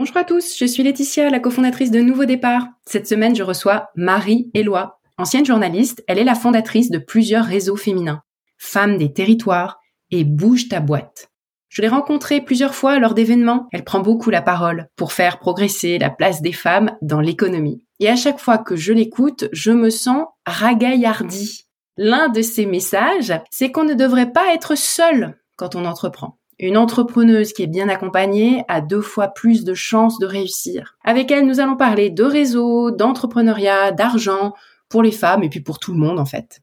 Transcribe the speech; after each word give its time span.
Bonjour 0.00 0.16
à 0.16 0.24
tous, 0.24 0.56
je 0.56 0.64
suis 0.64 0.82
Laetitia, 0.82 1.28
la 1.28 1.40
cofondatrice 1.40 1.90
de 1.90 2.00
Nouveau 2.00 2.24
Départ. 2.24 2.66
Cette 2.86 3.06
semaine, 3.06 3.36
je 3.36 3.42
reçois 3.42 3.90
Marie 3.96 4.50
Éloi. 4.54 4.98
Ancienne 5.18 5.44
journaliste, 5.44 6.02
elle 6.08 6.16
est 6.16 6.24
la 6.24 6.34
fondatrice 6.34 6.90
de 6.90 6.96
plusieurs 6.96 7.44
réseaux 7.44 7.76
féminins, 7.76 8.22
Femmes 8.56 8.96
des 8.96 9.12
territoires 9.12 9.78
et 10.10 10.24
Bouge 10.24 10.70
ta 10.70 10.80
boîte. 10.80 11.28
Je 11.68 11.82
l'ai 11.82 11.88
rencontrée 11.88 12.40
plusieurs 12.40 12.74
fois 12.74 12.98
lors 12.98 13.12
d'événements. 13.12 13.68
Elle 13.72 13.84
prend 13.84 14.00
beaucoup 14.00 14.30
la 14.30 14.40
parole 14.40 14.88
pour 14.96 15.12
faire 15.12 15.38
progresser 15.38 15.98
la 15.98 16.08
place 16.08 16.40
des 16.40 16.52
femmes 16.52 16.96
dans 17.02 17.20
l'économie. 17.20 17.84
Et 17.98 18.08
à 18.08 18.16
chaque 18.16 18.40
fois 18.40 18.56
que 18.56 18.76
je 18.76 18.94
l'écoute, 18.94 19.50
je 19.52 19.70
me 19.70 19.90
sens 19.90 20.24
ragaillardie. 20.46 21.66
L'un 21.98 22.30
de 22.30 22.40
ses 22.40 22.64
messages, 22.64 23.34
c'est 23.50 23.70
qu'on 23.70 23.84
ne 23.84 23.92
devrait 23.92 24.32
pas 24.32 24.54
être 24.54 24.78
seul 24.78 25.38
quand 25.58 25.74
on 25.74 25.84
entreprend. 25.84 26.39
Une 26.62 26.76
entrepreneuse 26.76 27.54
qui 27.54 27.62
est 27.62 27.66
bien 27.66 27.88
accompagnée 27.88 28.64
a 28.68 28.82
deux 28.82 29.00
fois 29.00 29.28
plus 29.28 29.64
de 29.64 29.72
chances 29.72 30.18
de 30.18 30.26
réussir. 30.26 30.98
Avec 31.04 31.30
elle, 31.30 31.46
nous 31.46 31.58
allons 31.58 31.76
parler 31.76 32.10
de 32.10 32.22
réseau, 32.22 32.90
d'entrepreneuriat, 32.90 33.92
d'argent 33.92 34.52
pour 34.90 35.02
les 35.02 35.10
femmes 35.10 35.42
et 35.42 35.48
puis 35.48 35.60
pour 35.60 35.78
tout 35.78 35.92
le 35.92 35.98
monde 35.98 36.18
en 36.18 36.26
fait. 36.26 36.60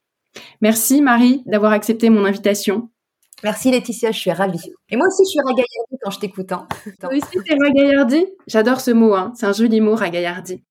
Merci 0.61 1.01
Marie 1.01 1.41
d'avoir 1.47 1.71
accepté 1.71 2.11
mon 2.11 2.25
invitation. 2.25 2.91
Merci 3.43 3.71
Laetitia, 3.71 4.11
je 4.11 4.19
suis 4.19 4.31
ravie. 4.31 4.71
Et 4.89 4.97
moi 4.97 5.07
aussi, 5.07 5.23
je 5.25 5.29
suis 5.31 5.39
ragaillardie 5.39 5.97
quand 6.03 6.11
je 6.11 6.19
t'écoute. 6.19 6.51
Hein. 6.51 6.67
Toi 6.99 7.09
aussi, 7.13 7.39
t'es 7.43 7.55
ragaillardie? 7.55 8.27
J'adore 8.45 8.81
ce 8.81 8.91
mot, 8.91 9.15
hein. 9.15 9.33
c'est 9.35 9.47
un 9.47 9.53
joli 9.53 9.81
mot, 9.81 9.95
ragaillardie. 9.95 10.63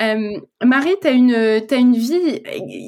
Euh, 0.00 0.40
Marie, 0.64 0.96
tu 1.00 1.06
as 1.06 1.12
une, 1.12 1.62
une 1.70 1.96
vie 1.96 2.42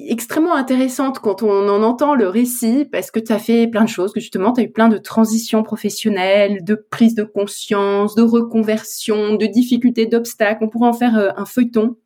extrêmement 0.08 0.54
intéressante 0.54 1.20
quand 1.20 1.42
on 1.42 1.68
en 1.68 1.82
entend 1.82 2.14
le 2.14 2.28
récit, 2.28 2.84
parce 2.90 3.10
que 3.10 3.20
tu 3.20 3.32
as 3.32 3.38
fait 3.38 3.68
plein 3.68 3.84
de 3.84 3.88
choses, 3.88 4.12
que 4.12 4.20
justement, 4.20 4.52
tu 4.52 4.60
as 4.60 4.64
eu 4.64 4.72
plein 4.72 4.88
de 4.88 4.98
transitions 4.98 5.62
professionnelles, 5.62 6.64
de 6.64 6.74
prise 6.74 7.14
de 7.14 7.22
conscience, 7.22 8.16
de 8.16 8.22
reconversion, 8.22 9.34
de 9.36 9.46
difficultés, 9.46 10.06
d'obstacles. 10.06 10.64
On 10.64 10.68
pourrait 10.68 10.88
en 10.88 10.92
faire 10.92 11.16
euh, 11.16 11.30
un 11.36 11.44
feuilleton. 11.44 11.96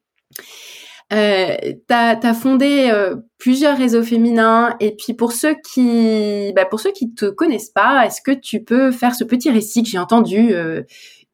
Euh, 1.12 1.56
tu 1.62 1.94
as, 1.94 2.34
fondé 2.34 2.88
euh, 2.92 3.16
plusieurs 3.38 3.76
réseaux 3.76 4.04
féminins 4.04 4.76
et 4.78 4.94
puis 4.94 5.12
pour 5.12 5.32
ceux 5.32 5.56
qui 5.72 6.52
bah 6.54 6.66
pour 6.66 6.78
ceux 6.78 6.92
qui 6.92 7.12
te 7.12 7.24
connaissent 7.24 7.70
pas, 7.70 8.06
est-ce 8.06 8.22
que 8.22 8.30
tu 8.30 8.62
peux 8.62 8.92
faire 8.92 9.16
ce 9.16 9.24
petit 9.24 9.50
récit 9.50 9.82
que 9.82 9.88
j'ai 9.88 9.98
entendu 9.98 10.54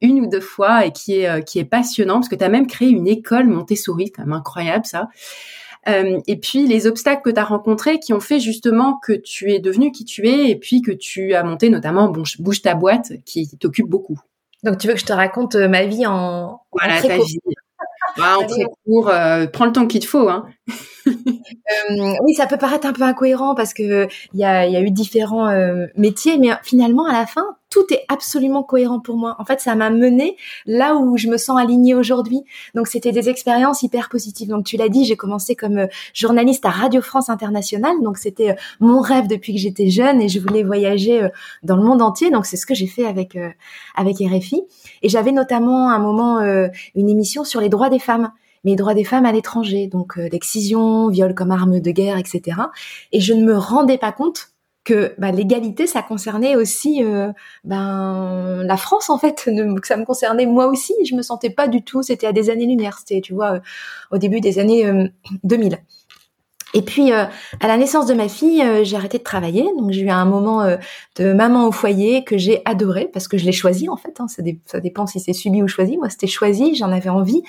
une 0.01 0.21
ou 0.21 0.27
deux 0.27 0.41
fois 0.41 0.85
et 0.85 0.91
qui 0.91 1.19
est, 1.19 1.29
euh, 1.29 1.41
qui 1.41 1.59
est 1.59 1.65
passionnant 1.65 2.15
parce 2.15 2.29
que 2.29 2.35
tu 2.35 2.43
as 2.43 2.49
même 2.49 2.67
créé 2.67 2.89
une 2.89 3.07
école 3.07 3.47
Montessori, 3.47 4.11
quand 4.11 4.23
même 4.23 4.33
incroyable 4.33 4.85
ça. 4.85 5.09
Euh, 5.87 6.19
et 6.27 6.37
puis 6.37 6.67
les 6.67 6.85
obstacles 6.85 7.21
que 7.23 7.29
tu 7.29 7.39
as 7.39 7.45
rencontrés 7.45 7.99
qui 7.99 8.11
ont 8.13 8.19
fait 8.19 8.39
justement 8.39 8.99
que 9.01 9.13
tu 9.13 9.53
es 9.53 9.59
devenu 9.59 9.91
qui 9.91 10.03
tu 10.03 10.27
es 10.27 10.49
et 10.49 10.55
puis 10.55 10.81
que 10.81 10.91
tu 10.91 11.33
as 11.33 11.43
monté 11.43 11.69
notamment 11.69 12.09
Bouge 12.09 12.61
ta 12.61 12.75
boîte 12.75 13.13
qui 13.25 13.47
t'occupe 13.57 13.87
beaucoup. 13.87 14.19
Donc 14.63 14.79
tu 14.79 14.87
veux 14.87 14.93
que 14.93 14.99
je 14.99 15.05
te 15.05 15.13
raconte 15.13 15.55
euh, 15.55 15.69
ma 15.69 15.85
vie 15.85 16.05
en, 16.05 16.61
voilà, 16.73 17.01
ta 17.01 17.17
vie. 17.17 17.39
en 18.17 18.45
très 18.45 18.65
court, 18.85 19.11
prends 19.53 19.65
le 19.65 19.71
temps 19.71 19.87
qu'il 19.87 20.01
te 20.01 20.07
faut. 20.07 20.29
Hein. 20.29 20.45
Euh, 21.89 22.13
oui, 22.23 22.33
ça 22.33 22.47
peut 22.47 22.57
paraître 22.57 22.85
un 22.85 22.91
peu 22.91 23.03
incohérent 23.03 23.55
parce 23.55 23.73
que 23.73 24.07
il 24.33 24.39
y 24.39 24.43
a, 24.43 24.65
y 24.65 24.75
a, 24.75 24.81
eu 24.81 24.91
différents 24.91 25.49
métiers, 25.95 26.37
mais 26.37 26.49
finalement 26.63 27.05
à 27.05 27.13
la 27.13 27.25
fin, 27.25 27.45
tout 27.69 27.85
est 27.93 28.05
absolument 28.07 28.63
cohérent 28.63 28.99
pour 28.99 29.17
moi. 29.17 29.35
En 29.39 29.45
fait, 29.45 29.59
ça 29.59 29.75
m'a 29.75 29.89
mené 29.89 30.37
là 30.65 30.95
où 30.95 31.17
je 31.17 31.27
me 31.27 31.37
sens 31.37 31.59
alignée 31.59 31.95
aujourd'hui. 31.95 32.43
Donc, 32.75 32.87
c'était 32.87 33.11
des 33.11 33.29
expériences 33.29 33.83
hyper 33.83 34.09
positives. 34.09 34.49
Donc, 34.49 34.65
tu 34.65 34.77
l'as 34.77 34.89
dit, 34.89 35.05
j'ai 35.05 35.15
commencé 35.15 35.55
comme 35.55 35.77
euh, 35.77 35.87
journaliste 36.13 36.65
à 36.65 36.69
Radio 36.69 37.01
France 37.01 37.29
Internationale. 37.29 37.95
Donc, 38.01 38.17
c'était 38.17 38.55
mon 38.79 39.01
rêve 39.01 39.27
depuis 39.27 39.53
que 39.53 39.59
j'étais 39.59 39.89
jeune 39.89 40.21
et 40.21 40.29
je 40.29 40.39
voulais 40.39 40.63
voyager 40.63 41.27
dans 41.63 41.75
le 41.75 41.83
monde 41.83 42.01
entier. 42.01 42.31
Donc, 42.31 42.45
c'est 42.45 42.57
ce 42.57 42.65
que 42.65 42.73
j'ai 42.73 42.87
fait 42.87 43.05
avec 43.05 43.37
avec 43.95 44.17
RFI. 44.17 44.63
Et 45.01 45.09
j'avais 45.09 45.31
notamment 45.31 45.89
un 45.89 45.99
moment 45.99 46.39
une 46.95 47.09
émission 47.09 47.43
sur 47.43 47.61
les 47.61 47.69
droits 47.69 47.89
des 47.89 47.99
femmes 47.99 48.31
les 48.67 48.75
droits 48.75 48.93
des 48.93 49.03
femmes 49.03 49.25
à 49.25 49.31
l'étranger, 49.31 49.87
donc 49.87 50.17
euh, 50.17 50.27
l'excision, 50.29 51.07
viol 51.09 51.33
comme 51.33 51.51
arme 51.51 51.79
de 51.79 51.91
guerre, 51.91 52.17
etc. 52.17 52.57
Et 53.11 53.21
je 53.21 53.33
ne 53.33 53.43
me 53.43 53.57
rendais 53.57 53.97
pas 53.97 54.11
compte 54.11 54.51
que 54.87 55.13
bah, 55.17 55.31
l'égalité, 55.31 55.85
ça 55.85 56.01
concernait 56.01 56.55
aussi 56.55 57.03
euh, 57.03 57.33
ben 57.65 58.63
la 58.63 58.77
France 58.77 59.09
en 59.09 59.17
fait, 59.17 59.43
que 59.81 59.87
ça 59.87 59.97
me 59.97 60.05
concernait 60.05 60.45
moi 60.45 60.67
aussi. 60.67 60.93
Je 61.05 61.13
me 61.13 61.21
sentais 61.21 61.49
pas 61.49 61.67
du 61.67 61.83
tout. 61.83 62.01
C'était 62.03 62.25
à 62.25 62.31
des 62.31 62.49
années-lumière. 62.49 62.97
C'était, 62.97 63.19
tu 63.19 63.33
vois, 63.33 63.55
euh, 63.55 63.59
au 64.11 64.17
début 64.17 64.39
des 64.39 64.59
années 64.59 64.89
2000. 65.43 65.79
Et 66.73 66.81
puis 66.81 67.11
à 67.11 67.29
la 67.61 67.77
naissance 67.77 68.05
de 68.05 68.13
ma 68.13 68.29
fille, 68.29 68.63
j'ai 68.83 68.95
arrêté 68.95 69.17
de 69.17 69.23
travailler, 69.23 69.63
donc 69.77 69.91
j'ai 69.91 70.01
eu 70.01 70.09
un 70.09 70.25
moment 70.25 70.65
de 71.15 71.33
maman 71.33 71.67
au 71.67 71.71
foyer 71.71 72.23
que 72.23 72.37
j'ai 72.37 72.61
adoré 72.65 73.09
parce 73.11 73.27
que 73.27 73.37
je 73.37 73.45
l'ai 73.45 73.51
choisi 73.51 73.89
en 73.89 73.97
fait. 73.97 74.19
Hein, 74.19 74.27
ça, 74.27 74.43
ça, 74.65 74.79
dépend 74.79 75.07
si 75.07 75.19
c'est 75.19 75.33
subi 75.33 75.63
ou 75.63 75.67
choisi. 75.67 75.97
Moi, 75.97 76.09
c'était 76.09 76.27
choisi, 76.27 76.75
j'en 76.75 76.91
avais 76.91 77.09
envie. 77.09 77.41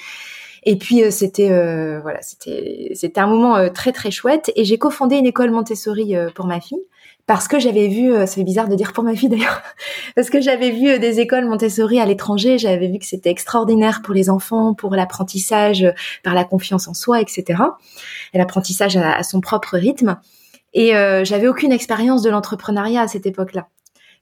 Et 0.69 0.77
puis 0.77 1.03
euh, 1.03 1.11
c'était 1.11 1.51
euh, 1.51 1.99
voilà, 2.03 2.21
c'était 2.21 2.91
c'était 2.95 3.21
un 3.21 3.27
moment 3.27 3.57
euh, 3.57 3.71
très 3.71 3.91
très 3.91 4.11
chouette. 4.11 4.53
Et 4.55 4.67
j'ai 4.67 4.77
cofondé 4.77 5.17
une 5.17 5.25
école 5.25 5.51
Montessori 5.51 6.15
pour 6.35 6.45
ma 6.45 6.61
fille 6.61 6.83
parce 7.27 7.49
que 7.49 7.59
j'avais 7.59 7.89
vu, 7.89 8.13
c'est 8.27 8.43
bizarre 8.43 8.69
de 8.69 8.75
dire 8.75 8.93
pour 8.93 9.03
ma 9.03 9.15
fille 9.15 9.29
d'ailleurs, 9.31 9.63
parce 10.15 10.29
que 10.29 10.43
j'avais 10.43 10.71
vu 10.71 10.99
des 10.99 11.21
écoles 11.21 11.47
Montessori 11.47 12.01
à 12.01 12.05
l'étranger, 12.05 12.59
j'avais 12.59 12.89
vu 12.89 12.99
que 12.99 13.07
c'était 13.07 13.31
extraordinaire 13.31 14.03
pour 14.03 14.13
les 14.13 14.29
enfants, 14.29 14.75
pour 14.75 14.95
l'apprentissage 14.95 15.87
par 16.23 16.35
la 16.35 16.45
confiance 16.45 16.87
en 16.87 16.93
soi, 16.93 17.23
etc. 17.23 17.63
Et 18.35 18.39
l'apprentissage 18.39 18.99
à, 18.99 19.23
son 19.23 19.41
propre 19.41 19.79
rythme. 19.79 20.19
Et 20.75 20.93
j'avais 21.25 21.49
aucune 21.49 21.73
expérience 21.73 22.23
de 22.23 22.29
l'entrepreneuriat 22.29 23.03
à 23.03 23.09
cette 23.09 23.27
époque-là 23.27 23.69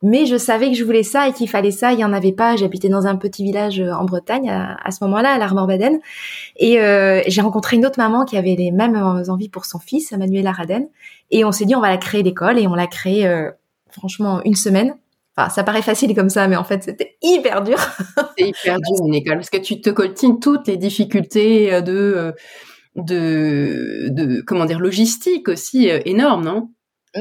mais 0.03 0.27
je 0.27 0.37
savais 0.37 0.71
que 0.71 0.77
je 0.77 0.85
voulais 0.85 1.03
ça 1.03 1.29
et 1.29 1.33
qu'il 1.33 1.49
fallait 1.49 1.71
ça. 1.71 1.93
Il 1.93 1.99
y 1.99 2.05
en 2.05 2.13
avait 2.13 2.33
pas. 2.33 2.57
J'habitais 2.57 2.89
dans 2.89 3.07
un 3.07 3.17
petit 3.17 3.43
village 3.43 3.81
euh, 3.81 3.93
en 3.93 4.05
Bretagne 4.05 4.51
à, 4.51 4.91
ce 4.91 5.03
moment-là, 5.05 5.33
à 5.33 5.39
l'Armor-Baden, 5.39 5.99
et 6.57 6.81
euh, 6.81 7.23
j'ai 7.27 7.41
rencontré 7.41 7.77
une 7.77 7.87
autre 7.87 7.99
maman 7.99 8.25
qui 8.25 8.37
avait 8.37 8.55
les 8.57 8.71
mêmes 8.71 8.97
envies 9.29 9.49
pour 9.49 9.65
son 9.65 9.79
fils, 9.79 10.13
Manuel 10.13 10.47
Araden, 10.47 10.89
et 11.31 11.45
on 11.45 11.53
s'est 11.53 11.65
dit 11.65 11.75
on 11.75 11.81
va 11.81 11.91
la 11.91 11.99
créer 11.99 12.23
l'école 12.23 12.59
et 12.59 12.67
on 12.67 12.75
l'a 12.75 12.87
créée 12.87 13.27
euh, 13.27 13.51
franchement 13.91 14.41
une 14.45 14.55
semaine. 14.55 14.97
Enfin, 15.37 15.51
ça 15.51 15.65
paraît 15.65 15.83
facile 15.83 16.15
comme 16.15 16.31
ça, 16.31 16.49
mais 16.49 16.57
en 16.57 16.65
fait, 16.65 16.83
c'était 16.83 17.17
hyper 17.23 17.63
dur. 17.63 17.77
C'est 18.39 18.49
hyper 18.49 18.79
dur 18.79 19.07
une 19.07 19.15
école 19.15 19.37
parce 19.37 19.51
que 19.51 19.59
tu 19.59 19.81
te 19.83 19.91
coltines 19.91 20.41
toutes 20.41 20.67
les 20.67 20.77
difficultés 20.77 21.83
de 21.83 22.35
de, 22.95 24.09
de 24.09 24.41
comment 24.41 24.65
dire 24.65 24.81
logistique 24.81 25.49
aussi 25.49 25.89
énormes, 26.07 26.45
non? 26.45 26.71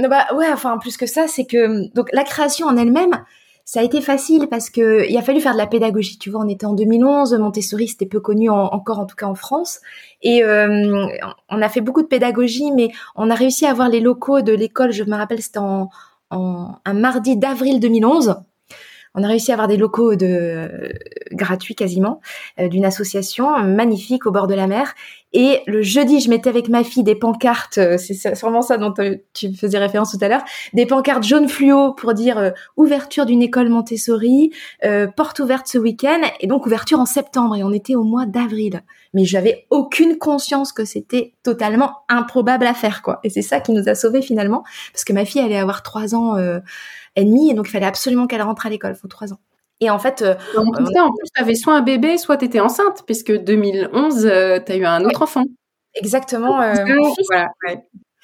Bah 0.09 0.27
ouais, 0.35 0.51
enfin 0.51 0.77
plus 0.77 0.97
que 0.97 1.05
ça, 1.05 1.27
c'est 1.27 1.45
que 1.45 1.93
donc 1.93 2.09
la 2.13 2.23
création 2.23 2.67
en 2.67 2.77
elle-même, 2.77 3.23
ça 3.65 3.79
a 3.79 3.83
été 3.83 3.99
facile 3.99 4.47
parce 4.47 4.69
que 4.69 5.09
il 5.09 5.17
a 5.17 5.21
fallu 5.21 5.41
faire 5.41 5.53
de 5.53 5.57
la 5.57 5.67
pédagogie. 5.67 6.19
Tu 6.19 6.29
vois, 6.29 6.41
on 6.43 6.47
était 6.47 6.65
en 6.65 6.73
2011, 6.73 7.33
Montessori 7.35 7.87
c'était 7.87 8.05
peu 8.05 8.19
connu 8.19 8.49
encore, 8.49 8.99
en 8.99 9.05
tout 9.05 9.15
cas 9.15 9.25
en 9.25 9.35
France, 9.35 9.79
et 10.21 10.43
euh, 10.43 11.07
on 11.49 11.61
a 11.61 11.69
fait 11.69 11.81
beaucoup 11.81 12.03
de 12.03 12.07
pédagogie, 12.07 12.71
mais 12.71 12.89
on 13.15 13.29
a 13.29 13.35
réussi 13.35 13.65
à 13.65 13.71
avoir 13.71 13.89
les 13.89 14.01
locaux 14.01 14.41
de 14.41 14.53
l'école. 14.53 14.91
Je 14.91 15.03
me 15.03 15.15
rappelle, 15.15 15.41
c'était 15.41 15.59
en, 15.59 15.89
en, 16.29 16.75
un 16.85 16.93
mardi 16.93 17.37
d'avril 17.37 17.79
2011 17.79 18.35
on 19.15 19.23
a 19.23 19.27
réussi 19.27 19.51
à 19.51 19.55
avoir 19.55 19.67
des 19.67 19.77
locaux 19.77 20.11
euh, 20.11 20.89
gratuits 21.31 21.75
quasiment 21.75 22.21
euh, 22.59 22.67
d'une 22.67 22.85
association 22.85 23.57
magnifique 23.63 24.25
au 24.25 24.31
bord 24.31 24.47
de 24.47 24.53
la 24.53 24.67
mer. 24.67 24.93
Et 25.33 25.61
le 25.67 25.81
jeudi, 25.81 26.21
je 26.21 26.29
mettais 26.29 26.49
avec 26.49 26.69
ma 26.69 26.83
fille 26.83 27.03
des 27.03 27.15
pancartes, 27.15 27.77
euh, 27.77 27.97
c'est 27.97 28.35
sûrement 28.35 28.61
ça 28.61 28.77
dont 28.77 28.93
tu 29.33 29.53
faisais 29.53 29.77
référence 29.77 30.11
tout 30.11 30.23
à 30.23 30.27
l'heure, 30.27 30.43
des 30.73 30.85
pancartes 30.85 31.23
jaune 31.23 31.49
fluo 31.49 31.93
pour 31.93 32.13
dire 32.13 32.53
ouverture 32.77 33.25
d'une 33.25 33.41
école 33.41 33.69
Montessori, 33.69 34.51
porte 35.15 35.39
ouverte 35.39 35.67
ce 35.67 35.77
week-end, 35.77 36.21
et 36.39 36.47
donc 36.47 36.65
ouverture 36.65 36.99
en 36.99 37.05
septembre. 37.05 37.55
Et 37.55 37.63
on 37.63 37.71
était 37.71 37.95
au 37.95 38.03
mois 38.03 38.25
d'avril. 38.25 38.81
Mais 39.15 39.25
j'avais 39.25 39.65
aucune 39.71 40.19
conscience 40.19 40.71
que 40.71 40.85
c'était 40.85 41.33
totalement 41.41 42.03
improbable 42.07 42.67
à 42.67 42.75
faire, 42.75 43.01
quoi. 43.01 43.19
Et 43.23 43.31
c'est 43.31 43.41
ça 43.41 43.59
qui 43.59 43.71
nous 43.71 43.89
a 43.89 43.95
sauvés 43.95 44.21
finalement, 44.21 44.63
parce 44.93 45.03
que 45.03 45.13
ma 45.13 45.25
fille 45.25 45.41
allait 45.41 45.57
avoir 45.57 45.81
trois 45.81 46.13
ans 46.13 46.37
et 47.15 47.53
donc 47.53 47.67
il 47.67 47.71
fallait 47.71 47.85
absolument 47.85 48.27
qu'elle 48.27 48.41
rentre 48.41 48.65
à 48.65 48.69
l'école, 48.69 48.93
il 48.95 48.99
faut 48.99 49.07
trois 49.07 49.33
ans. 49.33 49.39
Et 49.81 49.89
en 49.89 49.99
fait, 49.99 50.21
euh, 50.21 50.35
en, 50.57 50.71
plus, 50.71 51.29
tu 51.33 51.41
avais 51.41 51.55
soit 51.55 51.75
un 51.75 51.81
bébé, 51.81 52.17
soit 52.17 52.37
tu 52.37 52.45
étais 52.45 52.61
enceinte, 52.61 53.03
puisque 53.05 53.31
2011, 53.31 54.21
tu 54.65 54.71
as 54.71 54.75
eu 54.75 54.85
un 54.85 55.03
autre 55.03 55.21
enfant. 55.21 55.43
Exactement. 55.95 56.61
Euh, 56.61 56.73
mon, 56.85 57.13
fils, 57.13 57.27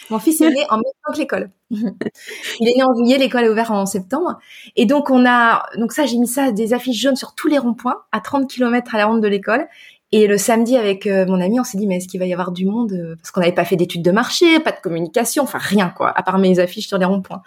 mon, 0.09 0.19
fils, 0.19 0.41
est 0.41 0.49
né 0.49 0.65
en 0.69 0.75
même 0.75 0.83
temps 1.05 1.13
que 1.13 1.17
l'école. 1.17 1.51
il 1.69 2.69
est 2.69 2.75
né 2.75 2.83
en 2.83 2.95
juillet, 2.95 3.17
l'école 3.17 3.45
est 3.45 3.49
ouverte 3.49 3.71
en 3.71 3.85
septembre. 3.85 4.39
Et 4.75 4.85
donc, 4.85 5.09
on 5.09 5.25
a, 5.25 5.65
donc 5.77 5.91
ça, 5.91 6.05
j'ai 6.05 6.17
mis 6.17 6.27
ça, 6.27 6.51
des 6.51 6.73
affiches 6.73 7.01
jaunes 7.01 7.15
sur 7.15 7.35
tous 7.35 7.47
les 7.47 7.57
ronds-points, 7.57 8.01
à 8.11 8.21
30 8.21 8.49
km 8.49 8.95
à 8.95 8.97
la 8.97 9.05
ronde 9.05 9.21
de 9.21 9.27
l'école. 9.27 9.67
Et 10.11 10.27
le 10.27 10.37
samedi, 10.37 10.75
avec 10.75 11.07
euh, 11.07 11.25
mon 11.25 11.39
ami, 11.39 11.59
on 11.59 11.63
s'est 11.63 11.77
dit, 11.77 11.87
mais 11.87 11.97
est-ce 11.97 12.07
qu'il 12.07 12.19
va 12.19 12.25
y 12.25 12.33
avoir 12.33 12.51
du 12.51 12.65
monde 12.65 13.15
Parce 13.21 13.31
qu'on 13.31 13.39
n'avait 13.39 13.53
pas 13.53 13.65
fait 13.65 13.77
d'études 13.77 14.03
de 14.03 14.11
marché, 14.11 14.59
pas 14.59 14.71
de 14.71 14.79
communication, 14.81 15.43
enfin 15.43 15.59
rien, 15.59 15.89
quoi, 15.89 16.11
à 16.15 16.23
part 16.23 16.37
mes 16.37 16.59
affiches 16.59 16.87
sur 16.87 16.97
les 16.97 17.05
ronds-points. 17.05 17.41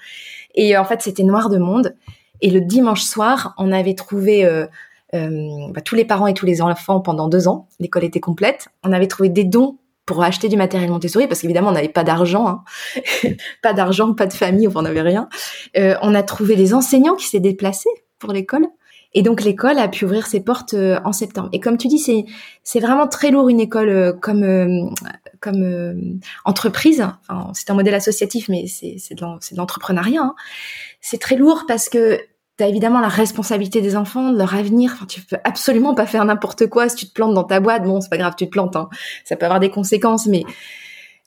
Et 0.55 0.77
en 0.77 0.85
fait, 0.85 1.03
c'était 1.03 1.25
noir 1.25 1.51
de 1.51 1.59
monde. 1.59 1.95
Et 2.41 2.51
le 2.51 2.61
dimanche 2.61 3.03
soir, 3.03 3.55
on 3.59 3.73
avait 3.73 3.95
trouvé 3.95 4.45
euh, 4.45 4.67
euh, 5.15 5.69
bah, 5.71 5.81
tous 5.81 5.95
les 5.95 6.05
parents 6.05 6.27
et 6.27 6.35
tous 6.35 6.47
les 6.47 6.61
enfants 6.61 7.01
pendant 7.01 7.29
deux 7.29 7.47
ans. 7.47 7.69
L'école 7.81 8.05
était 8.05 8.21
complète. 8.21 8.69
On 8.83 8.93
avait 8.93 9.07
trouvé 9.07 9.29
des 9.29 9.45
dons 9.45 9.79
pour 10.07 10.23
acheter 10.23 10.49
du 10.49 10.57
matériel 10.57 10.91
Montessori 10.91 11.27
parce 11.27 11.41
qu'évidemment 11.41 11.71
on 11.71 11.73
n'avait 11.73 11.89
pas 11.89 12.05
d'argent, 12.05 12.47
hein. 12.47 12.65
pas 13.63 13.73
d'argent, 13.73 14.13
pas 14.13 14.27
de 14.27 14.35
famille, 14.35 14.69
on 14.75 14.83
n'avait 14.83 15.01
rien. 15.01 15.29
Euh, 15.79 15.95
on 16.03 16.15
a 16.15 16.23
trouvé 16.23 16.57
des 16.57 16.75
enseignants 16.75 17.15
qui 17.15 17.27
s'est 17.27 17.41
déplacés 17.41 17.89
pour 18.19 18.33
l'école. 18.33 18.67
Et 19.15 19.23
donc 19.23 19.43
l'école 19.43 19.79
a 19.79 19.87
pu 19.87 20.05
ouvrir 20.05 20.27
ses 20.27 20.41
portes 20.41 20.75
euh, 20.75 20.99
en 21.05 21.13
septembre. 21.13 21.49
Et 21.53 21.61
comme 21.61 21.79
tu 21.79 21.87
dis, 21.87 21.99
c'est 21.99 22.25
c'est 22.65 22.81
vraiment 22.81 23.07
très 23.07 23.31
lourd 23.31 23.49
une 23.49 23.61
école 23.61 23.89
euh, 23.89 24.13
comme 24.13 24.43
euh, 24.43 24.91
comme 25.41 26.21
entreprise. 26.45 27.01
Enfin, 27.01 27.51
c'est 27.55 27.71
un 27.71 27.75
modèle 27.75 27.95
associatif, 27.95 28.49
mais 28.49 28.67
c'est 28.67 28.97
c'est 28.99 29.15
de 29.15 29.57
l'entrepreneuriat. 29.57 30.23
Hein. 30.23 30.35
C'est 31.01 31.19
très 31.19 31.37
lourd 31.37 31.65
parce 31.69 31.89
que 31.89 32.19
tu 32.59 32.65
as 32.65 32.69
évidemment 32.69 33.01
la 33.01 33.09
responsabilité 33.09 33.81
des 33.81 33.97
enfants, 33.97 34.33
de 34.33 34.39
leur 34.39 34.55
avenir. 34.55 34.93
Enfin, 34.95 35.07
tu 35.07 35.21
peux 35.21 35.37
absolument 35.45 35.95
pas 35.95 36.07
faire 36.07 36.25
n'importe 36.25 36.67
quoi. 36.67 36.89
Si 36.89 36.97
tu 36.97 37.07
te 37.07 37.13
plantes 37.13 37.35
dans 37.35 37.45
ta 37.45 37.61
boîte, 37.61 37.85
bon, 37.85 38.01
c'est 38.01 38.11
pas 38.11 38.19
grave, 38.19 38.35
tu 38.37 38.47
te 38.47 38.51
plantes. 38.51 38.75
Hein. 38.75 38.89
Ça 39.25 39.37
peut 39.37 39.47
avoir 39.47 39.61
des 39.61 39.71
conséquences, 39.71 40.27
mais 40.27 40.45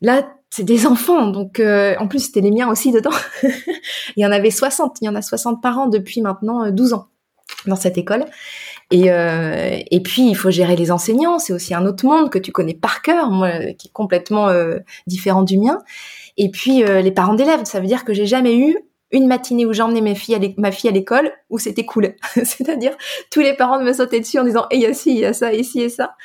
là, 0.01 0.27
c'est 0.49 0.63
des 0.63 0.87
enfants. 0.87 1.27
Donc, 1.27 1.61
en 1.61 2.07
plus, 2.07 2.19
c'était 2.19 2.41
les 2.41 2.51
miens 2.51 2.69
aussi 2.69 2.91
dedans. 2.91 3.11
il 3.43 4.23
y 4.23 4.25
en 4.25 4.31
avait 4.31 4.51
60. 4.51 4.97
Il 5.01 5.05
y 5.05 5.09
en 5.09 5.15
a 5.15 5.21
60 5.21 5.61
par 5.61 5.77
an 5.77 5.87
depuis 5.87 6.21
maintenant 6.21 6.71
12 6.71 6.93
ans 6.93 7.07
dans 7.69 7.75
cette 7.75 7.97
école. 7.97 8.25
Et, 8.91 9.11
euh, 9.11 9.77
et 9.91 10.01
puis, 10.01 10.29
il 10.29 10.35
faut 10.35 10.49
gérer 10.49 10.75
les 10.75 10.91
enseignants. 10.91 11.39
C'est 11.39 11.53
aussi 11.53 11.73
un 11.73 11.85
autre 11.85 12.05
monde 12.05 12.29
que 12.29 12.39
tu 12.39 12.51
connais 12.51 12.73
par 12.73 13.01
cœur, 13.01 13.29
moi, 13.29 13.49
qui 13.77 13.87
est 13.87 13.93
complètement 13.93 14.47
euh, 14.47 14.77
différent 15.07 15.43
du 15.43 15.57
mien. 15.57 15.79
Et 16.37 16.49
puis, 16.49 16.83
euh, 16.83 17.01
les 17.01 17.11
parents 17.11 17.33
d'élèves. 17.33 17.65
Ça 17.65 17.79
veut 17.79 17.87
dire 17.87 18.05
que 18.05 18.13
j'ai 18.13 18.25
jamais 18.25 18.55
eu 18.55 18.77
une 19.11 19.27
matinée 19.27 19.65
où 19.65 19.73
j'emmenais 19.73 20.01
ma 20.01 20.15
fille 20.15 20.35
à 20.35 20.39
ma 20.57 20.71
fille 20.71 20.89
à 20.89 20.93
l'école 20.93 21.31
où 21.49 21.59
c'était 21.59 21.85
cool. 21.85 22.15
C'est-à-dire, 22.33 22.91
tous 23.31 23.41
les 23.41 23.53
parents 23.53 23.81
me 23.81 23.93
sautaient 23.93 24.19
dessus 24.19 24.39
en 24.39 24.43
disant, 24.43 24.65
eh, 24.71 24.75
il 24.75 24.81
y 24.81 24.85
a 24.85 24.93
ci, 24.93 25.11
il 25.11 25.19
y 25.19 25.25
a 25.25 25.33
ça, 25.33 25.53
ici 25.53 25.81
et 25.81 25.89
ça. 25.89 26.15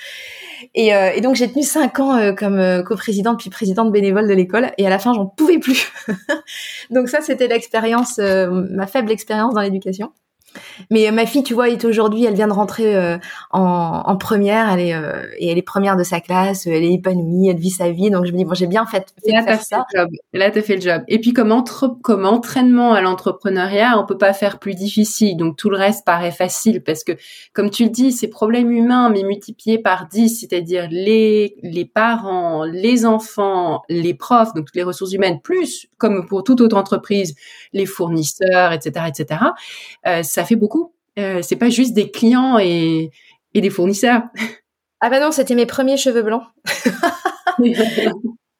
Et, 0.75 0.95
euh, 0.95 1.11
et 1.13 1.21
donc, 1.21 1.35
j'ai 1.35 1.51
tenu 1.51 1.65
cinq 1.65 1.99
ans 1.99 2.35
comme 2.37 2.85
coprésidente 2.85 3.41
puis 3.41 3.51
présidente 3.51 3.91
bénévole 3.91 4.29
de 4.29 4.35
l'école. 4.35 4.71
Et 4.79 4.87
à 4.87 4.91
la 4.91 5.01
fin, 5.01 5.13
j'en 5.15 5.27
pouvais 5.27 5.59
plus. 5.59 5.93
donc 6.91 7.09
ça, 7.09 7.21
c'était 7.21 7.49
l'expérience, 7.49 8.19
ma 8.19 8.87
faible 8.87 9.11
expérience 9.11 9.55
dans 9.55 9.61
l'éducation. 9.61 10.13
Mais 10.91 11.09
euh, 11.09 11.13
ma 11.13 11.27
fille, 11.27 11.43
tu 11.43 11.55
vois, 11.55 11.69
est 11.69 11.85
aujourd'hui, 11.85 12.25
elle 12.25 12.35
vient 12.35 12.49
de 12.49 12.53
rentrer 12.53 12.97
euh, 12.97 13.19
en, 13.51 14.03
en, 14.07 14.17
première, 14.17 14.73
elle 14.73 14.81
est 14.81 14.95
euh, 14.95 15.27
et 15.39 15.51
elle 15.51 15.59
est 15.59 15.63
première 15.63 15.97
de 15.97 16.05
sa 16.05 16.21
classe, 16.21 16.67
elle 16.67 16.85
est 16.85 16.93
épanouie, 16.93 17.49
elle 17.49 17.59
vit 17.59 17.71
sa 17.71 17.91
vie. 17.91 18.11
Donc 18.11 18.27
je 18.27 18.33
me 18.33 18.39
dis 18.39 18.45
bon, 18.45 18.55
j'ai 18.55 18.67
bien 18.67 18.87
fait, 18.87 19.15
fait 19.25 19.33
là, 19.33 19.43
faire 19.43 19.63
ça. 19.63 19.85
Fait 19.93 20.07
Là, 20.33 20.51
t'as 20.51 20.63
fait 20.63 20.77
le 20.77 20.81
job. 20.81 21.03
Et 21.09 21.21
puis 21.21 21.33
comme 21.33 21.53
entre 21.53 21.97
comme 22.03 22.27
entraînement 22.27 22.93
à 22.93 23.01
l'entrepreneuriat, 23.01 23.99
on 23.99 24.07
peut 24.07 24.19
pas 24.19 24.33
faire 24.33 24.59
plus 24.59 24.75
difficile. 24.75 25.37
Donc 25.37 25.57
tout 25.57 25.71
le 25.71 25.77
reste 25.77 26.05
paraît 26.05 26.33
facile 26.33 26.83
parce 26.83 27.05
que 27.05 27.13
comme 27.53 27.71
tu 27.71 27.85
le 27.85 27.91
dis, 27.91 28.13
ces 28.13 28.29
problèmes 28.29 28.71
humains 28.71 29.11
mais 29.11 29.23
multipliés 29.23 29.79
par 29.79 30.09
10, 30.09 30.41
c'est-à-dire 30.41 30.89
les 30.91 31.57
les 31.63 31.85
parents, 31.85 32.65
les 32.65 33.07
enfants, 33.07 33.83
les 33.89 34.15
profs, 34.15 34.55
donc 34.55 34.67
toutes 34.67 34.77
les 34.77 34.83
ressources 34.83 35.13
humaines, 35.13 35.41
plus 35.43 35.89
comme 35.99 36.27
pour 36.27 36.43
toute 36.43 36.61
autre 36.61 36.77
entreprise, 36.77 37.37
les 37.73 37.87
fournisseurs, 37.87 38.73
etc., 38.73 39.07
etc. 39.09 39.41
Euh, 40.07 40.23
ça 40.23 40.42
fait 40.45 40.57
beaucoup. 40.57 40.95
Euh, 41.19 41.41
c'est 41.43 41.57
pas 41.57 41.69
juste 41.69 41.95
des 41.95 42.11
clients 42.11 42.59
et, 42.59 43.11
et 43.55 43.61
des 43.61 43.71
fournisseurs. 43.71 44.23
Ah 45.01 45.11
bah 45.11 45.21
non, 45.21 45.33
c'était 45.33 45.55
mes 45.55 45.67
premiers 45.67 45.97
cheveux 45.97 46.23
blancs. 46.23 46.45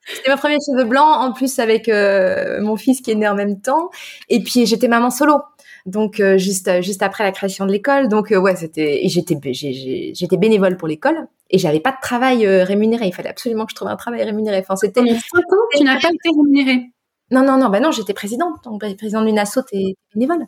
C'était 0.05 0.31
mes 0.31 0.37
premiers 0.37 0.57
cheveux 0.57 0.85
blancs, 0.85 1.17
en 1.21 1.33
plus 1.33 1.59
avec 1.59 1.89
euh, 1.89 2.61
mon 2.61 2.77
fils 2.77 3.01
qui 3.01 3.13
est 3.13 3.15
né 3.15 3.29
en 3.29 3.35
même 3.35 3.61
temps. 3.61 3.91
Et 4.29 4.43
puis 4.43 4.67
j'étais 4.67 4.89
maman 4.89 5.11
solo, 5.11 5.41
donc 5.87 6.19
euh, 6.19 6.39
juste 6.39 6.83
juste 6.83 7.03
après 7.03 7.23
la 7.25 7.31
création 7.31 7.67
de 7.67 7.73
l'école. 7.73 8.09
Donc 8.09 8.33
euh, 8.33 8.37
ouais, 8.39 8.57
c'était 8.57 9.03
j'étais 9.05 9.39
j'étais 9.53 10.37
bénévole 10.37 10.77
pour 10.77 10.89
l'école 10.89 11.29
et 11.51 11.59
j'avais 11.59 11.81
pas 11.81 11.93
de 11.93 12.01
travail 12.03 12.47
rémunéré. 12.47 13.07
Il 13.07 13.15
fallait 13.15 13.29
absolument 13.31 13.65
que 13.65 13.71
je 13.71 13.77
trouve 13.77 13.89
un 13.89 13.97
travail 13.97 14.25
rémunéré. 14.25 14.59
Enfin 14.59 14.77
c'était. 14.77 15.03
tu 15.03 15.85
n'as 15.85 16.01
pas 16.01 16.09
été 16.09 16.29
rémunérée. 16.31 16.91
Non 17.31 17.45
non 17.45 17.57
non, 17.57 17.69
bah 17.69 17.81
non, 17.81 17.93
j'étais 17.93 18.13
présidente, 18.15 18.65
donc 18.65 18.81
présidente 18.97 19.25
d'une 19.25 19.39
asso, 19.39 19.61
et 19.73 19.95
bénévole. 20.15 20.47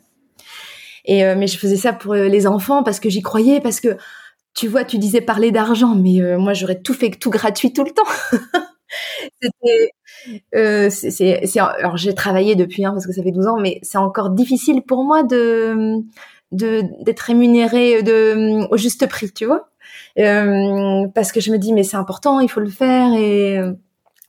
Et 1.05 1.25
euh, 1.25 1.35
mais 1.37 1.47
je 1.47 1.57
faisais 1.57 1.77
ça 1.77 1.93
pour 1.93 2.13
euh, 2.13 2.27
les 2.27 2.47
enfants 2.47 2.83
parce 2.83 2.99
que 2.99 3.09
j'y 3.09 3.21
croyais, 3.21 3.61
parce 3.61 3.79
que 3.79 3.97
tu 4.55 4.67
vois, 4.67 4.85
tu 4.85 4.97
disais 4.97 5.21
parler 5.21 5.51
d'argent, 5.51 5.95
mais 5.95 6.21
euh, 6.21 6.37
moi 6.39 6.53
j'aurais 6.53 6.79
tout 6.81 6.93
fait 6.93 7.11
tout 7.11 7.29
gratuit 7.29 7.73
tout 7.73 7.83
le 7.83 7.91
temps. 7.91 8.03
Euh, 10.55 10.89
alors 11.79 11.97
j'ai 11.97 12.15
travaillé 12.15 12.55
depuis, 12.55 12.83
hein, 12.85 12.91
parce 12.93 13.05
que 13.05 13.13
ça 13.13 13.21
fait 13.23 13.31
12 13.31 13.47
ans, 13.47 13.59
mais 13.59 13.79
c'est 13.83 13.97
encore 13.97 14.31
difficile 14.31 14.81
pour 14.81 15.03
moi 15.03 15.23
de, 15.23 15.97
de 16.51 16.81
d'être 17.03 17.19
rémunéré 17.21 18.01
de 18.03 18.65
au 18.71 18.77
juste 18.77 19.05
prix, 19.07 19.31
tu 19.31 19.45
vois, 19.45 19.69
euh, 20.19 21.07
parce 21.13 21.31
que 21.31 21.39
je 21.41 21.51
me 21.51 21.57
dis 21.57 21.73
mais 21.73 21.83
c'est 21.83 21.97
important, 21.97 22.39
il 22.39 22.49
faut 22.49 22.59
le 22.59 22.69
faire 22.69 23.13
et 23.13 23.59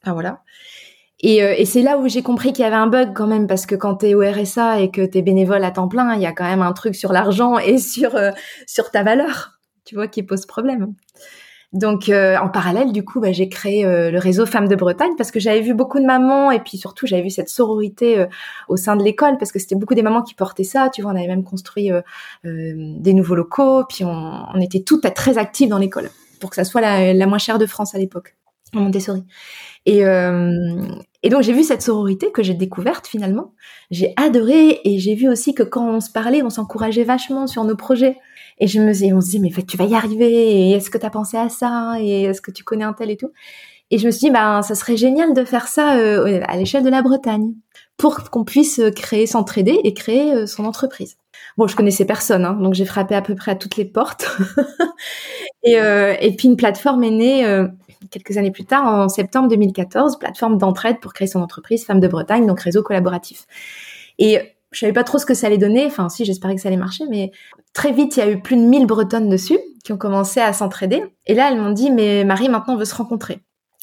enfin 0.03 0.13
voilà. 0.13 0.43
Et, 1.21 1.43
euh, 1.43 1.55
et 1.57 1.65
c'est 1.65 1.83
là 1.83 1.99
où 1.99 2.09
j'ai 2.09 2.23
compris 2.23 2.53
qu'il 2.53 2.63
y 2.63 2.67
avait 2.67 2.77
un 2.77 2.89
bug 2.89 3.13
quand 3.15 3.27
même, 3.27 3.47
parce 3.47 3.67
que 3.67 3.75
quand 3.75 3.97
tu 3.97 4.07
es 4.07 4.15
au 4.15 4.21
RSA 4.21 4.81
et 4.81 4.91
que 4.91 5.05
tu 5.05 5.19
es 5.19 5.23
bénévole 5.23 5.65
à 5.65 5.71
temps 5.71 5.89
plein, 5.89 6.15
il 6.15 6.21
y 6.21 6.27
a 6.27 6.33
quand 6.33 6.45
même 6.45 6.63
un 6.63 6.73
truc 6.73 6.95
sur 6.95 7.13
l'argent 7.13 7.59
et 7.59 7.79
sur, 7.79 8.17
euh, 8.17 8.33
sur 8.67 8.91
ta 8.91 9.03
valeur, 9.03 9.59
tu 9.85 9.95
vois, 9.95 10.09
qui 10.09 10.23
pose 10.23 10.47
problème. 10.47 10.95
Donc 11.73 12.09
euh, 12.09 12.37
en 12.39 12.49
parallèle, 12.49 12.93
du 12.93 13.05
coup, 13.05 13.21
bah, 13.21 13.33
j'ai 13.33 13.49
créé 13.49 13.83
le 13.85 14.19
réseau 14.19 14.47
Femmes 14.47 14.69
de 14.69 14.77
Bretagne 14.77 15.11
parce 15.19 15.31
que 15.31 15.41
j'avais 15.41 15.61
vu 15.61 15.75
beaucoup 15.75 15.99
de 15.99 16.07
mamans 16.07 16.51
et 16.51 16.61
puis 16.61 16.79
surtout 16.79 17.07
j'avais 17.07 17.23
vu 17.23 17.31
cette 17.31 17.49
sororité 17.49 18.25
au 18.69 18.77
sein 18.77 18.97
de 18.97 19.03
l'école 19.03 19.37
parce 19.37 19.53
que 19.53 19.59
c'était 19.59 19.75
beaucoup 19.75 19.95
des 19.95 20.03
mamans 20.03 20.23
qui 20.23 20.35
portaient 20.35 20.65
ça. 20.65 20.91
Tu 20.95 21.03
vois, 21.03 21.11
on 21.11 21.17
avait 21.17 21.27
même 21.27 21.43
construit 21.43 21.91
des 22.45 23.13
nouveaux 23.13 23.35
locaux, 23.35 23.85
puis 23.89 24.05
on, 24.05 24.47
on 24.55 24.61
était 24.61 24.81
toutes 24.81 25.13
très 25.13 25.39
actives 25.39 25.69
dans 25.69 25.79
l'école 25.79 26.09
pour 26.41 26.51
que 26.51 26.57
ça 26.57 26.65
soit 26.65 26.81
la, 26.81 27.27
moins 27.27 27.39
chère 27.39 27.59
de 27.59 27.67
France 27.67 27.95
à 27.95 27.99
l'époque 27.99 28.37
Et, 29.85 30.05
euh, 30.05 30.81
et 31.23 31.29
donc 31.29 31.43
j'ai 31.43 31.53
vu 31.53 31.63
cette 31.63 31.83
sororité 31.83 32.31
que 32.33 32.43
j'ai 32.43 32.55
découverte 32.55 33.07
finalement. 33.07 33.53
J'ai 33.91 34.13
adoré 34.17 34.81
et 34.85 34.99
j'ai 34.99 35.15
vu 35.15 35.29
aussi 35.29 35.55
que 35.55 35.63
quand 35.63 35.89
on 35.89 36.01
se 36.01 36.11
parlait, 36.11 36.43
on 36.43 36.51
s'encourageait 36.51 37.05
vachement 37.05 37.47
sur 37.47 37.65
nos 37.65 37.77
projets. 37.77 38.17
Et 38.59 38.67
je 38.67 38.81
me 38.81 38.93
disais, 38.93 39.13
on 39.13 39.21
se 39.21 39.31
dit 39.31 39.41
mais 39.41 39.51
tu 39.51 39.77
vas 39.77 39.85
y 39.85 39.95
arriver. 39.95 40.31
Et 40.31 40.73
est-ce 40.73 40.91
que 40.91 40.99
tu 40.99 41.07
as 41.07 41.11
pensé 41.11 41.37
à 41.37 41.49
ça 41.49 41.97
Et 42.01 42.23
est-ce 42.23 42.41
que 42.41 42.51
tu 42.51 42.65
connais 42.65 42.85
un 42.85 42.93
tel 42.93 43.11
et 43.11 43.17
tout? 43.17 43.31
Et 43.91 43.99
je 43.99 44.07
me 44.07 44.11
suis 44.11 44.27
dit 44.27 44.31
ben 44.31 44.63
ça 44.63 44.75
serait 44.75 44.97
génial 44.97 45.33
de 45.33 45.45
faire 45.45 45.69
ça 45.69 45.97
euh, 45.97 46.41
à 46.47 46.57
l'échelle 46.57 46.83
de 46.83 46.91
la 46.91 47.03
Bretagne 47.03 47.55
pour 47.97 48.31
qu'on 48.31 48.45
puisse 48.45 48.81
créer, 48.95 49.27
s'entraider 49.27 49.79
et 49.85 49.95
créer 49.95 50.35
euh, 50.35 50.47
son 50.47 50.65
entreprise. 50.65 51.17
Bon, 51.57 51.67
je 51.67 51.75
connaissais 51.75 52.05
personne, 52.05 52.45
hein, 52.45 52.53
donc 52.53 52.75
j'ai 52.75 52.85
frappé 52.85 53.15
à 53.15 53.23
peu 53.23 53.35
près 53.35 53.53
à 53.53 53.55
toutes 53.55 53.77
les 53.77 53.87
portes. 53.87 54.27
et, 55.63 55.79
euh, 55.81 56.15
et 56.21 56.37
puis 56.37 56.49
une 56.49 56.57
plateforme 56.57 57.03
est 57.03 57.11
née 57.11 57.47
euh, 57.47 57.67
quelques 58.11 58.37
années 58.37 58.51
plus 58.51 58.67
tard, 58.67 58.85
en 58.85 59.09
septembre 59.09 59.49
2014, 59.49 60.19
plateforme 60.19 60.59
d'entraide 60.59 61.01
pour 61.01 61.15
créer 61.15 61.27
son 61.27 61.41
entreprise 61.41 61.85
Femmes 61.85 62.01
de 62.01 62.09
Bretagne, 62.09 62.47
donc 62.47 62.61
réseau 62.61 62.83
collaboratif. 62.83 63.47
Et 64.19 64.39
je 64.71 64.81
savais 64.81 64.93
pas 64.93 65.05
trop 65.05 65.19
ce 65.19 65.25
que 65.25 65.33
ça 65.33 65.47
allait 65.47 65.57
donner, 65.57 65.87
enfin 65.87 66.11
si, 66.11 66.27
j'espérais 66.27 66.55
que 66.55 66.61
ça 66.61 66.69
allait 66.69 66.77
marcher, 66.77 67.05
mais 67.09 67.31
très 67.73 67.93
vite, 67.93 68.17
il 68.17 68.21
y 68.21 68.23
a 68.23 68.31
eu 68.31 68.43
plus 68.43 68.57
de 68.57 68.63
1000 68.63 68.87
Bretonnes 68.87 69.31
dessus 69.31 69.59
qui 69.83 69.93
ont 69.93 69.99
commencé 69.99 70.41
à 70.41 70.53
s'entraider. 70.53 71.05
Et 71.27 71.35
là, 71.35 71.51
elles 71.51 71.59
m'ont 71.59 71.71
dit, 71.71 71.91
mais 71.91 72.25
Marie, 72.25 72.49
maintenant, 72.49 72.75
on 72.75 72.77
veut 72.77 72.85
se 72.85 72.95
rencontrer. 72.95 73.41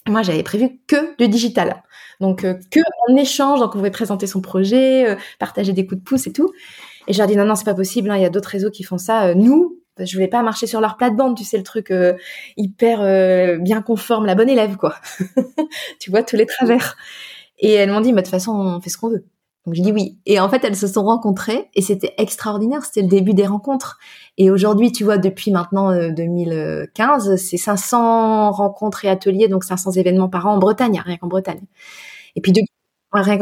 Moi, 0.08 0.22
j'avais 0.22 0.44
prévu 0.44 0.82
que 0.86 1.16
du 1.18 1.30
digital. 1.30 1.82
Donc, 2.20 2.44
euh, 2.44 2.56
que 2.72 2.82
en 3.08 3.16
échange, 3.16 3.62
donc 3.62 3.70
on 3.70 3.78
pouvait 3.78 3.90
présenter 3.90 4.28
son 4.28 4.42
projet, 4.42 5.18
partager 5.40 5.72
des 5.72 5.88
coups 5.88 6.02
de 6.02 6.06
pouce 6.06 6.28
et 6.28 6.34
tout. 6.34 6.52
Et 7.08 7.14
je 7.14 7.18
leur 7.18 7.28
dit, 7.28 7.36
non, 7.36 7.46
non, 7.46 7.56
c'est 7.56 7.66
pas 7.66 7.74
possible, 7.74 8.10
hein, 8.12 8.18
il 8.18 8.22
y 8.22 8.26
a 8.26 8.30
d'autres 8.30 8.50
réseaux 8.50 8.72
qui 8.72 8.84
font 8.84 8.98
ça. 8.98 9.28
Euh, 9.28 9.34
nous, 9.36 9.80
je 10.00 10.14
voulais 10.14 10.28
pas 10.28 10.42
marcher 10.42 10.68
sur 10.68 10.82
leur 10.82 10.98
plate-bande, 10.98 11.38
tu 11.38 11.44
sais 11.44 11.58
le 11.58 11.64
truc 11.64 11.92
euh, 11.92 12.14
hyper 12.58 13.02
euh, 13.02 13.58
bien 13.58 13.82
conforme, 13.82 14.26
la 14.26 14.36
bonne 14.36 14.50
élève 14.50 14.76
quoi. 14.78 14.96
tu 16.00 16.10
vois 16.10 16.24
tous 16.24 16.36
les 16.36 16.46
travers. 16.46 16.96
Et 17.60 17.74
elles 17.74 17.92
m'ont 17.92 18.02
dit, 18.02 18.12
mais 18.12 18.22
de 18.22 18.26
toute 18.26 18.32
façon, 18.32 18.52
on 18.54 18.82
fait 18.82 18.90
ce 18.90 18.98
qu'on 18.98 19.10
veut. 19.10 19.26
Donc 19.66 19.76
j'ai 19.76 19.82
dit 19.82 19.92
oui. 19.94 20.18
Et 20.26 20.40
en 20.40 20.50
fait, 20.50 20.64
elles 20.66 20.76
se 20.76 20.88
sont 20.88 21.04
rencontrées 21.04 21.70
et 21.74 21.82
c'était 21.82 22.14
extraordinaire. 22.18 22.84
C'était 22.84 23.02
le 23.02 23.08
début 23.08 23.34
des 23.34 23.46
rencontres. 23.46 23.98
Et 24.38 24.52
aujourd'hui, 24.52 24.92
tu 24.92 25.06
vois, 25.06 25.18
depuis 25.18 25.52
maintenant 25.52 25.94
2015, 26.12 27.30
euh, 27.30 27.38
c'est 27.38 27.58
500 27.58 28.52
rencontres 28.52 29.06
et 29.06 29.10
ateliers, 29.10 29.48
donc 29.48 29.64
500 29.64 29.92
événements 29.92 30.28
par 30.28 30.48
an 30.48 30.56
en 30.56 30.58
Bretagne, 30.58 31.02
rien 31.06 31.18
qu'en 31.18 31.28
Bretagne. 31.28 31.62
Et 32.36 32.42
puis 32.42 32.52
depuis 32.52 32.68
rien 33.22 33.38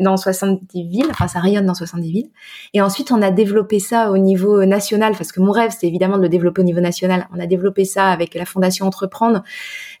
dans 0.00 0.16
70 0.16 0.84
villes, 0.84 1.06
enfin 1.10 1.28
ça 1.28 1.40
rayonne 1.40 1.66
dans 1.66 1.74
70 1.74 2.12
villes. 2.12 2.30
Et 2.74 2.80
ensuite, 2.80 3.10
on 3.12 3.20
a 3.22 3.30
développé 3.30 3.78
ça 3.78 4.10
au 4.10 4.18
niveau 4.18 4.64
national, 4.64 5.14
parce 5.16 5.32
que 5.32 5.40
mon 5.40 5.52
rêve, 5.52 5.70
c'était 5.72 5.88
évidemment 5.88 6.16
de 6.16 6.22
le 6.22 6.28
développer 6.28 6.62
au 6.62 6.64
niveau 6.64 6.80
national. 6.80 7.28
On 7.34 7.40
a 7.40 7.46
développé 7.46 7.84
ça 7.84 8.08
avec 8.08 8.34
la 8.34 8.44
Fondation 8.44 8.86
Entreprendre, 8.86 9.42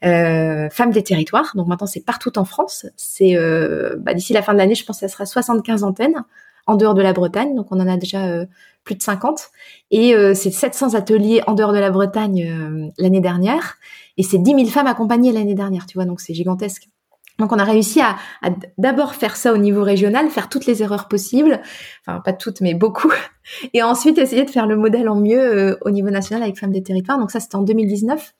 euh, 0.04 0.68
Femmes 0.70 0.92
des 0.92 1.02
Territoires. 1.02 1.52
Donc 1.54 1.66
maintenant, 1.66 1.86
c'est 1.86 2.04
partout 2.04 2.38
en 2.38 2.44
France. 2.44 2.86
C'est 2.96 3.36
euh, 3.36 3.96
bah, 3.98 4.14
d'ici 4.14 4.32
la 4.32 4.42
fin 4.42 4.52
de 4.52 4.58
l'année, 4.58 4.74
je 4.74 4.84
pense 4.84 5.00
que 5.00 5.08
ça 5.08 5.12
sera 5.12 5.26
75 5.26 5.82
antennes 5.82 6.24
en 6.66 6.76
dehors 6.76 6.94
de 6.94 7.02
la 7.02 7.12
Bretagne. 7.12 7.54
Donc 7.54 7.68
on 7.70 7.80
en 7.80 7.88
a 7.88 7.96
déjà 7.96 8.26
euh, 8.26 8.46
plus 8.84 8.94
de 8.94 9.02
50. 9.02 9.50
Et 9.90 10.14
euh, 10.14 10.34
c'est 10.34 10.50
700 10.50 10.94
ateliers 10.94 11.42
en 11.46 11.54
dehors 11.54 11.72
de 11.72 11.78
la 11.78 11.90
Bretagne 11.90 12.44
euh, 12.44 12.90
l'année 12.98 13.20
dernière. 13.20 13.76
Et 14.16 14.22
c'est 14.22 14.38
10 14.38 14.50
000 14.52 14.66
femmes 14.66 14.86
accompagnées 14.86 15.32
l'année 15.32 15.54
dernière, 15.54 15.86
tu 15.86 15.98
vois, 15.98 16.06
donc 16.06 16.20
c'est 16.20 16.34
gigantesque. 16.34 16.88
Donc 17.38 17.52
on 17.52 17.58
a 17.58 17.64
réussi 17.64 18.00
à, 18.00 18.16
d'abord 18.78 19.14
faire 19.14 19.36
ça 19.36 19.52
au 19.52 19.58
niveau 19.58 19.82
régional, 19.82 20.28
faire 20.30 20.48
toutes 20.48 20.66
les 20.66 20.82
erreurs 20.82 21.08
possibles, 21.08 21.60
enfin 22.06 22.20
pas 22.20 22.32
toutes 22.32 22.60
mais 22.60 22.74
beaucoup, 22.74 23.12
et 23.74 23.82
ensuite 23.82 24.18
essayer 24.18 24.44
de 24.44 24.50
faire 24.50 24.66
le 24.66 24.76
modèle 24.76 25.08
en 25.08 25.16
mieux 25.16 25.40
euh, 25.40 25.76
au 25.82 25.90
niveau 25.90 26.10
national 26.10 26.42
avec 26.42 26.58
Femmes 26.58 26.72
des 26.72 26.82
Territoires. 26.82 27.18
Donc 27.18 27.30
ça 27.30 27.40
c'était 27.40 27.56
en 27.56 27.62
2019. 27.62 28.32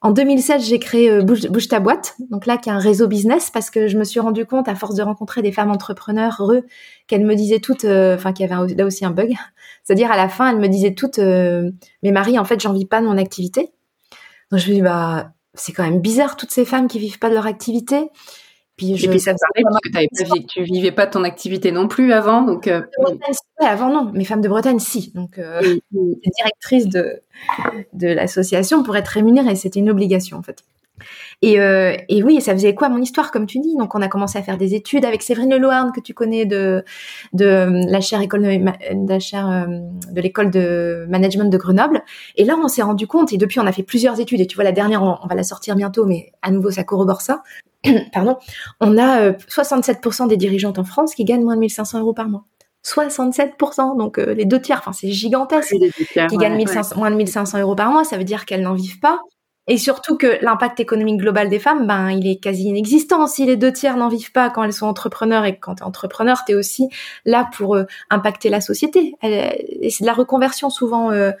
En 0.00 0.12
2007, 0.12 0.60
j'ai 0.60 0.78
créé 0.78 1.10
euh, 1.10 1.22
Bouge, 1.22 1.66
ta 1.66 1.80
boîte, 1.80 2.14
donc 2.30 2.46
là 2.46 2.56
qui 2.56 2.68
est 2.68 2.72
un 2.72 2.78
réseau 2.78 3.08
business 3.08 3.50
parce 3.50 3.70
que 3.70 3.88
je 3.88 3.98
me 3.98 4.04
suis 4.04 4.20
rendu 4.20 4.46
compte 4.46 4.68
à 4.68 4.76
force 4.76 4.94
de 4.94 5.02
rencontrer 5.02 5.42
des 5.42 5.50
femmes 5.50 5.72
entrepreneurs 5.72 6.36
heureux 6.38 6.62
qu'elles 7.08 7.26
me 7.26 7.34
disaient 7.34 7.58
toutes, 7.58 7.84
euh, 7.84 8.14
enfin 8.14 8.32
qu'il 8.32 8.46
y 8.46 8.52
avait 8.52 8.74
là 8.76 8.86
aussi 8.86 9.04
un 9.04 9.10
bug, 9.10 9.34
c'est-à-dire 9.82 10.12
à 10.12 10.16
la 10.16 10.28
fin 10.28 10.48
elles 10.52 10.60
me 10.60 10.68
disaient 10.68 10.94
toutes, 10.94 11.18
mais 11.18 12.12
Marie 12.12 12.38
en 12.38 12.44
fait 12.44 12.60
j'en 12.60 12.72
vis 12.72 12.86
pas 12.86 13.00
de 13.00 13.06
mon 13.06 13.18
activité. 13.18 13.72
Donc 14.52 14.60
je 14.60 14.68
me 14.68 14.74
dis 14.74 14.82
bah 14.82 15.32
c'est 15.58 15.72
quand 15.72 15.84
même 15.84 16.00
bizarre 16.00 16.36
toutes 16.36 16.50
ces 16.50 16.64
femmes 16.64 16.88
qui 16.88 16.98
vivent 16.98 17.18
pas 17.18 17.28
de 17.28 17.34
leur 17.34 17.46
activité. 17.46 18.10
Puis 18.76 18.96
je, 18.96 19.06
et 19.06 19.08
puis 19.10 19.18
ça 19.18 19.34
te 19.34 19.38
parce 19.40 19.80
que, 19.84 19.90
pas, 19.92 20.38
tu 20.48 20.62
vivais 20.62 20.92
pas 20.92 21.06
de 21.06 21.10
ton 21.10 21.24
activité 21.24 21.72
non 21.72 21.88
plus 21.88 22.12
avant, 22.12 22.42
donc. 22.42 22.68
Euh, 22.68 22.82
avant 23.58 23.92
non, 23.92 24.12
mes 24.12 24.24
femmes 24.24 24.40
de 24.40 24.48
Bretagne 24.48 24.78
si, 24.78 25.10
donc 25.14 25.36
euh, 25.38 25.60
directrice 25.90 26.86
de 26.86 27.20
de 27.92 28.06
l'association 28.06 28.84
pour 28.84 28.96
être 28.96 29.08
rémunérée, 29.08 29.56
c'était 29.56 29.80
une 29.80 29.90
obligation 29.90 30.38
en 30.38 30.42
fait. 30.42 30.62
Et, 31.40 31.60
euh, 31.60 31.96
et 32.08 32.22
oui, 32.24 32.40
ça 32.40 32.52
faisait 32.52 32.74
quoi 32.74 32.88
mon 32.88 33.00
histoire, 33.00 33.30
comme 33.30 33.46
tu 33.46 33.60
dis? 33.60 33.76
Donc, 33.76 33.94
on 33.94 34.02
a 34.02 34.08
commencé 34.08 34.38
à 34.38 34.42
faire 34.42 34.58
des 34.58 34.74
études 34.74 35.04
avec 35.04 35.22
Séverine 35.22 35.54
Lelouarn, 35.54 35.92
que 35.92 36.00
tu 36.00 36.12
connais 36.12 36.46
de 36.46 36.84
de 37.32 37.44
euh, 37.44 37.84
la 37.88 38.00
chaire 38.00 38.20
école 38.20 38.42
de, 38.42 39.08
la 39.08 39.18
chaire 39.20 39.48
euh, 39.48 39.66
de 40.10 40.20
l'école 40.20 40.50
de 40.50 41.06
management 41.08 41.48
de 41.48 41.56
Grenoble. 41.56 42.02
Et 42.36 42.44
là, 42.44 42.56
on 42.62 42.66
s'est 42.66 42.82
rendu 42.82 43.06
compte, 43.06 43.32
et 43.32 43.36
depuis, 43.36 43.60
on 43.60 43.66
a 43.66 43.72
fait 43.72 43.84
plusieurs 43.84 44.18
études. 44.18 44.40
Et 44.40 44.46
tu 44.46 44.56
vois, 44.56 44.64
la 44.64 44.72
dernière, 44.72 45.02
on, 45.02 45.26
va 45.28 45.34
la 45.36 45.44
sortir 45.44 45.76
bientôt, 45.76 46.06
mais 46.06 46.32
à 46.42 46.50
nouveau, 46.50 46.72
ça 46.72 46.82
corrobore 46.82 47.20
ça. 47.20 47.42
Pardon. 48.12 48.36
On 48.80 48.98
a 48.98 49.30
67% 49.30 50.26
des 50.26 50.36
dirigeantes 50.36 50.80
en 50.80 50.84
France 50.84 51.14
qui 51.14 51.24
gagnent 51.24 51.44
moins 51.44 51.54
de 51.54 51.60
1500 51.60 52.00
euros 52.00 52.14
par 52.14 52.28
mois. 52.28 52.44
67%, 52.84 53.96
donc 53.98 54.18
les 54.18 54.44
deux 54.44 54.60
tiers, 54.60 54.78
enfin 54.78 54.92
c'est 54.92 55.10
gigantesque, 55.10 55.74
qui 56.30 56.36
gagnent 56.36 56.64
moins 56.96 57.10
de 57.10 57.16
1500 57.16 57.60
euros 57.60 57.74
par 57.74 57.90
mois, 57.90 58.04
ça 58.04 58.16
veut 58.16 58.24
dire 58.24 58.46
qu'elles 58.46 58.62
n'en 58.62 58.72
vivent 58.72 59.00
pas, 59.00 59.20
et 59.68 59.76
surtout 59.76 60.16
que 60.16 60.42
l'impact 60.42 60.80
économique 60.80 61.18
global 61.18 61.50
des 61.50 61.58
femmes, 61.58 61.86
ben, 61.86 62.10
il 62.10 62.26
est 62.26 62.42
quasi 62.42 62.64
inexistant. 62.64 63.26
Si 63.26 63.44
les 63.44 63.56
deux 63.56 63.70
tiers 63.70 63.98
n'en 63.98 64.08
vivent 64.08 64.32
pas 64.32 64.48
quand 64.48 64.64
elles 64.64 64.72
sont 64.72 64.86
entrepreneurs 64.86 65.44
et 65.44 65.58
quand 65.58 65.76
tu 65.76 65.82
es 65.82 65.86
entrepreneur, 65.86 66.42
tu 66.46 66.52
es 66.52 66.54
aussi 66.54 66.88
là 67.26 67.48
pour 67.54 67.76
euh, 67.76 67.84
impacter 68.08 68.48
la 68.48 68.62
société. 68.62 69.14
Et 69.22 69.90
c'est 69.90 70.04
de 70.04 70.06
la 70.06 70.14
reconversion 70.14 70.70
souvent, 70.70 71.10
euh, 71.10 71.32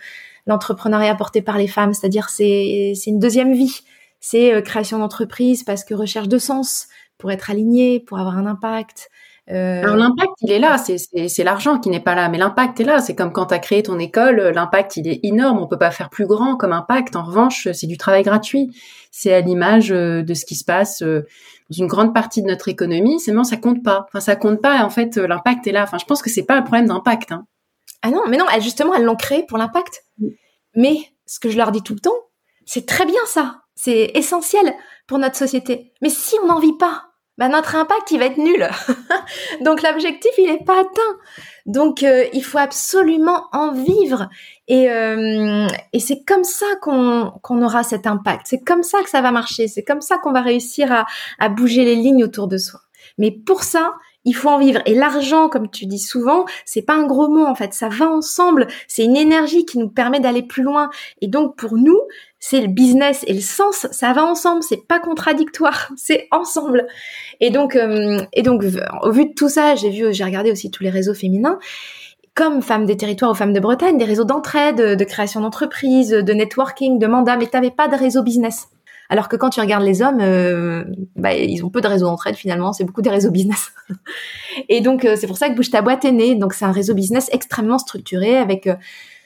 l'entrepreneuriat 0.46 1.14
porté 1.14 1.40
par 1.40 1.56
les 1.56 1.68
femmes, 1.68 1.94
c'est-à-dire 1.94 2.28
c'est 2.28 2.92
une 3.06 3.18
deuxième 3.18 3.54
vie. 3.54 3.80
C'est 4.20 4.52
euh, 4.52 4.60
création 4.60 4.98
d'entreprise 4.98 5.64
parce 5.64 5.82
que 5.82 5.94
recherche 5.94 6.28
de 6.28 6.38
sens, 6.38 6.88
pour 7.16 7.32
être 7.32 7.50
aligné, 7.50 7.98
pour 7.98 8.18
avoir 8.18 8.36
un 8.36 8.46
impact, 8.46 9.10
euh, 9.50 9.82
Alors 9.82 9.96
l'impact, 9.96 10.32
il 10.42 10.52
est 10.52 10.58
là, 10.58 10.76
c'est 10.78 11.44
l'argent 11.44 11.78
qui 11.78 11.88
n'est 11.88 12.00
pas 12.00 12.14
là, 12.14 12.28
mais 12.28 12.38
l'impact 12.38 12.80
est 12.80 12.84
là. 12.84 13.00
C'est 13.00 13.14
comme 13.14 13.32
quand 13.32 13.46
tu 13.46 13.54
as 13.54 13.58
créé 13.58 13.82
ton 13.82 13.98
école, 13.98 14.36
l'impact, 14.54 14.96
il 14.96 15.08
est 15.08 15.20
énorme, 15.22 15.58
on 15.58 15.66
peut 15.66 15.78
pas 15.78 15.90
faire 15.90 16.10
plus 16.10 16.26
grand 16.26 16.56
comme 16.56 16.72
impact. 16.72 17.16
En 17.16 17.24
revanche, 17.24 17.68
c'est 17.72 17.86
du 17.86 17.96
travail 17.96 18.22
gratuit. 18.22 18.70
C'est 19.10 19.32
à 19.32 19.40
l'image 19.40 19.90
euh, 19.90 20.22
de 20.22 20.34
ce 20.34 20.44
qui 20.44 20.54
se 20.54 20.64
passe 20.64 21.02
euh, 21.02 21.26
dans 21.70 21.76
une 21.76 21.86
grande 21.86 22.14
partie 22.14 22.42
de 22.42 22.46
notre 22.46 22.68
économie. 22.68 23.20
Seulement, 23.20 23.44
ça 23.44 23.56
compte 23.56 23.82
pas. 23.82 24.06
Enfin, 24.08 24.20
ça 24.20 24.36
compte 24.36 24.60
pas. 24.60 24.84
En 24.84 24.90
fait, 24.90 25.16
l'impact 25.16 25.66
est 25.66 25.72
là. 25.72 25.82
Enfin, 25.82 25.98
je 25.98 26.04
pense 26.04 26.22
que 26.22 26.30
c'est 26.30 26.44
pas 26.44 26.56
un 26.56 26.62
problème 26.62 26.86
d'impact. 26.86 27.32
Hein. 27.32 27.46
Ah 28.02 28.10
non, 28.10 28.22
mais 28.28 28.36
non, 28.36 28.44
justement, 28.60 28.94
elles 28.94 29.04
l'ont 29.04 29.16
créé 29.16 29.44
pour 29.46 29.58
l'impact. 29.58 30.04
Mais 30.74 30.98
ce 31.26 31.40
que 31.40 31.50
je 31.50 31.56
leur 31.56 31.72
dis 31.72 31.82
tout 31.82 31.94
le 31.94 32.00
temps, 32.00 32.18
c'est 32.64 32.86
très 32.86 33.06
bien 33.06 33.24
ça. 33.26 33.62
C'est 33.74 34.10
essentiel 34.14 34.74
pour 35.06 35.18
notre 35.18 35.36
société. 35.36 35.92
Mais 36.02 36.10
si 36.10 36.36
on 36.42 36.46
n'en 36.46 36.60
vit 36.60 36.76
pas, 36.76 37.07
bah, 37.38 37.48
notre 37.48 37.76
impact 37.76 38.10
il 38.10 38.18
va 38.18 38.26
être 38.26 38.36
nul. 38.36 38.68
Donc 39.64 39.82
l'objectif 39.82 40.32
il 40.36 40.50
n'est 40.50 40.64
pas 40.64 40.80
atteint. 40.80 41.16
Donc 41.66 42.02
euh, 42.02 42.24
il 42.32 42.42
faut 42.42 42.58
absolument 42.58 43.46
en 43.52 43.72
vivre 43.72 44.28
et, 44.66 44.90
euh, 44.90 45.66
et 45.92 46.00
c'est 46.00 46.24
comme 46.24 46.44
ça 46.44 46.66
qu'on 46.82 47.62
aura 47.62 47.82
cet 47.84 48.06
impact. 48.06 48.42
C'est 48.46 48.60
comme 48.62 48.82
ça 48.82 49.02
que 49.02 49.08
ça 49.08 49.22
va 49.22 49.30
marcher. 49.30 49.68
C'est 49.68 49.84
comme 49.84 50.00
ça 50.00 50.18
qu'on 50.18 50.32
va 50.32 50.42
réussir 50.42 50.92
à, 50.92 51.06
à 51.38 51.48
bouger 51.48 51.84
les 51.84 51.94
lignes 51.94 52.24
autour 52.24 52.48
de 52.48 52.58
soi. 52.58 52.80
Mais 53.16 53.30
pour 53.30 53.62
ça, 53.62 53.92
il 54.28 54.34
faut 54.34 54.50
en 54.50 54.58
vivre. 54.58 54.80
Et 54.84 54.94
l'argent, 54.94 55.48
comme 55.48 55.70
tu 55.70 55.86
dis 55.86 55.98
souvent, 55.98 56.44
c'est 56.66 56.82
pas 56.82 56.94
un 56.94 57.06
gros 57.06 57.28
mot 57.28 57.46
en 57.46 57.54
fait, 57.54 57.72
ça 57.72 57.88
va 57.88 58.08
ensemble. 58.10 58.66
C'est 58.86 59.04
une 59.04 59.16
énergie 59.16 59.64
qui 59.64 59.78
nous 59.78 59.88
permet 59.88 60.20
d'aller 60.20 60.42
plus 60.42 60.62
loin. 60.62 60.90
Et 61.22 61.28
donc 61.28 61.56
pour 61.56 61.76
nous, 61.76 61.98
c'est 62.38 62.60
le 62.60 62.68
business 62.68 63.24
et 63.26 63.32
le 63.32 63.40
sens, 63.40 63.86
ça 63.90 64.12
va 64.12 64.24
ensemble. 64.24 64.62
C'est 64.62 64.86
pas 64.86 65.00
contradictoire, 65.00 65.90
c'est 65.96 66.28
ensemble. 66.30 66.86
Et 67.40 67.50
donc, 67.50 67.74
euh, 67.74 68.20
et 68.34 68.42
donc, 68.42 68.62
au 69.02 69.10
vu 69.10 69.26
de 69.26 69.32
tout 69.32 69.48
ça, 69.48 69.74
j'ai 69.74 69.88
vu, 69.88 70.12
j'ai 70.12 70.24
regardé 70.24 70.52
aussi 70.52 70.70
tous 70.70 70.82
les 70.82 70.90
réseaux 70.90 71.14
féminins 71.14 71.58
comme 72.34 72.62
Femmes 72.62 72.86
des 72.86 72.96
Territoires 72.96 73.32
ou 73.32 73.34
Femmes 73.34 73.52
de 73.52 73.58
Bretagne, 73.58 73.98
des 73.98 74.04
réseaux 74.04 74.22
d'entraide, 74.22 74.96
de 74.96 75.04
création 75.04 75.40
d'entreprises, 75.40 76.10
de 76.10 76.32
networking, 76.32 77.00
de 77.00 77.06
mandats, 77.08 77.36
mais 77.36 77.46
t'avais 77.46 77.72
pas 77.72 77.88
de 77.88 77.96
réseau 77.96 78.22
business. 78.22 78.68
Alors 79.08 79.28
que 79.28 79.36
quand 79.36 79.50
tu 79.50 79.60
regardes 79.60 79.84
les 79.84 80.02
hommes, 80.02 80.20
euh, 80.20 80.84
bah, 81.16 81.32
ils 81.32 81.64
ont 81.64 81.70
peu 81.70 81.80
de 81.80 81.88
réseaux 81.88 82.06
d'entraide 82.06 82.34
finalement, 82.34 82.72
c'est 82.72 82.84
beaucoup 82.84 83.00
des 83.00 83.10
réseaux 83.10 83.30
business. 83.30 83.72
et 84.68 84.80
donc 84.80 85.04
euh, 85.04 85.16
c'est 85.18 85.26
pour 85.26 85.38
ça 85.38 85.48
que 85.48 85.54
Bouge 85.54 85.70
ta 85.70 85.80
boîte 85.80 86.04
est 86.04 86.12
né. 86.12 86.34
Donc 86.34 86.52
c'est 86.52 86.66
un 86.66 86.72
réseau 86.72 86.94
business 86.94 87.28
extrêmement 87.32 87.78
structuré 87.78 88.36
avec 88.36 88.66
euh, 88.66 88.74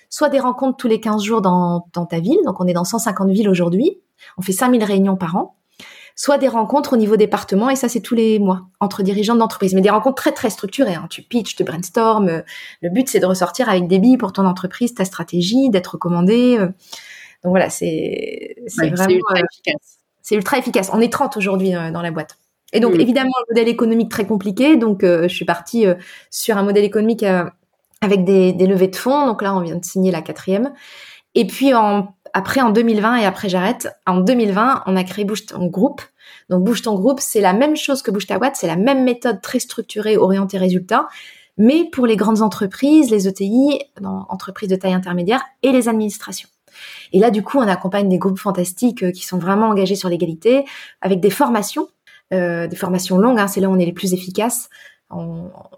soit 0.08 0.28
des 0.28 0.38
rencontres 0.38 0.76
tous 0.76 0.88
les 0.88 1.00
15 1.00 1.22
jours 1.22 1.42
dans, 1.42 1.80
ta 2.08 2.20
ville, 2.20 2.38
donc 2.44 2.60
on 2.60 2.66
est 2.66 2.74
dans 2.74 2.84
150 2.84 3.30
villes 3.30 3.48
aujourd'hui, 3.48 3.98
on 4.36 4.42
fait 4.42 4.52
5000 4.52 4.84
réunions 4.84 5.16
par 5.16 5.36
an, 5.36 5.56
soit 6.16 6.36
des 6.36 6.48
rencontres 6.48 6.92
au 6.92 6.96
niveau 6.98 7.16
département, 7.16 7.70
et 7.70 7.76
ça 7.76 7.88
c'est 7.88 8.02
tous 8.02 8.14
les 8.14 8.38
mois, 8.38 8.66
entre 8.78 9.02
dirigeants 9.02 9.36
d'entreprise, 9.36 9.74
mais 9.74 9.80
des 9.80 9.88
rencontres 9.88 10.16
très 10.16 10.32
très 10.32 10.50
structurées. 10.50 10.94
Hein. 10.94 11.06
Tu 11.08 11.22
pitches, 11.22 11.56
tu 11.56 11.64
brainstorm, 11.64 12.42
le 12.82 12.90
but 12.90 13.08
c'est 13.08 13.20
de 13.20 13.26
ressortir 13.26 13.70
avec 13.70 13.88
des 13.88 13.98
billes 13.98 14.18
pour 14.18 14.34
ton 14.34 14.44
entreprise, 14.44 14.94
ta 14.94 15.06
stratégie, 15.06 15.70
d'être 15.70 15.94
recommandé. 15.94 16.58
Donc 17.44 17.50
voilà, 17.50 17.70
c'est 17.70 18.56
vraiment 18.76 19.08
ultra 19.08 19.34
euh, 19.34 19.42
efficace. 19.50 19.98
C'est 20.22 20.34
ultra 20.36 20.58
efficace. 20.58 20.90
On 20.92 21.00
est 21.00 21.12
30 21.12 21.36
aujourd'hui 21.36 21.74
euh, 21.74 21.90
dans 21.90 22.02
la 22.02 22.10
boîte. 22.10 22.36
Et 22.72 22.80
donc, 22.80 22.94
mm. 22.94 23.00
évidemment, 23.00 23.32
un 23.36 23.52
modèle 23.52 23.68
économique 23.68 24.10
très 24.10 24.26
compliqué. 24.26 24.76
Donc, 24.76 25.02
euh, 25.02 25.22
je 25.24 25.34
suis 25.34 25.44
partie 25.44 25.84
sur 26.30 26.56
un 26.56 26.62
modèle 26.62 26.84
économique 26.84 27.24
avec 28.00 28.24
des, 28.24 28.52
des, 28.52 28.66
levées 28.66 28.88
de 28.88 28.96
fonds. 28.96 29.26
Donc 29.26 29.42
là, 29.42 29.54
on 29.54 29.60
vient 29.60 29.76
de 29.76 29.84
signer 29.84 30.12
la 30.12 30.22
quatrième. 30.22 30.72
Et 31.34 31.46
puis, 31.46 31.74
en, 31.74 32.14
après, 32.32 32.60
en 32.60 32.70
2020, 32.70 33.16
et 33.16 33.26
après 33.26 33.48
j'arrête, 33.48 33.88
en 34.06 34.20
2020, 34.20 34.84
on 34.86 34.96
a 34.96 35.04
créé 35.04 35.24
Bouge 35.24 35.46
ton 35.46 35.66
groupe. 35.66 36.02
Donc, 36.48 36.64
Bouge 36.64 36.82
ton 36.82 36.94
groupe, 36.94 37.20
c'est 37.20 37.40
la 37.40 37.52
même 37.52 37.76
chose 37.76 38.02
que 38.02 38.10
Bouge 38.10 38.26
ta 38.26 38.38
boîte. 38.38 38.56
C'est 38.56 38.68
la 38.68 38.76
même 38.76 39.02
méthode 39.02 39.40
très 39.42 39.58
structurée, 39.58 40.16
orientée 40.16 40.58
résultat. 40.58 41.08
Mais 41.58 41.88
pour 41.90 42.06
les 42.06 42.16
grandes 42.16 42.40
entreprises, 42.40 43.10
les 43.10 43.28
ETI, 43.28 43.80
entreprises 44.02 44.70
de 44.70 44.76
taille 44.76 44.94
intermédiaire 44.94 45.44
et 45.62 45.72
les 45.72 45.88
administrations. 45.88 46.48
Et 47.12 47.18
là, 47.18 47.30
du 47.30 47.42
coup, 47.42 47.58
on 47.58 47.68
accompagne 47.68 48.08
des 48.08 48.18
groupes 48.18 48.38
fantastiques 48.38 49.02
euh, 49.02 49.10
qui 49.12 49.24
sont 49.24 49.38
vraiment 49.38 49.68
engagés 49.68 49.96
sur 49.96 50.08
l'égalité, 50.08 50.64
avec 51.00 51.20
des 51.20 51.30
formations, 51.30 51.88
euh, 52.32 52.66
des 52.66 52.76
formations 52.76 53.18
longues. 53.18 53.38
Hein, 53.38 53.48
c'est 53.48 53.60
là 53.60 53.68
où 53.68 53.72
on 53.72 53.78
est 53.78 53.86
les 53.86 53.92
plus 53.92 54.14
efficaces. 54.14 54.68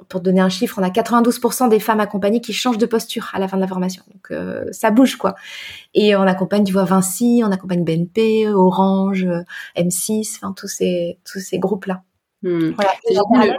pour 0.09 0.21
donner 0.21 0.41
un 0.41 0.49
chiffre, 0.49 0.79
on 0.79 0.83
a 0.85 0.91
92% 0.91 1.69
des 1.69 1.81
femmes 1.81 2.01
accompagnées 2.01 2.41
qui 2.41 2.53
changent 2.53 2.79
de 2.79 2.87
posture 2.87 3.31
à 3.33 3.41
la 3.41 3.49
fin 3.49 3.57
de 3.57 3.63
la 3.63 3.69
formation. 3.69 4.05
Donc 4.13 4.31
euh, 4.31 4.65
ça 4.71 4.93
bouge 4.93 5.17
quoi. 5.17 5.35
Et 5.93 6.15
on 6.15 6.23
accompagne, 6.23 6.63
tu 6.65 6.73
vois, 6.73 6.85
Vinci, 6.85 7.43
on 7.45 7.51
accompagne 7.51 7.85
BNP, 7.85 8.49
Orange, 8.49 9.27
M6, 9.77 10.37
enfin 10.37 10.55
tous 10.57 10.69
ces 10.69 11.19
tous 11.25 11.41
ces 11.41 11.59
groupes 11.59 11.87
là. 11.87 12.03
Hmm. 12.43 12.71
Voilà. 12.77 13.59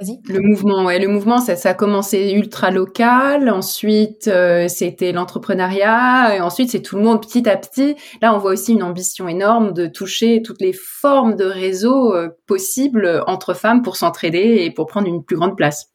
Le 0.00 0.38
mouvement, 0.38 0.84
ouais, 0.84 1.00
le 1.00 1.08
mouvement, 1.08 1.38
ça, 1.38 1.56
ça 1.56 1.70
a 1.70 1.74
commencé 1.74 2.30
ultra 2.30 2.70
local. 2.70 3.50
Ensuite, 3.50 4.28
euh, 4.28 4.68
c'était 4.68 5.10
l'entrepreneuriat. 5.10 6.36
Et 6.36 6.40
ensuite, 6.40 6.70
c'est 6.70 6.82
tout 6.82 6.96
le 6.96 7.02
monde 7.02 7.20
petit 7.20 7.48
à 7.48 7.56
petit. 7.56 7.96
Là, 8.22 8.32
on 8.32 8.38
voit 8.38 8.52
aussi 8.52 8.74
une 8.74 8.84
ambition 8.84 9.26
énorme 9.26 9.72
de 9.72 9.88
toucher 9.88 10.40
toutes 10.42 10.60
les 10.60 10.72
formes 10.72 11.34
de 11.34 11.44
réseaux 11.44 12.14
euh, 12.14 12.28
possibles 12.46 13.24
entre 13.26 13.54
femmes 13.54 13.82
pour 13.82 13.96
s'entraider 13.96 14.58
et 14.60 14.70
pour 14.70 14.86
prendre 14.86 15.08
une 15.08 15.24
plus 15.24 15.36
grande 15.36 15.56
place. 15.56 15.86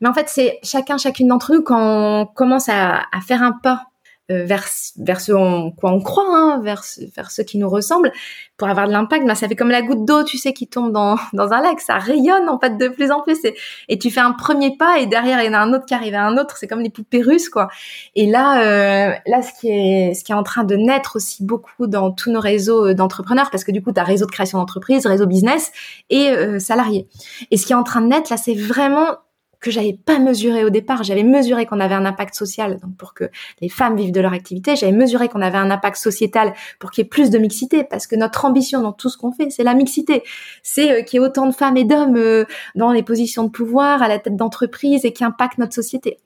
Mais 0.00 0.08
en 0.08 0.14
fait, 0.14 0.28
c'est 0.30 0.58
chacun, 0.62 0.96
chacune 0.96 1.28
d'entre 1.28 1.52
nous 1.52 1.62
quand 1.62 2.22
on 2.22 2.26
commence 2.26 2.70
à, 2.70 3.02
à 3.12 3.20
faire 3.20 3.42
un 3.42 3.52
pas 3.52 3.88
vers 4.28 4.64
vers 4.96 5.20
ce 5.20 5.32
en 5.32 5.70
quoi 5.70 5.92
on 5.92 6.00
croit, 6.00 6.24
hein, 6.28 6.60
vers 6.62 6.82
vers 7.16 7.30
ce 7.30 7.42
qui 7.42 7.58
nous 7.58 7.68
ressemble, 7.68 8.12
pour 8.56 8.68
avoir 8.68 8.86
de 8.86 8.92
l'impact. 8.92 9.26
Ben, 9.26 9.34
ça 9.34 9.48
fait 9.48 9.56
comme 9.56 9.70
la 9.70 9.82
goutte 9.82 10.04
d'eau, 10.04 10.24
tu 10.24 10.38
sais, 10.38 10.52
qui 10.52 10.66
tombe 10.66 10.92
dans 10.92 11.16
dans 11.32 11.52
un 11.52 11.60
lac, 11.60 11.80
ça 11.80 11.98
rayonne 11.98 12.48
en 12.48 12.58
fait 12.58 12.76
de 12.76 12.88
plus 12.88 13.10
en 13.10 13.20
plus. 13.20 13.44
Et, 13.44 13.54
et 13.88 13.98
tu 13.98 14.10
fais 14.10 14.20
un 14.20 14.32
premier 14.32 14.76
pas 14.76 14.98
et 14.98 15.06
derrière 15.06 15.42
il 15.42 15.46
y 15.46 15.48
en 15.48 15.54
a 15.54 15.58
un 15.58 15.72
autre 15.72 15.86
qui 15.86 15.94
arrive 15.94 16.14
à 16.14 16.22
un 16.22 16.36
autre. 16.38 16.56
C'est 16.56 16.66
comme 16.66 16.80
les 16.80 16.90
poupées 16.90 17.22
russes, 17.22 17.48
quoi. 17.48 17.68
Et 18.14 18.26
là, 18.26 18.62
euh, 18.62 19.12
là, 19.26 19.42
ce 19.42 19.52
qui 19.60 19.68
est 19.68 20.14
ce 20.14 20.24
qui 20.24 20.32
est 20.32 20.36
en 20.36 20.42
train 20.42 20.64
de 20.64 20.76
naître 20.76 21.16
aussi 21.16 21.44
beaucoup 21.44 21.86
dans 21.86 22.10
tous 22.10 22.30
nos 22.30 22.40
réseaux 22.40 22.86
euh, 22.86 22.94
d'entrepreneurs, 22.94 23.50
parce 23.50 23.64
que 23.64 23.72
du 23.72 23.82
coup, 23.82 23.92
tu 23.92 24.00
as 24.00 24.04
réseau 24.04 24.26
de 24.26 24.30
création 24.30 24.58
d'entreprise, 24.58 25.06
réseau 25.06 25.26
business 25.26 25.72
et 26.10 26.30
euh, 26.30 26.58
salariés. 26.58 27.08
Et 27.50 27.56
ce 27.56 27.66
qui 27.66 27.72
est 27.72 27.76
en 27.76 27.82
train 27.82 28.00
de 28.00 28.06
naître 28.06 28.30
là, 28.30 28.36
c'est 28.36 28.54
vraiment 28.54 29.18
que 29.64 29.70
j'avais 29.70 29.94
pas 29.94 30.18
mesuré 30.18 30.62
au 30.62 30.68
départ. 30.68 31.02
J'avais 31.02 31.22
mesuré 31.22 31.64
qu'on 31.64 31.80
avait 31.80 31.94
un 31.94 32.04
impact 32.04 32.34
social, 32.34 32.78
donc 32.80 32.96
pour 32.98 33.14
que 33.14 33.24
les 33.62 33.70
femmes 33.70 33.96
vivent 33.96 34.12
de 34.12 34.20
leur 34.20 34.34
activité. 34.34 34.76
J'avais 34.76 34.92
mesuré 34.92 35.28
qu'on 35.30 35.40
avait 35.40 35.56
un 35.56 35.70
impact 35.70 35.96
sociétal 35.96 36.52
pour 36.78 36.90
qu'il 36.90 37.02
y 37.02 37.06
ait 37.06 37.08
plus 37.08 37.30
de 37.30 37.38
mixité, 37.38 37.82
parce 37.82 38.06
que 38.06 38.14
notre 38.14 38.44
ambition 38.44 38.82
dans 38.82 38.92
tout 38.92 39.08
ce 39.08 39.16
qu'on 39.16 39.32
fait, 39.32 39.48
c'est 39.48 39.64
la 39.64 39.72
mixité. 39.74 40.22
C'est 40.62 40.90
euh, 40.90 41.02
qu'il 41.02 41.18
y 41.18 41.22
ait 41.22 41.26
autant 41.26 41.46
de 41.46 41.54
femmes 41.54 41.78
et 41.78 41.84
d'hommes 41.84 42.16
euh, 42.16 42.44
dans 42.74 42.92
les 42.92 43.02
positions 43.02 43.44
de 43.44 43.48
pouvoir, 43.48 44.02
à 44.02 44.08
la 44.08 44.18
tête 44.18 44.36
d'entreprise 44.36 45.06
et 45.06 45.12
qui 45.12 45.24
impactent 45.24 45.58
notre 45.58 45.74
société. 45.74 46.18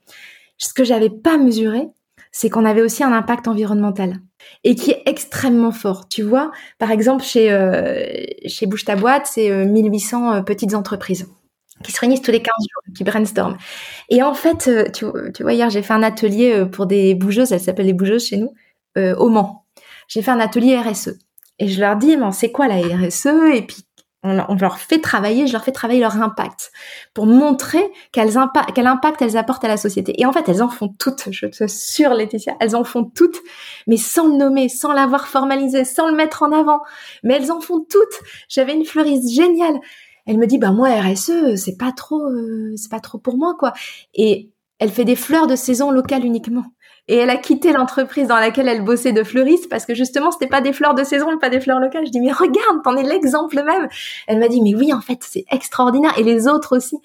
Ce 0.56 0.74
que 0.74 0.82
j'avais 0.82 1.10
pas 1.10 1.38
mesuré, 1.38 1.88
c'est 2.32 2.50
qu'on 2.50 2.64
avait 2.64 2.82
aussi 2.82 3.04
un 3.04 3.12
impact 3.12 3.46
environnemental 3.46 4.14
et 4.64 4.74
qui 4.74 4.90
est 4.90 5.02
extrêmement 5.06 5.72
fort. 5.72 6.08
Tu 6.08 6.22
vois, 6.22 6.50
par 6.78 6.90
exemple, 6.90 7.22
chez, 7.22 7.52
euh, 7.52 8.04
chez 8.46 8.66
Bouge 8.66 8.84
ta 8.84 8.96
boîte, 8.96 9.26
c'est 9.26 9.64
1800 9.64 10.32
euh, 10.32 10.42
petites 10.42 10.74
entreprises 10.74 11.28
qui 11.82 11.92
se 11.92 12.00
réunissent 12.00 12.22
tous 12.22 12.30
les 12.30 12.42
15 12.42 12.52
jours, 12.58 12.94
qui 12.96 13.04
brainstorm. 13.04 13.56
Et 14.08 14.22
en 14.22 14.34
fait, 14.34 14.68
euh, 14.68 14.84
tu, 14.90 15.06
tu 15.34 15.42
vois, 15.42 15.52
hier, 15.52 15.70
j'ai 15.70 15.82
fait 15.82 15.94
un 15.94 16.02
atelier 16.02 16.64
pour 16.70 16.86
des 16.86 17.14
bougeuses, 17.14 17.52
elles 17.52 17.60
s'appellent 17.60 17.86
les 17.86 17.92
bougeuses 17.92 18.26
chez 18.26 18.36
nous, 18.36 18.52
au 18.96 19.28
Mans. 19.28 19.64
J'ai 20.08 20.22
fait 20.22 20.32
un 20.32 20.40
atelier 20.40 20.76
RSE. 20.76 21.18
Et 21.60 21.68
je 21.68 21.80
leur 21.80 21.96
dis, 21.96 22.16
mais 22.16 22.32
c'est 22.32 22.50
quoi 22.50 22.66
la 22.66 22.76
RSE 22.76 23.26
Et 23.54 23.62
puis, 23.62 23.84
on, 24.24 24.54
leur 24.56 24.78
fait 24.78 25.00
travailler, 25.00 25.46
je 25.46 25.52
leur 25.52 25.62
fais 25.62 25.72
travailler 25.72 26.00
leur 26.00 26.20
impact 26.20 26.72
pour 27.14 27.26
montrer 27.26 27.82
quel 28.12 28.36
impact 28.36 29.22
elles 29.22 29.36
apportent 29.36 29.64
à 29.64 29.68
la 29.68 29.76
société. 29.76 30.20
Et 30.20 30.26
en 30.26 30.32
fait, 30.32 30.48
elles 30.48 30.62
en 30.62 30.68
font 30.68 30.88
toutes, 30.88 31.28
je 31.30 31.46
te 31.46 31.64
assure 31.64 32.14
Laetitia, 32.14 32.56
elles 32.60 32.74
en 32.74 32.82
font 32.82 33.04
toutes, 33.04 33.38
mais 33.86 33.96
sans 33.96 34.26
le 34.26 34.36
nommer, 34.36 34.68
sans 34.68 34.92
l'avoir 34.92 35.28
formalisé, 35.28 35.84
sans 35.84 36.08
le 36.08 36.16
mettre 36.16 36.42
en 36.42 36.52
avant. 36.52 36.80
Mais 37.22 37.34
elles 37.34 37.52
en 37.52 37.60
font 37.60 37.84
toutes. 37.88 38.20
J'avais 38.48 38.74
une 38.74 38.84
fleuriste 38.84 39.30
géniale. 39.30 39.78
Elle 40.28 40.38
me 40.38 40.46
dit, 40.46 40.58
bah 40.58 40.70
moi 40.70 40.90
RSE, 40.90 41.56
c'est 41.56 41.76
pas 41.76 41.90
trop, 41.90 42.22
euh, 42.28 42.72
c'est 42.76 42.90
pas 42.90 43.00
trop 43.00 43.18
pour 43.18 43.36
moi 43.36 43.56
quoi. 43.58 43.72
Et 44.14 44.50
elle 44.78 44.90
fait 44.90 45.04
des 45.04 45.16
fleurs 45.16 45.48
de 45.48 45.56
saison 45.56 45.90
locales 45.90 46.24
uniquement 46.24 46.64
et 47.08 47.16
elle 47.16 47.30
a 47.30 47.36
quitté 47.36 47.72
l'entreprise 47.72 48.28
dans 48.28 48.36
laquelle 48.36 48.68
elle 48.68 48.84
bossait 48.84 49.12
de 49.12 49.24
fleuriste 49.24 49.68
parce 49.70 49.86
que 49.86 49.94
justement 49.94 50.30
c'était 50.30 50.46
pas 50.46 50.60
des 50.60 50.74
fleurs 50.74 50.94
de 50.94 51.02
saison, 51.02 51.38
pas 51.38 51.48
des 51.48 51.60
fleurs 51.60 51.80
locales. 51.80 52.06
Je 52.06 52.10
dis 52.10 52.20
mais 52.20 52.32
regarde, 52.32 52.82
t'en 52.84 52.96
es 52.96 53.02
l'exemple 53.02 53.56
même. 53.56 53.88
Elle 54.26 54.38
m'a 54.38 54.48
dit 54.48 54.60
mais 54.60 54.74
oui 54.74 54.92
en 54.92 55.00
fait 55.00 55.18
c'est 55.22 55.46
extraordinaire 55.50 56.16
et 56.18 56.22
les 56.22 56.46
autres 56.46 56.76
aussi. 56.76 56.98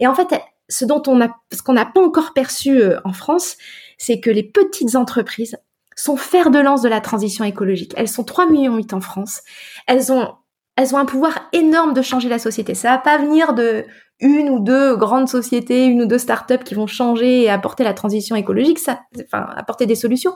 Et 0.00 0.06
en 0.06 0.14
fait 0.14 0.34
ce 0.68 0.84
dont 0.86 1.02
on 1.06 1.20
a, 1.20 1.28
ce 1.52 1.62
qu'on 1.62 1.74
n'a 1.74 1.84
pas 1.84 2.00
encore 2.00 2.32
perçu 2.32 2.80
euh, 2.80 3.00
en 3.04 3.12
France, 3.12 3.56
c'est 3.98 4.20
que 4.20 4.30
les 4.30 4.44
petites 4.44 4.96
entreprises 4.96 5.56
sont 5.94 6.16
fer 6.16 6.50
de 6.50 6.58
lance 6.58 6.80
de 6.80 6.88
la 6.88 7.02
transition 7.02 7.44
écologique. 7.44 7.92
Elles 7.96 8.08
sont 8.08 8.24
3 8.24 8.48
millions 8.48 8.76
8 8.76 8.94
en 8.94 9.00
France. 9.00 9.42
Elles 9.86 10.10
ont 10.10 10.34
elles 10.80 10.94
ont 10.94 10.98
un 10.98 11.04
pouvoir 11.04 11.48
énorme 11.52 11.92
de 11.92 12.00
changer 12.00 12.30
la 12.30 12.38
société. 12.38 12.74
Ça 12.74 12.92
va 12.92 12.98
pas 12.98 13.18
venir 13.18 13.52
de 13.52 13.84
une 14.18 14.48
ou 14.48 14.60
deux 14.60 14.96
grandes 14.96 15.28
sociétés, 15.28 15.84
une 15.84 16.02
ou 16.02 16.06
deux 16.06 16.18
startups 16.18 16.64
qui 16.64 16.74
vont 16.74 16.86
changer 16.86 17.42
et 17.42 17.50
apporter 17.50 17.84
la 17.84 17.92
transition 17.92 18.34
écologique, 18.34 18.78
ça, 18.78 19.00
enfin, 19.22 19.46
apporter 19.56 19.84
des 19.84 19.94
solutions. 19.94 20.34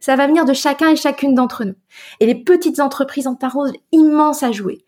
Ça 0.00 0.16
va 0.16 0.26
venir 0.26 0.46
de 0.46 0.54
chacun 0.54 0.88
et 0.88 0.96
chacune 0.96 1.34
d'entre 1.34 1.64
nous. 1.64 1.74
Et 2.20 2.26
les 2.26 2.34
petites 2.34 2.80
entreprises 2.80 3.26
ont 3.26 3.38
un 3.42 3.48
rôle 3.48 3.72
immense 3.92 4.42
à 4.42 4.50
jouer. 4.50 4.84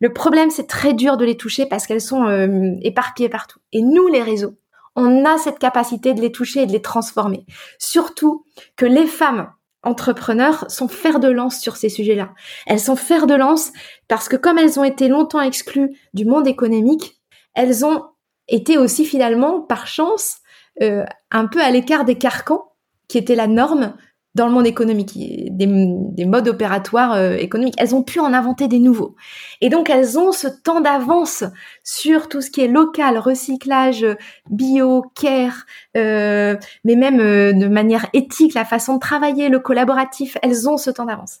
Le 0.00 0.12
problème, 0.12 0.50
c'est 0.50 0.68
très 0.68 0.94
dur 0.94 1.16
de 1.16 1.24
les 1.24 1.36
toucher 1.36 1.66
parce 1.66 1.86
qu'elles 1.86 2.00
sont 2.00 2.24
euh, 2.26 2.74
éparpillées 2.82 3.28
partout. 3.28 3.58
Et 3.72 3.82
nous, 3.82 4.06
les 4.06 4.22
réseaux, 4.22 4.54
on 4.94 5.24
a 5.24 5.36
cette 5.38 5.58
capacité 5.58 6.14
de 6.14 6.20
les 6.20 6.30
toucher 6.30 6.62
et 6.62 6.66
de 6.66 6.72
les 6.72 6.82
transformer. 6.82 7.44
Surtout 7.78 8.44
que 8.76 8.86
les 8.86 9.06
femmes 9.06 9.48
entrepreneurs 9.84 10.64
sont 10.70 10.88
fer 10.88 11.20
de 11.20 11.28
lance 11.28 11.60
sur 11.60 11.76
ces 11.76 11.88
sujets-là. 11.88 12.34
Elles 12.66 12.80
sont 12.80 12.96
fer 12.96 13.26
de 13.26 13.34
lance 13.34 13.72
parce 14.08 14.28
que 14.28 14.36
comme 14.36 14.58
elles 14.58 14.78
ont 14.78 14.84
été 14.84 15.08
longtemps 15.08 15.40
exclues 15.40 15.98
du 16.14 16.24
monde 16.24 16.46
économique, 16.46 17.20
elles 17.54 17.84
ont 17.84 18.04
été 18.48 18.78
aussi 18.78 19.04
finalement, 19.04 19.60
par 19.60 19.86
chance, 19.86 20.38
euh, 20.82 21.04
un 21.30 21.46
peu 21.46 21.60
à 21.60 21.70
l'écart 21.70 22.04
des 22.04 22.16
carcans 22.16 22.72
qui 23.08 23.18
étaient 23.18 23.36
la 23.36 23.46
norme 23.46 23.94
dans 24.34 24.46
le 24.46 24.52
monde 24.52 24.66
économique, 24.66 25.12
des, 25.14 25.66
des 25.68 26.24
modes 26.24 26.48
opératoires 26.48 27.14
euh, 27.14 27.36
économiques. 27.36 27.74
Elles 27.78 27.94
ont 27.94 28.02
pu 28.02 28.18
en 28.18 28.32
inventer 28.32 28.66
des 28.68 28.80
nouveaux. 28.80 29.14
Et 29.60 29.68
donc, 29.68 29.90
elles 29.90 30.18
ont 30.18 30.32
ce 30.32 30.48
temps 30.48 30.80
d'avance 30.80 31.44
sur 31.82 32.28
tout 32.28 32.40
ce 32.40 32.50
qui 32.50 32.60
est 32.60 32.68
local, 32.68 33.18
recyclage, 33.18 34.06
bio, 34.50 35.04
care, 35.14 35.66
euh, 35.96 36.56
mais 36.84 36.96
même 36.96 37.18
de 37.18 37.68
manière 37.68 38.06
éthique, 38.12 38.54
la 38.54 38.64
façon 38.64 38.94
de 38.94 39.00
travailler, 39.00 39.48
le 39.48 39.60
collaboratif. 39.60 40.36
Elles 40.42 40.68
ont 40.68 40.76
ce 40.76 40.90
temps 40.90 41.06
d'avance. 41.06 41.38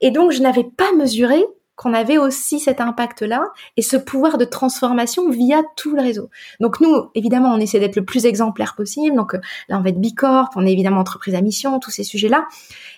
Et 0.00 0.10
donc, 0.10 0.32
je 0.32 0.42
n'avais 0.42 0.64
pas 0.64 0.92
mesuré 0.96 1.44
qu'on 1.76 1.92
avait 1.92 2.18
aussi 2.18 2.60
cet 2.60 2.80
impact-là 2.80 3.44
et 3.76 3.82
ce 3.82 3.96
pouvoir 3.96 4.38
de 4.38 4.44
transformation 4.44 5.28
via 5.28 5.62
tout 5.76 5.96
le 5.96 6.02
réseau. 6.02 6.30
Donc 6.60 6.80
nous, 6.80 7.10
évidemment, 7.14 7.52
on 7.52 7.58
essaie 7.58 7.80
d'être 7.80 7.96
le 7.96 8.04
plus 8.04 8.26
exemplaire 8.26 8.74
possible. 8.76 9.16
Donc 9.16 9.34
euh, 9.34 9.40
là, 9.68 9.78
on 9.78 9.82
va 9.82 9.88
être 9.88 10.00
Bicorp, 10.00 10.50
on 10.56 10.66
est 10.66 10.72
évidemment 10.72 11.00
entreprise 11.00 11.34
à 11.34 11.40
mission, 11.40 11.78
tous 11.80 11.90
ces 11.90 12.04
sujets-là. 12.04 12.46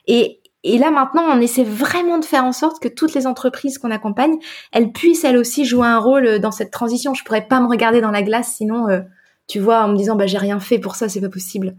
Et, 0.06 0.40
et 0.62 0.78
là 0.78 0.90
maintenant, 0.90 1.24
on 1.30 1.40
essaie 1.40 1.64
vraiment 1.64 2.18
de 2.18 2.24
faire 2.24 2.44
en 2.44 2.52
sorte 2.52 2.82
que 2.82 2.88
toutes 2.88 3.14
les 3.14 3.26
entreprises 3.26 3.78
qu'on 3.78 3.90
accompagne, 3.90 4.36
elles 4.72 4.92
puissent 4.92 5.24
elles 5.24 5.38
aussi 5.38 5.64
jouer 5.64 5.86
un 5.86 5.98
rôle 5.98 6.38
dans 6.40 6.50
cette 6.52 6.70
transition. 6.70 7.14
Je 7.14 7.24
pourrais 7.24 7.46
pas 7.46 7.60
me 7.60 7.68
regarder 7.68 8.00
dans 8.00 8.10
la 8.10 8.22
glace, 8.22 8.54
sinon, 8.56 8.88
euh, 8.88 9.00
tu 9.46 9.58
vois, 9.58 9.84
en 9.84 9.88
me 9.88 9.96
disant 9.96 10.16
bah 10.16 10.26
j'ai 10.26 10.38
rien 10.38 10.60
fait 10.60 10.78
pour 10.78 10.96
ça, 10.96 11.08
c'est 11.08 11.20
pas 11.20 11.28
possible. 11.28 11.76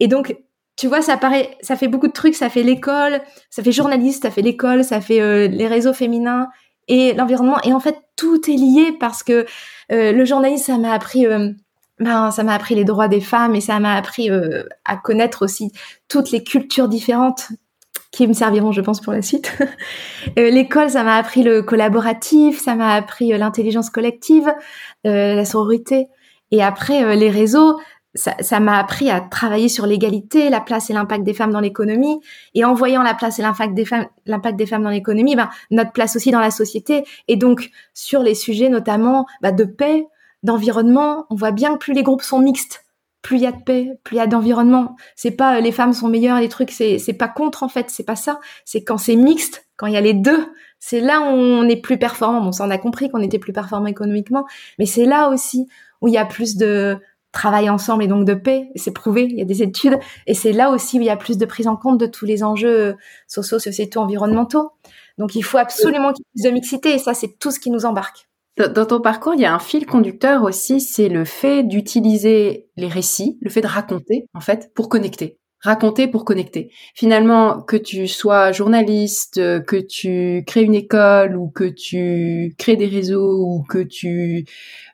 Et 0.00 0.08
donc 0.08 0.36
tu 0.80 0.86
vois, 0.86 1.02
ça 1.02 1.18
fait 1.76 1.88
beaucoup 1.88 2.06
de 2.06 2.12
trucs. 2.12 2.34
Ça 2.34 2.48
fait 2.48 2.62
l'école, 2.62 3.20
ça 3.50 3.62
fait 3.62 3.70
journaliste, 3.70 4.22
ça 4.22 4.30
fait 4.30 4.40
l'école, 4.40 4.82
ça 4.82 5.02
fait 5.02 5.20
euh, 5.20 5.46
les 5.46 5.66
réseaux 5.66 5.92
féminins 5.92 6.48
et 6.88 7.12
l'environnement. 7.12 7.58
Et 7.64 7.74
en 7.74 7.80
fait, 7.80 7.98
tout 8.16 8.50
est 8.50 8.54
lié 8.54 8.96
parce 8.98 9.22
que 9.22 9.44
euh, 9.92 10.12
le 10.12 10.24
journalisme, 10.24 10.72
ça 10.72 10.78
m'a 10.78 10.94
appris, 10.94 11.26
euh, 11.26 11.50
ben, 11.98 12.30
ça 12.30 12.44
m'a 12.44 12.54
appris 12.54 12.76
les 12.76 12.84
droits 12.84 13.08
des 13.08 13.20
femmes 13.20 13.54
et 13.54 13.60
ça 13.60 13.78
m'a 13.78 13.94
appris 13.94 14.30
à 14.86 14.96
connaître 14.96 15.44
aussi 15.44 15.70
toutes 16.08 16.30
les 16.30 16.42
cultures 16.42 16.88
différentes 16.88 17.48
qui 18.10 18.26
me 18.26 18.32
serviront, 18.32 18.72
je 18.72 18.80
pense, 18.80 19.02
pour 19.02 19.12
la 19.12 19.20
suite. 19.20 19.52
L'école, 20.38 20.88
ça 20.88 21.04
m'a 21.04 21.16
appris 21.16 21.42
le 21.42 21.60
collaboratif, 21.60 22.58
ça 22.58 22.74
m'a 22.74 22.94
appris 22.94 23.36
l'intelligence 23.36 23.90
collective, 23.90 24.50
la 25.04 25.44
sororité. 25.44 26.08
Et 26.52 26.62
après, 26.62 27.16
les 27.16 27.28
réseaux, 27.28 27.78
ça 28.14 28.60
m'a 28.60 28.78
appris 28.78 29.08
à 29.08 29.20
travailler 29.20 29.68
sur 29.68 29.86
l'égalité, 29.86 30.50
la 30.50 30.60
place 30.60 30.90
et 30.90 30.92
l'impact 30.92 31.22
des 31.22 31.34
femmes 31.34 31.52
dans 31.52 31.60
l'économie. 31.60 32.20
Et 32.54 32.64
en 32.64 32.74
voyant 32.74 33.02
la 33.02 33.14
place 33.14 33.38
et 33.38 33.42
l'impact 33.42 33.74
des 33.74 33.84
femmes, 33.84 34.06
l'impact 34.26 34.58
des 34.58 34.66
femmes 34.66 34.82
dans 34.82 34.90
l'économie, 34.90 35.36
ben, 35.36 35.48
notre 35.70 35.92
place 35.92 36.16
aussi 36.16 36.30
dans 36.30 36.40
la 36.40 36.50
société. 36.50 37.04
Et 37.28 37.36
donc, 37.36 37.70
sur 37.94 38.22
les 38.22 38.34
sujets 38.34 38.68
notamment 38.68 39.26
bah, 39.42 39.52
de 39.52 39.64
paix, 39.64 40.06
d'environnement, 40.42 41.26
on 41.30 41.34
voit 41.34 41.52
bien 41.52 41.74
que 41.74 41.78
plus 41.78 41.92
les 41.92 42.02
groupes 42.02 42.22
sont 42.22 42.40
mixtes, 42.40 42.84
plus 43.22 43.36
il 43.36 43.42
y 43.42 43.46
a 43.46 43.52
de 43.52 43.62
paix, 43.62 43.98
plus 44.04 44.16
il 44.16 44.18
y 44.18 44.22
a 44.22 44.26
d'environnement. 44.26 44.96
C'est 45.14 45.32
pas 45.32 45.58
euh, 45.58 45.60
les 45.60 45.72
femmes 45.72 45.92
sont 45.92 46.08
meilleures, 46.08 46.40
les 46.40 46.48
trucs, 46.48 46.70
c'est, 46.70 46.98
c'est 46.98 47.12
pas 47.12 47.28
contre 47.28 47.62
en 47.62 47.68
fait, 47.68 47.90
c'est 47.90 48.04
pas 48.04 48.16
ça. 48.16 48.40
C'est 48.64 48.82
quand 48.82 48.98
c'est 48.98 49.16
mixte, 49.16 49.66
quand 49.76 49.86
il 49.86 49.94
y 49.94 49.98
a 49.98 50.00
les 50.00 50.14
deux, 50.14 50.46
c'est 50.78 51.00
là 51.00 51.20
où 51.20 51.24
on 51.24 51.68
est 51.68 51.80
plus 51.80 51.98
performant. 51.98 52.40
Bon, 52.40 52.52
ça 52.52 52.64
on 52.66 52.70
a 52.70 52.78
compris 52.78 53.10
qu'on 53.10 53.20
était 53.20 53.38
plus 53.38 53.52
performant 53.52 53.86
économiquement, 53.86 54.46
mais 54.78 54.86
c'est 54.86 55.04
là 55.04 55.28
aussi 55.28 55.68
où 56.00 56.08
il 56.08 56.14
y 56.14 56.18
a 56.18 56.24
plus 56.24 56.56
de 56.56 56.98
travaillent 57.32 57.70
ensemble 57.70 58.04
et 58.04 58.06
donc 58.06 58.24
de 58.26 58.34
paix. 58.34 58.70
C'est 58.76 58.92
prouvé, 58.92 59.24
il 59.24 59.38
y 59.38 59.42
a 59.42 59.44
des 59.44 59.62
études. 59.62 59.98
Et 60.26 60.34
c'est 60.34 60.52
là 60.52 60.70
aussi 60.70 60.98
où 60.98 61.02
il 61.02 61.06
y 61.06 61.10
a 61.10 61.16
plus 61.16 61.38
de 61.38 61.46
prise 61.46 61.68
en 61.68 61.76
compte 61.76 61.98
de 61.98 62.06
tous 62.06 62.26
les 62.26 62.42
enjeux 62.42 62.96
sociaux, 63.26 63.58
sociétaux, 63.58 64.00
environnementaux. 64.00 64.72
Donc 65.18 65.34
il 65.34 65.42
faut 65.42 65.58
absolument 65.58 66.12
qu'il 66.12 66.24
y 66.34 66.40
ait 66.40 66.42
plus 66.42 66.50
de 66.50 66.54
mixité 66.54 66.94
et 66.94 66.98
ça, 66.98 67.14
c'est 67.14 67.38
tout 67.38 67.50
ce 67.50 67.60
qui 67.60 67.70
nous 67.70 67.84
embarque. 67.84 68.28
Dans 68.56 68.84
ton 68.84 69.00
parcours, 69.00 69.34
il 69.34 69.40
y 69.40 69.46
a 69.46 69.54
un 69.54 69.58
fil 69.58 69.86
conducteur 69.86 70.42
aussi, 70.42 70.80
c'est 70.80 71.08
le 71.08 71.24
fait 71.24 71.62
d'utiliser 71.62 72.68
les 72.76 72.88
récits, 72.88 73.38
le 73.40 73.48
fait 73.48 73.62
de 73.62 73.66
raconter, 73.66 74.26
en 74.34 74.40
fait, 74.40 74.72
pour 74.74 74.88
connecter 74.88 75.39
raconter 75.60 76.08
pour 76.08 76.24
connecter. 76.24 76.70
Finalement, 76.94 77.60
que 77.60 77.76
tu 77.76 78.08
sois 78.08 78.52
journaliste, 78.52 79.36
que 79.64 79.76
tu 79.76 80.42
crées 80.46 80.62
une 80.62 80.74
école 80.74 81.36
ou 81.36 81.48
que 81.48 81.64
tu 81.64 82.54
crées 82.58 82.76
des 82.76 82.86
réseaux 82.86 83.44
ou 83.44 83.62
que 83.68 83.82
tu 83.82 84.46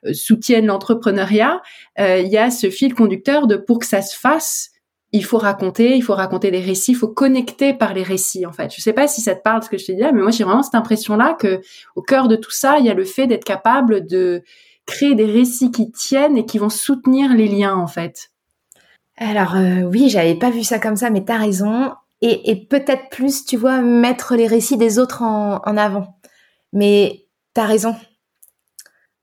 euh, 0.05 0.13
soutiennes 0.13 0.65
l'entrepreneuriat, 0.65 1.61
euh, 1.99 2.19
il 2.19 2.27
y 2.27 2.37
a 2.37 2.51
ce 2.51 2.69
fil 2.69 2.93
conducteur 2.93 3.47
de 3.47 3.55
pour 3.55 3.79
que 3.79 3.85
ça 3.85 4.01
se 4.01 4.17
fasse, 4.17 4.71
il 5.13 5.23
faut 5.23 5.37
raconter, 5.37 5.95
il 5.95 6.03
faut 6.03 6.15
raconter 6.15 6.51
des 6.51 6.59
récits, 6.59 6.91
il 6.91 6.97
faut 6.97 7.07
connecter 7.07 7.73
par 7.73 7.93
les 7.93 8.03
récits 8.03 8.45
en 8.45 8.51
fait. 8.51 8.73
Je 8.75 8.81
sais 8.81 8.93
pas 8.93 9.07
si 9.07 9.21
ça 9.21 9.35
te 9.35 9.41
parle 9.41 9.63
ce 9.63 9.69
que 9.69 9.77
je 9.77 9.85
te 9.85 9.91
dis 9.93 10.01
mais 10.01 10.11
moi 10.21 10.31
j'ai 10.31 10.43
vraiment 10.43 10.63
cette 10.63 10.75
impression 10.75 11.15
là 11.15 11.33
que 11.33 11.61
au 11.95 12.01
cœur 12.01 12.27
de 12.27 12.35
tout 12.35 12.51
ça, 12.51 12.77
il 12.79 12.85
y 12.85 12.89
a 12.89 12.93
le 12.93 13.05
fait 13.05 13.25
d'être 13.25 13.45
capable 13.45 14.05
de 14.05 14.43
créer 14.85 15.15
des 15.15 15.25
récits 15.25 15.71
qui 15.71 15.91
tiennent 15.91 16.37
et 16.37 16.45
qui 16.45 16.57
vont 16.57 16.69
soutenir 16.69 17.33
les 17.33 17.47
liens 17.47 17.75
en 17.75 17.87
fait. 17.87 18.31
Alors 19.17 19.55
euh, 19.55 19.81
oui, 19.81 20.09
j'avais 20.09 20.35
pas 20.35 20.51
vu 20.51 20.63
ça 20.63 20.79
comme 20.79 20.95
ça, 20.95 21.09
mais 21.09 21.23
t'as 21.25 21.37
raison. 21.37 21.91
Et, 22.21 22.65
peut-être 22.67 23.09
plus, 23.11 23.45
tu 23.45 23.57
vois, 23.57 23.81
mettre 23.81 24.35
les 24.35 24.47
récits 24.47 24.77
des 24.77 24.97
autres 24.97 25.21
en, 25.21 25.77
avant. 25.77 26.19
Mais 26.73 27.27
t'as 27.53 27.65
raison. 27.65 27.95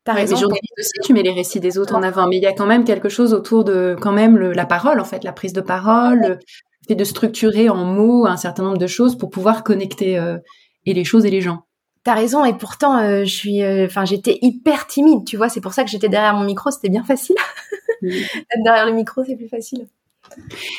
T'as 0.04 0.12
raison. 0.12 0.36
Les 0.36 0.60
aussi, 0.78 0.92
tu 1.02 1.12
mets 1.12 1.22
les 1.22 1.32
récits 1.32 1.58
des 1.58 1.76
autres 1.76 1.96
en 1.96 2.04
avant, 2.04 2.28
mais 2.28 2.36
il 2.36 2.42
y 2.42 2.46
a 2.46 2.52
quand 2.52 2.66
même 2.66 2.84
quelque 2.84 3.08
chose 3.08 3.34
autour 3.34 3.64
de, 3.64 3.96
quand 4.00 4.12
même, 4.12 4.38
la 4.38 4.64
parole, 4.64 5.00
en 5.00 5.04
fait, 5.04 5.24
la 5.24 5.32
prise 5.32 5.52
de 5.52 5.60
parole, 5.60 6.20
le 6.20 6.38
fait 6.86 6.94
de 6.94 7.02
structurer 7.02 7.68
en 7.68 7.84
mots 7.84 8.26
un 8.26 8.36
certain 8.36 8.62
nombre 8.62 8.78
de 8.78 8.86
choses 8.86 9.18
pour 9.18 9.30
pouvoir 9.30 9.64
connecter 9.64 10.16
euh, 10.16 10.38
et 10.86 10.94
les 10.94 11.04
choses 11.04 11.24
et 11.24 11.30
les 11.30 11.40
gens. 11.40 11.64
T'as 12.04 12.14
raison, 12.14 12.44
et 12.44 12.56
pourtant, 12.56 12.98
euh, 12.98 13.24
je 13.24 13.34
suis, 13.34 13.64
enfin, 13.84 14.04
j'étais 14.04 14.38
hyper 14.40 14.86
timide, 14.86 15.26
tu 15.26 15.36
vois. 15.36 15.48
C'est 15.48 15.62
pour 15.62 15.72
ça 15.72 15.82
que 15.82 15.90
j'étais 15.90 16.08
derrière 16.08 16.34
mon 16.34 16.44
micro, 16.44 16.70
c'était 16.70 16.90
bien 16.90 17.02
facile. 17.02 17.36
derrière 18.02 18.86
le 18.86 18.92
micro, 18.92 19.24
c'est 19.24 19.36
plus 19.36 19.48
facile. 19.48 19.86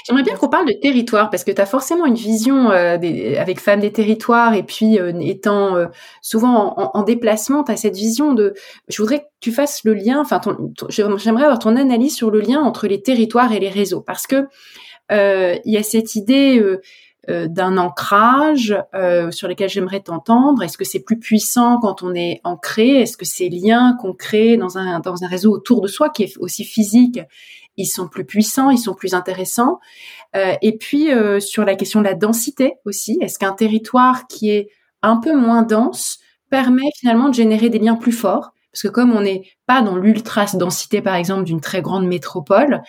J'aimerais 0.06 0.24
bien 0.24 0.36
qu'on 0.36 0.50
parle 0.50 0.68
de 0.68 0.74
territoire 0.74 1.30
parce 1.30 1.44
que 1.44 1.52
tu 1.52 1.62
as 1.62 1.66
forcément 1.66 2.06
une 2.06 2.16
vision 2.16 2.72
euh, 2.72 2.98
avec 3.40 3.60
Femmes 3.60 3.80
des 3.80 3.92
territoires 3.92 4.54
et 4.54 4.64
puis 4.64 5.00
euh, 5.00 5.14
étant 5.22 5.76
euh, 5.76 5.86
souvent 6.22 6.74
en, 6.94 7.04
déplacement, 7.04 7.64
tu 7.64 7.72
as 7.72 7.78
cette 7.78 7.96
vision 7.96 8.34
de 8.34 8.54
je 8.88 9.02
voudrais 9.02 9.20
que 9.20 9.26
tu 9.40 9.52
fasses 9.52 9.84
le 9.84 9.94
lien, 9.94 10.20
enfin 10.20 10.42
j'aimerais 10.90 11.44
avoir 11.44 11.60
ton 11.60 11.76
analyse 11.76 12.16
sur 12.16 12.32
le 12.32 12.42
lien 12.42 12.60
entre 12.60 12.88
les 12.88 13.02
territoires 13.02 13.52
et 13.54 13.60
les 13.60 13.70
réseaux 13.70 14.02
parce 14.02 14.28
que 14.28 14.48
il 15.12 15.72
y 15.72 15.78
a 15.78 15.84
cette 15.84 16.16
idée 16.16 16.62
d'un 17.28 17.78
ancrage 17.78 18.78
sur 19.32 19.48
lequel 19.48 19.70
j'aimerais 19.70 20.02
t'entendre. 20.02 20.62
Est-ce 20.64 20.78
que 20.78 20.86
c'est 20.86 21.00
plus 21.00 21.18
puissant 21.18 21.80
quand 21.80 22.04
on 22.04 22.14
est 22.14 22.40
ancré? 22.44 23.02
Est-ce 23.02 23.18
que 23.18 23.26
ces 23.26 23.50
liens 23.50 23.98
qu'on 24.00 24.14
crée 24.14 24.58
dans 24.58 24.78
un 24.78 25.00
dans 25.00 25.24
un 25.24 25.28
réseau 25.28 25.52
autour 25.52 25.82
de 25.82 25.88
soi 25.88 26.10
qui 26.10 26.24
est 26.24 26.38
aussi 26.38 26.64
physique 26.64 27.20
ils 27.78 27.86
sont 27.86 28.08
plus 28.08 28.26
puissants, 28.26 28.70
ils 28.70 28.78
sont 28.78 28.94
plus 28.94 29.14
intéressants? 29.14 29.80
Euh, 30.36 30.54
et 30.62 30.78
puis 30.78 31.12
euh, 31.12 31.40
sur 31.40 31.66
la 31.66 31.76
question 31.76 32.00
de 32.00 32.06
la 32.06 32.14
densité 32.14 32.76
aussi, 32.86 33.18
est-ce 33.22 33.40
qu'un 33.40 33.54
territoire 33.54 34.28
qui 34.28 34.50
est 34.50 34.70
un 35.02 35.18
peu 35.18 35.36
moins 35.36 35.64
dense 35.64 36.20
permet 36.50 36.90
finalement 36.98 37.30
de 37.30 37.34
générer 37.34 37.70
des 37.70 37.80
liens 37.80 37.96
plus 37.96 38.12
forts? 38.12 38.55
Parce 38.76 38.82
que 38.82 38.88
comme 38.90 39.14
on 39.14 39.22
n'est 39.22 39.44
pas 39.68 39.82
dans 39.82 39.96
l'ultra 39.96 40.46
densité 40.54 41.02
par 41.02 41.16
exemple 41.16 41.46
d'une 41.46 41.62
très 41.62 41.82
grande 41.82 42.06
métropole 42.06 42.82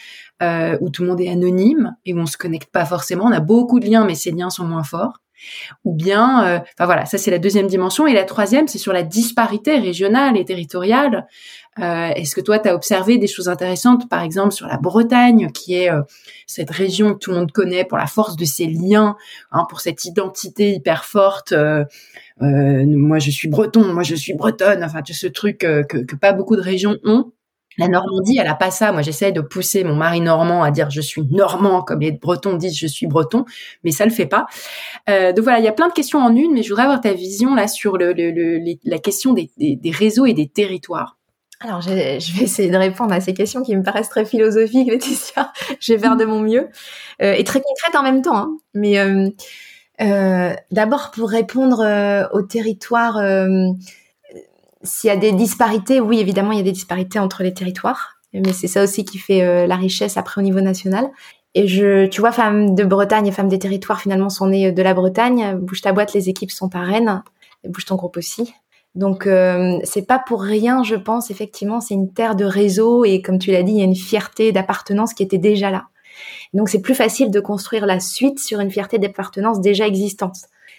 euh, 0.42 0.76
où 0.80 0.90
tout 0.90 1.02
le 1.02 1.08
monde 1.08 1.20
est 1.20 1.28
anonyme 1.28 1.94
et 2.04 2.12
où 2.12 2.18
on 2.18 2.26
se 2.26 2.36
connecte 2.36 2.72
pas 2.72 2.84
forcément, 2.84 3.26
on 3.26 3.30
a 3.30 3.38
beaucoup 3.38 3.78
de 3.78 3.86
liens 3.86 4.04
mais 4.04 4.16
ces 4.16 4.32
liens 4.32 4.50
sont 4.50 4.64
moins 4.64 4.82
forts. 4.82 5.20
Ou 5.84 5.94
bien, 5.94 6.44
euh, 6.44 6.58
enfin 6.74 6.86
voilà, 6.86 7.04
ça 7.04 7.18
c'est 7.18 7.30
la 7.30 7.38
deuxième 7.38 7.68
dimension. 7.68 8.06
Et 8.06 8.14
la 8.14 8.24
troisième, 8.24 8.66
c'est 8.68 8.78
sur 8.78 8.94
la 8.94 9.02
disparité 9.02 9.78
régionale 9.78 10.36
et 10.36 10.46
territoriale. 10.46 11.26
Euh, 11.78 12.08
Est-ce 12.16 12.34
que 12.34 12.40
toi, 12.40 12.58
tu 12.58 12.70
as 12.70 12.74
observé 12.74 13.18
des 13.18 13.26
choses 13.26 13.50
intéressantes, 13.50 14.08
par 14.08 14.22
exemple 14.22 14.52
sur 14.52 14.66
la 14.66 14.78
Bretagne, 14.78 15.52
qui 15.52 15.74
est 15.74 15.90
cette 16.46 16.70
région 16.70 17.12
que 17.12 17.18
tout 17.18 17.32
le 17.32 17.36
monde 17.36 17.52
connaît 17.52 17.84
pour 17.84 17.98
la 17.98 18.06
force 18.06 18.34
de 18.34 18.46
ses 18.46 18.66
liens, 18.66 19.14
hein, 19.52 19.66
pour 19.68 19.80
cette 19.80 20.06
identité 20.06 20.72
hyper 20.72 21.04
forte. 21.04 21.52
Euh, 22.42 22.46
euh 22.46 22.84
moi, 22.86 23.18
je 23.18 23.30
suis 23.30 23.48
breton, 23.48 23.92
moi, 23.92 24.02
je 24.02 24.14
suis 24.14 24.34
bretonne. 24.34 24.84
Enfin, 24.84 25.00
ce 25.04 25.26
truc 25.26 25.58
que, 25.58 25.82
que 25.82 26.16
pas 26.16 26.32
beaucoup 26.32 26.56
de 26.56 26.62
régions 26.62 26.96
ont. 27.04 27.32
La 27.78 27.88
Normandie, 27.88 28.38
elle 28.38 28.46
a 28.46 28.54
pas 28.54 28.70
ça. 28.70 28.92
Moi, 28.92 29.02
j'essaie 29.02 29.32
de 29.32 29.40
pousser 29.40 29.84
mon 29.84 29.94
mari 29.94 30.20
normand 30.20 30.62
à 30.62 30.70
dire 30.70 30.90
je 30.90 31.00
suis 31.00 31.22
normand, 31.22 31.82
comme 31.82 32.00
les 32.00 32.12
Bretons 32.12 32.54
disent 32.54 32.78
je 32.78 32.86
suis 32.86 33.06
breton, 33.06 33.44
mais 33.84 33.90
ça 33.90 34.04
le 34.04 34.10
fait 34.10 34.26
pas. 34.26 34.46
Euh, 35.10 35.32
donc 35.32 35.44
voilà, 35.44 35.58
il 35.58 35.64
y 35.64 35.68
a 35.68 35.72
plein 35.72 35.88
de 35.88 35.92
questions 35.92 36.20
en 36.20 36.34
une, 36.34 36.52
mais 36.54 36.62
je 36.62 36.70
voudrais 36.70 36.84
avoir 36.84 37.00
ta 37.00 37.12
vision 37.12 37.54
là 37.54 37.68
sur 37.68 37.98
le, 37.98 38.14
la 38.84 38.98
question 38.98 39.34
des, 39.34 39.50
réseaux 39.90 40.26
et 40.26 40.32
des 40.32 40.48
territoires. 40.48 41.18
Alors, 41.60 41.80
je, 41.80 41.88
vais 41.90 42.44
essayer 42.44 42.70
de 42.70 42.76
répondre 42.76 43.12
à 43.12 43.20
ces 43.20 43.32
questions 43.32 43.62
qui 43.62 43.74
me 43.76 43.82
paraissent 43.82 44.10
très 44.10 44.26
philosophiques, 44.26 44.88
Laetitia. 44.90 45.52
je 45.80 45.92
vais 45.92 45.98
faire 45.98 46.16
de 46.16 46.24
mon 46.24 46.40
mieux 46.40 46.68
euh, 47.22 47.32
et 47.32 47.44
très 47.44 47.60
concrètes 47.60 47.96
en 47.96 48.02
même 48.02 48.22
temps. 48.22 48.36
Hein. 48.36 48.56
Mais 48.74 48.98
euh, 48.98 49.28
d'abord, 49.98 51.10
pour 51.10 51.30
répondre 51.30 52.28
aux 52.32 52.42
territoires 52.42 53.20
s'il 54.86 55.08
y 55.08 55.12
a 55.12 55.16
des 55.16 55.32
disparités, 55.32 56.00
oui, 56.00 56.20
évidemment, 56.20 56.52
il 56.52 56.58
y 56.58 56.60
a 56.60 56.64
des 56.64 56.72
disparités 56.72 57.18
entre 57.18 57.42
les 57.42 57.52
territoires, 57.52 58.16
mais 58.32 58.52
c'est 58.52 58.68
ça 58.68 58.82
aussi 58.82 59.04
qui 59.04 59.18
fait 59.18 59.42
euh, 59.42 59.66
la 59.66 59.76
richesse 59.76 60.16
après 60.16 60.40
au 60.40 60.44
niveau 60.44 60.60
national. 60.60 61.08
Et 61.54 61.68
je, 61.68 62.06
tu 62.06 62.20
vois, 62.20 62.32
femmes 62.32 62.74
de 62.74 62.84
Bretagne 62.84 63.26
et 63.26 63.32
femmes 63.32 63.48
des 63.48 63.58
territoires 63.58 64.00
finalement 64.00 64.28
sont 64.28 64.48
nées 64.48 64.72
de 64.72 64.82
la 64.82 64.92
Bretagne. 64.92 65.56
Bouge 65.56 65.80
ta 65.80 65.92
boîte, 65.92 66.12
les 66.12 66.28
équipes 66.28 66.50
sont 66.50 66.74
à 66.74 66.80
Rennes. 66.80 67.22
Bouge 67.66 67.86
ton 67.86 67.96
groupe 67.96 68.18
aussi. 68.18 68.52
Donc 68.94 69.26
euh, 69.26 69.78
c'est 69.82 70.06
pas 70.06 70.18
pour 70.18 70.42
rien, 70.42 70.82
je 70.82 70.96
pense. 70.96 71.30
Effectivement, 71.30 71.80
c'est 71.80 71.94
une 71.94 72.12
terre 72.12 72.36
de 72.36 72.44
réseau 72.44 73.06
et 73.06 73.22
comme 73.22 73.38
tu 73.38 73.52
l'as 73.52 73.62
dit, 73.62 73.72
il 73.72 73.78
y 73.78 73.82
a 73.82 73.84
une 73.84 73.96
fierté 73.96 74.52
d'appartenance 74.52 75.14
qui 75.14 75.22
était 75.22 75.38
déjà 75.38 75.70
là. 75.70 75.86
Donc 76.56 76.70
c'est 76.70 76.80
plus 76.80 76.94
facile 76.94 77.30
de 77.30 77.38
construire 77.38 77.84
la 77.86 78.00
suite 78.00 78.38
sur 78.38 78.60
une 78.60 78.70
fierté 78.70 78.98
d'appartenance 78.98 79.60
déjà 79.60 79.86
existante. 79.86 80.36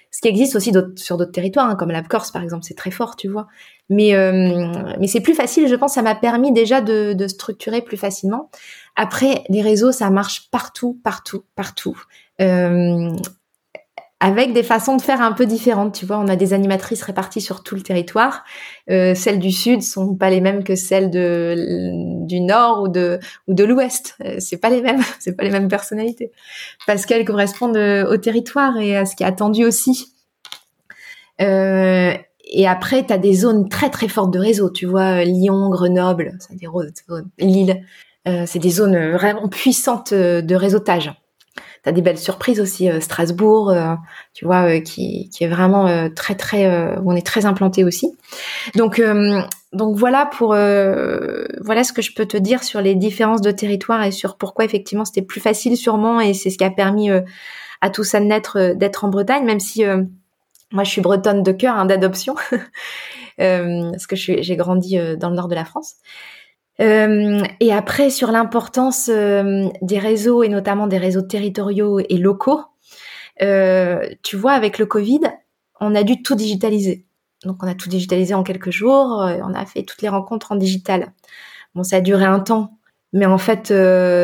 Ce 0.10 0.22
qui 0.22 0.28
existe 0.28 0.56
aussi 0.56 0.72
sur 0.96 1.18
d'autres 1.18 1.32
territoires, 1.32 1.70
hein, 1.70 1.76
comme 1.76 1.92
la 1.92 2.02
Corse 2.02 2.32
par 2.32 2.42
exemple, 2.42 2.63
c'est 2.63 2.74
très 2.74 2.92
fort, 2.92 3.16
tu 3.16 3.28
vois. 3.28 3.48
Mais 3.90 4.16
euh, 4.16 4.96
mais 5.00 5.06
c'est 5.08 5.22
plus 5.22 5.36
facile, 5.36 5.68
je 5.68 5.76
pense. 5.76 5.94
Ça 5.94 6.02
m'a 6.02 6.16
permis 6.16 6.52
déjà 6.52 6.82
de, 6.82 7.28
structurer 7.28 7.82
plus 7.82 7.98
facilement. 7.98 8.50
Après, 8.96 9.44
les 9.50 9.62
réseaux, 9.62 9.92
ça 9.92 10.10
marche 10.10 10.50
partout, 10.50 11.00
partout, 11.04 11.44
partout. 11.56 12.02
Euh, 12.42 13.16
avec 14.20 14.52
des 14.52 14.64
façons 14.64 14.98
de 14.98 15.02
faire 15.02 15.22
un 15.22 15.32
peu 15.32 15.46
différentes. 15.46 15.94
Tu 15.94 16.06
vois, 16.06 16.18
on 16.18 16.28
a 16.28 16.36
des 16.36 16.54
animatrices 16.54 17.04
réparties 17.04 17.42
sur 17.42 17.62
tout 17.62 17.76
le 17.76 17.82
territoire. 17.82 18.44
Euh, 18.90 19.14
celles 19.14 19.40
du 19.40 19.52
sud 19.52 19.84
sont 19.84 20.16
pas 20.16 20.30
les 20.30 20.42
mêmes 20.42 20.64
que 20.64 20.76
celles 20.76 21.12
de 21.12 22.26
du 22.26 22.40
nord 22.42 22.82
ou 22.82 22.88
de 22.88 23.20
ou 23.48 23.54
de 23.54 23.64
l'ouest. 23.64 24.16
Euh, 24.26 24.38
c'est 24.40 24.58
pas 24.58 24.70
les 24.70 24.82
mêmes, 24.82 25.02
c'est 25.20 25.34
pas 25.34 25.44
les 25.44 25.52
mêmes 25.52 25.68
personnalités 25.68 26.32
parce 26.88 27.06
qu'elles 27.06 27.26
correspondent 27.26 27.78
euh, 27.78 28.12
au 28.12 28.18
territoire 28.18 28.78
et 28.78 28.98
à 28.98 29.06
ce 29.06 29.16
qui 29.16 29.24
est 29.24 29.28
attendu 29.28 29.66
aussi. 29.66 30.14
Euh, 31.40 32.14
et 32.50 32.68
après, 32.68 33.06
tu 33.06 33.18
des 33.20 33.34
zones 33.34 33.70
très 33.70 33.90
très 33.90 34.08
fortes 34.08 34.34
de 34.34 34.40
réseau. 34.40 34.72
Tu 34.72 34.86
vois, 34.88 35.24
Lyon, 35.26 35.70
Grenoble, 35.70 36.38
c'est 36.40 36.56
des 36.56 36.68
Lille, 37.38 37.84
euh, 38.28 38.46
c'est 38.48 38.60
des 38.60 38.70
zones 38.70 39.12
vraiment 39.12 39.48
puissantes 39.48 40.14
de 40.14 40.56
réseautage 40.56 41.12
t'as 41.88 41.93
des 41.93 42.02
belles 42.02 42.17
surprises 42.17 42.60
aussi. 42.60 42.89
Euh, 42.89 43.00
Strasbourg, 43.00 43.69
euh, 43.69 43.95
tu 44.34 44.43
vois, 44.43 44.67
euh, 44.67 44.82
qui, 44.82 45.30
est 45.39 45.47
vraiment 45.47 46.10
très 46.13 46.36
très, 46.36 46.67
on 47.06 47.15
est 47.15 47.26
très 47.26 47.45
implanté 47.45 47.86
aussi. 47.86 48.12
Donc 48.76 49.02
donc 49.73 49.95
voilà 49.95 50.26
pour 50.26 50.50
voilà 50.50 51.84
ce 51.84 51.93
que 51.93 52.02
je 52.02 52.13
peux 52.13 52.26
te 52.26 52.38
dire 52.38 52.63
sur 52.63 52.82
les 52.82 52.95
différences 52.95 53.41
de 53.41 53.52
territoire 53.52 54.04
et 54.04 54.12
sur 54.12 54.36
pourquoi 54.36 54.65
effectivement 54.65 55.06
c'était 55.06 55.21
plus 55.21 55.39
facile 55.39 55.78
sûrement 55.78 56.19
et 56.19 56.34
c'est 56.34 56.50
ce 56.50 56.58
qui 56.58 56.63
a 56.63 56.71
permis 56.71 57.10
à 57.82 57.89
tout 57.89 58.04
ça 58.04 58.19
de 58.19 58.26
naître 58.26 58.73
d'être 58.73 59.06
en 59.06 59.10
Bretagne, 59.10 59.45
même 59.45 59.60
si 59.60 59.84
moi 60.71 60.84
je 60.84 60.89
suis 60.89 61.02
bretonne 61.02 61.43
de 61.43 61.52
cœur, 61.52 61.78
hein, 61.78 61.86
d'adoption, 61.86 62.36
parce 63.38 64.08
que 64.08 64.15
j'ai 64.15 64.56
grandi 64.58 64.97
dans 65.17 65.30
le 65.30 65.36
nord 65.36 65.47
de 65.47 65.56
la 65.56 65.65
France. 65.65 65.95
Euh, 66.80 67.42
et 67.60 67.74
après, 67.74 68.10
sur 68.10 68.32
l'importance 68.32 69.10
euh, 69.10 69.68
des 69.82 70.00
réseaux 70.00 70.44
et 70.44 70.50
notamment 70.50 70.88
des 70.88 70.98
réseaux 70.98 71.22
territoriaux 71.22 72.00
et 72.00 72.18
locaux, 72.18 72.62
euh, 73.42 74.08
tu 74.24 74.36
vois, 74.36 74.54
avec 74.54 74.78
le 74.78 74.86
Covid, 74.86 75.22
on 75.80 75.96
a 75.96 76.04
dû 76.04 76.22
tout 76.22 76.36
digitaliser. 76.36 77.06
Donc, 77.44 77.63
on 77.63 77.68
a 77.68 77.76
tout 77.76 77.90
digitalisé 77.90 78.34
en 78.34 78.44
quelques 78.44 78.72
jours. 78.72 79.24
On 79.44 79.54
a 79.54 79.66
fait 79.66 79.84
toutes 79.84 80.02
les 80.02 80.10
rencontres 80.10 80.52
en 80.52 80.56
digital. 80.56 81.13
Bon, 81.76 81.84
ça 81.84 81.98
a 81.98 82.02
duré 82.02 82.26
un 82.26 82.40
temps, 82.40 82.80
mais 83.13 83.28
en 83.28 83.38
fait, 83.38 83.72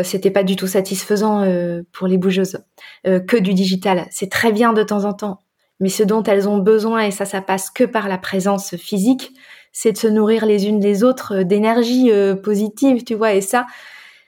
c'était 0.03 0.31
pas 0.31 0.43
du 0.43 0.55
tout 0.55 0.65
satisfaisant 0.65 1.45
pour 1.91 2.07
les 2.07 2.17
bougeuses 2.17 2.65
que 3.05 3.37
du 3.37 3.53
digital. 3.53 4.07
C'est 4.09 4.31
très 4.31 4.51
bien 4.51 4.73
de 4.73 4.81
temps 4.81 5.05
en 5.05 5.13
temps, 5.13 5.41
mais 5.79 5.89
ce 5.89 6.01
dont 6.01 6.23
elles 6.23 6.49
ont 6.49 6.57
besoin 6.57 7.01
et 7.01 7.11
ça, 7.11 7.25
ça 7.25 7.41
passe 7.41 7.69
que 7.69 7.83
par 7.83 8.07
la 8.07 8.17
présence 8.17 8.75
physique 8.77 9.31
c'est 9.73 9.91
de 9.91 9.97
se 9.97 10.07
nourrir 10.07 10.45
les 10.45 10.67
unes 10.67 10.79
les 10.79 11.03
autres 11.03 11.39
euh, 11.39 11.43
d'énergie 11.43 12.11
euh, 12.11 12.35
positive, 12.35 13.03
tu 13.03 13.15
vois. 13.15 13.33
Et 13.33 13.41
ça, 13.41 13.65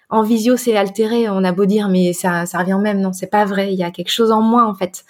en 0.10 0.24
visio, 0.24 0.58
c'est 0.58 0.76
altéré. 0.76 1.30
On 1.30 1.44
a 1.44 1.54
beau 1.54 1.66
dire, 1.66 1.88
mais 1.88 2.12
ça, 2.12 2.46
ça 2.46 2.60
revient 2.60 2.80
même. 2.82 3.00
Non, 3.00 3.14
c'est 3.14 3.30
pas 3.30 3.46
vrai. 3.46 3.72
Il 3.72 3.80
y 3.80 3.84
a 3.84 3.92
quelque 3.92 4.12
chose 4.12 4.32
en 4.32 4.42
moins, 4.42 4.66
en 4.66 4.74
fait. 4.74 5.06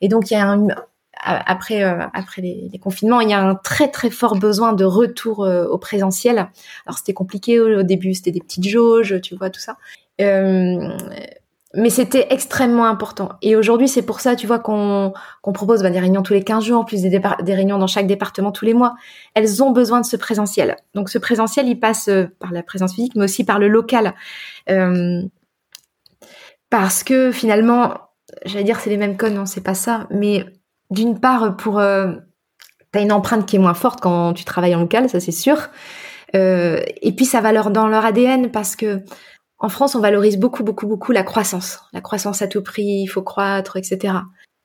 Et 0.00 0.08
donc, 0.08 0.30
il 0.30 0.34
y 0.34 0.36
a 0.38 0.56
après 1.22 1.82
euh, 1.82 2.06
après 2.14 2.40
les, 2.40 2.78
confinements, 2.80 3.20
il 3.20 3.28
y 3.28 3.34
a 3.34 3.40
un 3.40 3.54
très 3.54 3.90
très 3.90 4.08
fort 4.08 4.36
besoin 4.36 4.72
de 4.72 4.86
retour 4.86 5.40
au 5.40 5.76
présentiel. 5.76 6.48
Alors 6.86 6.96
c'était 6.96 7.12
compliqué 7.12 7.60
au, 7.60 7.82
début, 7.82 8.14
c'était 8.14 8.30
des 8.30 8.40
petites 8.40 8.66
jauges, 8.66 9.20
tu 9.20 9.36
vois 9.36 9.50
tout 9.50 9.60
ça. 9.60 9.76
Mais 11.74 11.90
c'était 11.90 12.26
extrêmement 12.30 12.86
important. 12.86 13.30
Et 13.42 13.54
aujourd'hui, 13.54 13.86
c'est 13.86 14.02
pour 14.02 14.20
ça, 14.20 14.34
tu 14.34 14.46
vois, 14.46 14.58
qu'on 14.58 15.12
propose 15.54 15.82
bah, 15.82 15.90
des 15.90 16.00
réunions 16.00 16.22
tous 16.22 16.32
les 16.32 16.42
15 16.42 16.64
jours, 16.64 16.80
en 16.80 16.84
plus 16.84 17.02
des, 17.02 17.20
réunions 17.54 17.78
dans 17.78 17.86
chaque 17.86 18.08
département 18.08 18.50
tous 18.50 18.64
les 18.64 18.74
mois. 18.74 18.96
Elles 19.34 19.62
ont 19.62 19.70
besoin 19.70 20.00
de 20.00 20.06
ce 20.06 20.16
présentiel. 20.16 20.76
Donc 20.94 21.10
ce 21.10 21.18
présentiel, 21.18 21.68
il 21.68 21.78
passe 21.78 22.08
euh, 22.08 22.26
par 22.40 22.50
la 22.50 22.64
présence 22.64 22.94
physique, 22.94 23.14
mais 23.14 23.24
aussi 23.24 23.44
par 23.44 23.60
le 23.60 23.68
local. 23.68 24.14
Euh, 24.68 25.22
parce 26.70 27.04
que 27.04 27.30
finalement, 27.30 27.94
j'allais 28.44 28.64
dire 28.64 28.80
c'est 28.80 28.90
les 28.90 28.96
mêmes 28.96 29.16
codes, 29.16 29.34
non, 29.34 29.46
c'est 29.46 29.62
pas 29.62 29.74
ça. 29.74 30.08
Mais 30.10 30.46
d'une 30.90 31.20
part, 31.20 31.56
pour... 31.56 31.78
Euh, 31.78 32.12
T'as 32.92 33.02
une 33.02 33.12
empreinte 33.12 33.46
qui 33.46 33.54
est 33.54 33.60
moins 33.60 33.74
forte 33.74 34.00
quand 34.00 34.32
tu 34.32 34.44
travailles 34.44 34.74
en 34.74 34.80
local, 34.80 35.08
ça 35.08 35.20
c'est 35.20 35.30
sûr. 35.30 35.68
Et 36.34 37.12
puis 37.16 37.24
ça 37.24 37.40
va 37.40 37.52
dans 37.52 37.86
leur 37.86 38.04
ADN 38.04 38.50
parce 38.50 38.74
que 38.74 39.04
en 39.60 39.68
France, 39.68 39.94
on 39.94 40.00
valorise 40.00 40.38
beaucoup, 40.38 40.64
beaucoup, 40.64 40.86
beaucoup 40.86 41.12
la 41.12 41.22
croissance. 41.22 41.80
La 41.92 42.00
croissance 42.00 42.40
à 42.40 42.48
tout 42.48 42.62
prix, 42.62 43.02
il 43.02 43.06
faut 43.06 43.22
croître, 43.22 43.76
etc. 43.76 44.14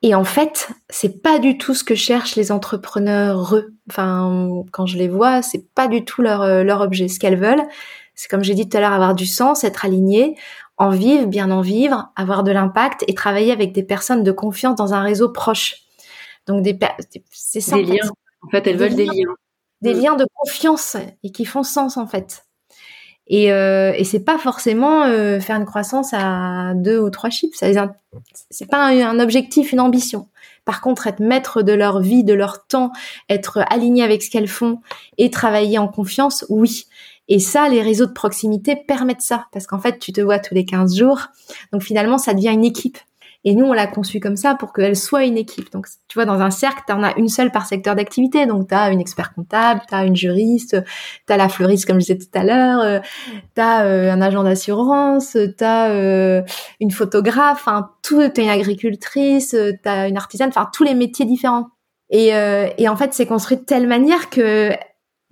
Et 0.02 0.16
en 0.16 0.24
fait, 0.24 0.70
c'est 0.90 1.22
pas 1.22 1.38
du 1.38 1.58
tout 1.58 1.74
ce 1.74 1.84
que 1.84 1.96
cherchent 1.96 2.38
les 2.38 2.52
entrepreneurs. 2.52 3.56
Enfin, 3.90 4.64
quand 4.72 4.86
je 4.86 4.98
les 4.98 5.10
vois, 5.10 5.42
c'est 5.42 5.74
pas 5.74 5.90
du 5.90 6.06
tout 6.06 6.22
leur, 6.22 6.42
euh, 6.42 6.64
leur 6.64 6.80
objet. 6.80 7.10
Ce 7.10 7.20
qu'elles 7.20 7.40
veulent, 7.40 7.64
c'est 8.14 8.30
comme 8.30 8.44
j'ai 8.44 8.54
dit 8.54 8.70
tout 8.70 8.78
à 8.78 8.80
l'heure, 8.80 8.94
avoir 8.94 9.16
du 9.16 9.26
sens, 9.26 9.66
être 9.66 9.84
aligné, 9.84 10.38
en 10.78 10.90
vivre, 10.90 11.28
bien 11.28 11.52
en 11.52 11.62
vivre, 11.62 12.12
avoir 12.16 12.44
de 12.44 12.52
l'impact 12.52 13.04
et 13.08 13.14
travailler 13.14 13.52
avec 13.52 13.74
des 13.74 13.84
personnes 13.84 14.24
de 14.24 14.32
confiance 14.32 14.76
dans 14.76 14.94
un 14.94 15.02
réseau 15.02 15.30
proche. 15.30 15.76
Donc 16.48 16.64
des, 16.64 16.78
c'est 17.32 17.62
ça. 17.62 17.76
Des 17.76 17.84
liens. 17.84 18.10
En 18.44 18.50
fait, 18.50 18.66
elles 18.68 18.78
veulent 18.78 18.96
des 18.96 19.06
liens. 19.06 19.36
Des 19.82 19.94
mm. 19.94 20.00
liens 20.00 20.16
de 20.16 20.26
confiance 20.36 20.96
et 21.24 21.32
qui 21.32 21.44
font 21.44 21.64
sens 21.64 21.98
en 21.98 22.08
fait. 22.08 22.45
Et, 23.28 23.52
euh, 23.52 23.94
et 23.96 24.04
c'est 24.04 24.24
pas 24.24 24.38
forcément 24.38 25.04
euh, 25.04 25.40
faire 25.40 25.56
une 25.56 25.66
croissance 25.66 26.14
à 26.14 26.74
deux 26.76 27.00
ou 27.00 27.10
trois 27.10 27.30
chiffres. 27.30 27.58
C'est 28.50 28.70
pas 28.70 28.86
un, 28.88 29.20
objectif, 29.20 29.72
une 29.72 29.80
ambition. 29.80 30.28
Par 30.64 30.82
contre, 30.82 31.08
être 31.08 31.20
maître 31.20 31.62
de 31.62 31.74
leur 31.74 32.02
vie, 32.02 32.24
de 32.24 32.34
leur 32.34 32.66
temps, 32.66 32.92
être 33.30 33.64
aligné 33.70 34.04
avec 34.04 34.24
ce 34.24 34.30
qu'elles 34.30 34.48
font 34.48 34.80
et 35.18 35.30
travailler 35.30 35.78
en 35.78 35.88
confiance, 35.88 36.46
oui. 36.50 36.86
Et 37.28 37.40
ça, 37.40 37.70
les 37.70 37.82
réseaux 37.82 38.06
de 38.06 38.12
proximité 38.12 38.76
permettent 38.76 39.22
ça, 39.22 39.48
parce 39.52 39.66
qu'en 39.66 39.80
fait, 39.80 39.98
tu 39.98 40.12
te 40.14 40.22
vois 40.22 40.38
tous 40.38 40.54
les 40.54 40.66
15 40.66 40.96
jours. 40.96 41.22
Donc 41.72 41.82
finalement, 41.82 42.20
ça 42.20 42.34
devient 42.34 42.52
une 42.52 42.66
équipe. 42.66 43.00
Et 43.48 43.54
nous, 43.54 43.66
on 43.66 43.74
l'a 43.74 43.86
conçu 43.86 44.20
comme 44.20 44.36
ça 44.36 44.56
pour 44.56 44.74
qu'elle 44.74 44.96
soit 44.96 45.24
une 45.24 45.38
équipe. 45.38 45.72
Donc, 45.72 45.86
tu 46.08 46.16
vois, 46.16 46.26
dans 46.26 46.42
un 46.42 46.50
cercle, 46.50 46.82
tu 46.88 46.92
en 46.92 47.04
as 47.04 47.16
une 47.16 47.30
seule 47.30 47.52
par 47.52 47.68
secteur 47.68 47.96
d'activité. 47.96 48.48
Donc, 48.48 48.70
tu 48.70 48.74
as 48.74 48.90
une 48.90 49.00
expert 49.00 49.36
comptable, 49.36 49.82
tu 49.88 49.94
as 49.94 50.04
une 50.04 50.16
juriste, 50.16 50.84
tu 51.28 51.34
as 51.34 51.38
la 51.38 51.48
fleuriste, 51.48 51.86
comme 51.86 52.02
je 52.02 52.08
disais 52.08 52.18
tout 52.18 52.26
à 52.34 52.44
l'heure, 52.44 52.80
euh, 52.82 53.00
tu 53.56 53.62
as 53.62 53.86
euh, 53.86 54.12
un 54.12 54.20
agent 54.20 54.44
d'assurance, 54.44 55.38
tu 55.58 55.64
as 55.64 55.92
euh, 55.92 56.42
une 56.80 56.90
photographe, 56.90 57.60
enfin, 57.62 57.92
tout, 58.02 58.28
tu 58.34 58.42
une 58.42 58.50
agricultrice, 58.50 59.52
tu 59.52 59.90
as 59.90 60.08
une 60.08 60.18
artisane, 60.18 60.50
enfin, 60.50 60.68
tous 60.74 60.84
les 60.84 60.96
métiers 60.96 61.26
différents. 61.26 61.68
Et, 62.10 62.30
et 62.78 62.88
en 62.88 62.96
fait, 62.96 63.16
c'est 63.16 63.26
construit 63.26 63.58
de 63.58 63.64
telle 63.64 63.88
manière 63.88 64.30
que 64.30 64.72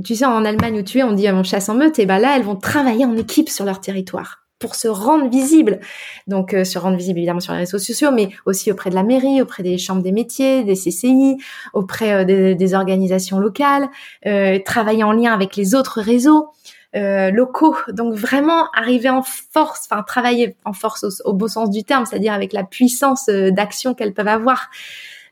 tu 0.03 0.15
sais, 0.15 0.25
en 0.25 0.43
Allemagne 0.43 0.79
où 0.79 0.81
tu 0.81 0.97
es, 0.97 1.03
on 1.03 1.13
dit 1.13 1.29
on 1.29 1.43
chasse 1.43 1.69
en 1.69 1.75
meute, 1.75 1.99
et 1.99 2.05
ben 2.07 2.17
là, 2.17 2.35
elles 2.35 2.43
vont 2.43 2.55
travailler 2.55 3.05
en 3.05 3.15
équipe 3.15 3.49
sur 3.49 3.63
leur 3.63 3.79
territoire 3.79 4.42
pour 4.63 4.75
se 4.75 4.87
rendre 4.87 5.29
visible. 5.29 5.81
Donc, 6.25 6.53
euh, 6.53 6.63
se 6.63 6.79
rendre 6.79 6.95
visible 6.95 7.19
évidemment 7.19 7.41
sur 7.41 7.51
les 7.51 7.59
réseaux 7.59 7.79
sociaux, 7.79 8.11
mais 8.13 8.29
aussi 8.45 8.71
auprès 8.71 8.89
de 8.89 8.95
la 8.95 9.03
mairie, 9.03 9.41
auprès 9.41 9.61
des 9.61 9.77
chambres 9.77 10.01
des 10.01 10.13
métiers, 10.13 10.63
des 10.63 10.75
CCI, 10.75 11.35
auprès 11.73 12.13
euh, 12.13 12.55
des, 12.55 12.73
organisations 12.73 13.39
locales, 13.39 13.89
euh, 14.25 14.59
travailler 14.65 15.03
en 15.03 15.11
lien 15.11 15.33
avec 15.33 15.57
les 15.57 15.75
autres 15.75 15.99
réseaux. 15.99 16.47
locaux, 16.93 17.75
donc 17.89 18.13
vraiment 18.13 18.69
arriver 18.71 19.09
en 19.09 19.23
force, 19.23 19.87
enfin 19.89 20.01
travailler 20.03 20.55
en 20.63 20.71
force 20.71 21.03
au, 21.25 21.33
beau 21.33 21.49
sens 21.49 21.69
du 21.69 21.83
terme, 21.83 22.05
c'est-à-dire 22.05 22.31
avec 22.31 22.53
la 22.53 22.63
puissance 22.63 23.25
d'action 23.27 23.95
qu'elles 23.95 24.13
peuvent 24.13 24.27
avoir, 24.27 24.69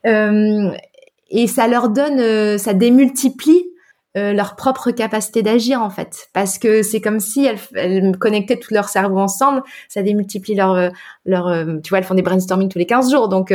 et 0.04 1.46
ça 1.46 1.68
leur 1.68 1.88
donne, 1.88 2.58
ça 2.58 2.74
démultiplie 2.74 3.71
euh, 4.18 4.34
leur 4.34 4.56
propre 4.56 4.90
capacité 4.90 5.42
d'agir 5.42 5.80
en 5.80 5.88
fait. 5.88 6.28
Parce 6.34 6.58
que 6.58 6.82
c'est 6.82 7.00
comme 7.00 7.18
si 7.18 7.46
elles, 7.46 7.58
elles 7.74 8.18
connectaient 8.18 8.58
tout 8.58 8.74
leur 8.74 8.90
cerveau 8.90 9.18
ensemble. 9.18 9.62
Ça 9.88 10.02
démultiplie 10.02 10.54
leur 10.54 10.72
euh, 10.72 10.90
leur 11.24 11.48
euh, 11.48 11.78
tu 11.82 11.88
vois 11.88 11.98
elles 11.98 12.04
font 12.04 12.14
des 12.14 12.20
brainstorming 12.20 12.68
tous 12.68 12.78
les 12.78 12.84
15 12.84 13.10
jours. 13.10 13.28
Donc 13.28 13.54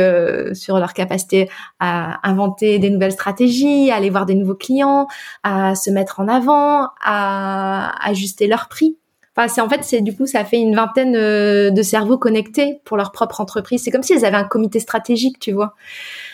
sur 0.54 0.78
leur 0.78 0.94
capacité 0.94 1.48
à 1.78 2.28
inventer 2.28 2.78
des 2.80 2.90
nouvelles 2.90 3.12
stratégies 3.12 3.90
à 3.90 3.96
aller 3.96 4.10
voir 4.10 4.26
des 4.26 4.34
nouveaux 4.34 4.56
clients 4.56 5.06
à 5.44 5.74
se 5.74 5.90
mettre 5.90 6.18
en 6.18 6.26
avant 6.26 6.88
à 7.02 7.92
ajuster 8.08 8.48
leur 8.48 8.68
prix 8.68 8.96
En 9.38 9.68
fait, 9.68 9.84
c'est 9.84 10.00
du 10.00 10.16
coup, 10.16 10.26
ça 10.26 10.44
fait 10.44 10.58
une 10.58 10.74
vingtaine 10.74 11.12
de 11.12 11.82
cerveaux 11.82 12.18
connectés 12.18 12.80
pour 12.84 12.96
leur 12.96 13.12
propre 13.12 13.40
entreprise. 13.40 13.82
C'est 13.84 13.90
comme 13.90 14.02
si 14.02 14.12
elles 14.12 14.24
avaient 14.24 14.36
un 14.36 14.44
comité 14.44 14.80
stratégique, 14.80 15.38
tu 15.38 15.52
vois. 15.52 15.74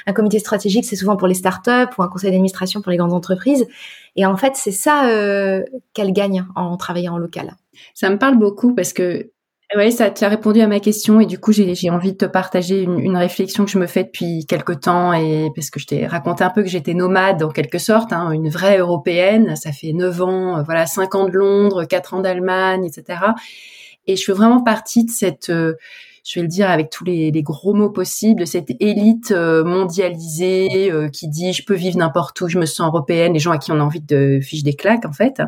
Un 0.07 0.12
comité 0.12 0.38
stratégique, 0.38 0.85
c'est 0.85 0.97
souvent 0.97 1.17
pour 1.17 1.29
les 1.29 1.35
startups 1.35 1.95
ou 1.99 2.03
un 2.03 2.09
conseil 2.09 2.31
d'administration 2.31 2.81
pour 2.81 2.90
les 2.90 2.97
grandes 2.97 3.12
entreprises. 3.12 3.67
Et 4.17 4.25
en 4.25 4.37
fait, 4.37 4.53
c'est 4.55 4.71
ça 4.71 5.09
euh, 5.09 5.62
qu'elle 5.93 6.12
gagne 6.12 6.47
en 6.55 6.77
travaillant 6.77 7.14
en 7.14 7.19
local. 7.19 7.55
Ça 7.95 8.09
me 8.11 8.19
parle 8.19 8.38
beaucoup 8.38 8.75
parce 8.75 8.93
que 8.93 9.31
ouais, 9.77 9.91
ça 9.91 10.11
tu 10.11 10.25
as 10.25 10.29
répondu 10.29 10.61
à 10.61 10.67
ma 10.67 10.81
question 10.81 11.21
et 11.21 11.27
du 11.27 11.39
coup 11.39 11.53
j'ai 11.53 11.91
envie 11.91 12.13
de 12.13 12.17
te 12.17 12.25
partager 12.25 12.83
une, 12.83 12.99
une, 12.99 13.17
réflexion 13.17 13.65
que 13.65 13.71
je 13.71 13.79
me 13.79 13.87
fais 13.87 14.05
depuis 14.05 14.47
quelque 14.47 14.73
temps 14.73 15.13
et 15.13 15.51
parce 15.55 15.71
que 15.71 15.81
je 15.81 15.87
t'ai 15.87 16.07
raconté 16.07 16.45
un 16.45 16.51
peu 16.51 16.63
que 16.63 16.69
j'étais 16.69 16.95
nomade 16.95 17.43
en 17.43 17.51
quelque 17.51 17.79
sorte, 17.79 18.13
hein, 18.13 18.31
une 18.31 18.49
vraie 18.49 18.79
européenne. 18.79 19.57
Ça 19.57 19.73
fait 19.73 19.93
neuf 19.93 20.21
ans, 20.21 20.59
euh, 20.59 20.63
voilà, 20.63 20.87
cinq 20.87 21.15
ans 21.15 21.27
de 21.27 21.33
Londres, 21.33 21.85
quatre 21.85 22.15
ans 22.15 22.21
d'Allemagne, 22.21 22.85
etc. 22.85 23.21
Et 24.07 24.17
je 24.17 24.25
fais 24.25 24.33
vraiment 24.33 24.63
partie 24.63 25.05
de 25.05 25.11
cette 25.11 25.51
euh, 25.51 25.75
je 26.25 26.41
vais 26.41 26.43
le 26.43 26.49
dire 26.49 26.71
avec 26.71 26.89
tous 26.89 27.05
les, 27.05 27.31
les 27.31 27.43
gros 27.43 27.75
mots 27.75 27.91
possibles, 27.91 28.47
cette 28.47 28.71
élite 28.81 29.31
euh, 29.31 29.63
mondialisée 29.63 30.91
euh, 30.91 31.09
qui 31.09 31.29
dit 31.29 31.53
je 31.53 31.65
peux 31.65 31.75
vivre 31.75 31.99
n'importe 31.99 32.41
où, 32.41 32.49
je 32.49 32.59
me 32.59 32.65
sens 32.65 32.89
européenne, 32.89 33.35
les 33.35 33.39
gens 33.39 33.53
à 33.53 33.59
qui 33.59 33.73
on 33.73 33.79
a 33.79 33.85
envie 33.85 34.01
de 34.01 34.41
fiche 34.43 34.63
des 34.63 34.73
claques 34.73 35.05
en 35.05 35.13
fait. 35.13 35.43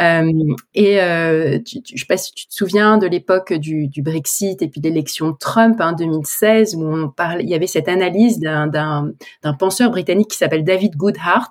Euh, 0.00 0.54
et 0.74 1.02
euh, 1.02 1.58
tu, 1.58 1.82
tu, 1.82 1.96
je 1.96 2.00
sais 2.00 2.06
pas 2.06 2.16
si 2.16 2.32
tu 2.32 2.46
te 2.46 2.54
souviens 2.54 2.96
de 2.96 3.06
l'époque 3.06 3.52
du, 3.52 3.88
du, 3.88 4.00
Brexit 4.00 4.62
et 4.62 4.68
puis 4.68 4.80
l'élection 4.80 5.32
de 5.32 5.36
Trump 5.38 5.80
en 5.80 5.88
hein, 5.88 5.92
2016 5.92 6.76
où 6.76 6.84
on 6.84 7.08
parlait, 7.10 7.44
il 7.44 7.50
y 7.50 7.54
avait 7.54 7.66
cette 7.66 7.88
analyse 7.88 8.40
d'un 8.40 9.12
penseur 9.58 9.90
britannique 9.90 10.30
qui 10.30 10.38
s'appelle 10.38 10.64
David 10.64 10.96
Goodhart 10.96 11.50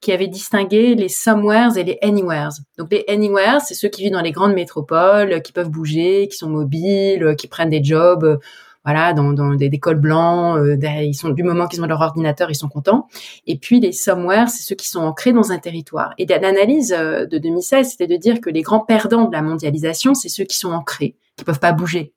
qui 0.00 0.10
avait 0.10 0.26
distingué 0.26 0.96
les 0.96 1.08
somewheres 1.08 1.76
et 1.76 1.84
les 1.84 1.98
anywheres. 2.02 2.54
Donc 2.78 2.90
les 2.90 3.04
anywheres, 3.08 3.60
c'est 3.60 3.74
ceux 3.74 3.88
qui 3.88 4.02
vivent 4.02 4.12
dans 4.12 4.22
les 4.22 4.32
grandes 4.32 4.54
métropoles, 4.54 5.40
qui 5.42 5.52
peuvent 5.52 5.70
bouger, 5.70 6.26
qui 6.28 6.36
sont 6.36 6.50
mobiles, 6.50 7.36
qui 7.38 7.46
prennent 7.46 7.70
des 7.70 7.84
jobs 7.84 8.40
voilà, 8.88 9.12
dans, 9.12 9.54
des, 9.54 9.68
des, 9.68 9.78
cols 9.78 10.00
blancs, 10.00 10.56
euh, 10.56 10.76
du 11.34 11.42
moment 11.42 11.66
qu'ils 11.66 11.82
ont 11.82 11.86
leur 11.86 12.00
ordinateur, 12.00 12.50
ils 12.50 12.54
sont 12.54 12.68
contents. 12.68 13.06
Et 13.46 13.58
puis 13.58 13.80
les 13.80 13.92
somewhere, 13.92 14.48
c'est 14.48 14.62
ceux 14.62 14.76
qui 14.76 14.88
sont 14.88 15.00
ancrés 15.00 15.34
dans 15.34 15.52
un 15.52 15.58
territoire. 15.58 16.14
Et 16.16 16.24
l'analyse 16.24 16.94
euh, 16.96 17.26
de 17.26 17.36
2016, 17.36 17.90
c'était 17.90 18.06
de 18.06 18.16
dire 18.16 18.40
que 18.40 18.48
les 18.48 18.62
grands 18.62 18.80
perdants 18.80 19.26
de 19.26 19.32
la 19.32 19.42
mondialisation, 19.42 20.14
c'est 20.14 20.30
ceux 20.30 20.44
qui 20.44 20.56
sont 20.56 20.72
ancrés, 20.72 21.16
qui 21.36 21.44
peuvent 21.44 21.60
pas 21.60 21.72
bouger. 21.72 22.14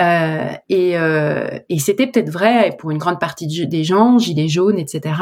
Euh, 0.00 0.50
et, 0.68 0.98
euh, 0.98 1.48
c'était 1.78 2.08
peut-être 2.08 2.30
vrai 2.30 2.74
pour 2.76 2.90
une 2.90 2.98
grande 2.98 3.20
partie 3.20 3.46
des 3.46 3.84
gens, 3.84 4.18
gilets 4.18 4.48
jaunes, 4.48 4.80
etc. 4.80 5.14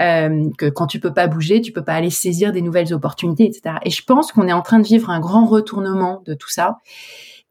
Euh, 0.00 0.48
que 0.58 0.66
quand 0.66 0.86
tu 0.86 1.00
peux 1.00 1.12
pas 1.12 1.26
bouger, 1.26 1.60
tu 1.60 1.72
peux 1.72 1.82
pas 1.82 1.94
aller 1.94 2.10
saisir 2.10 2.52
des 2.52 2.62
nouvelles 2.62 2.94
opportunités, 2.94 3.46
etc. 3.46 3.78
Et 3.84 3.90
je 3.90 4.04
pense 4.04 4.30
qu'on 4.30 4.46
est 4.46 4.52
en 4.52 4.62
train 4.62 4.78
de 4.78 4.86
vivre 4.86 5.10
un 5.10 5.18
grand 5.18 5.44
retournement 5.44 6.22
de 6.24 6.34
tout 6.34 6.50
ça 6.50 6.78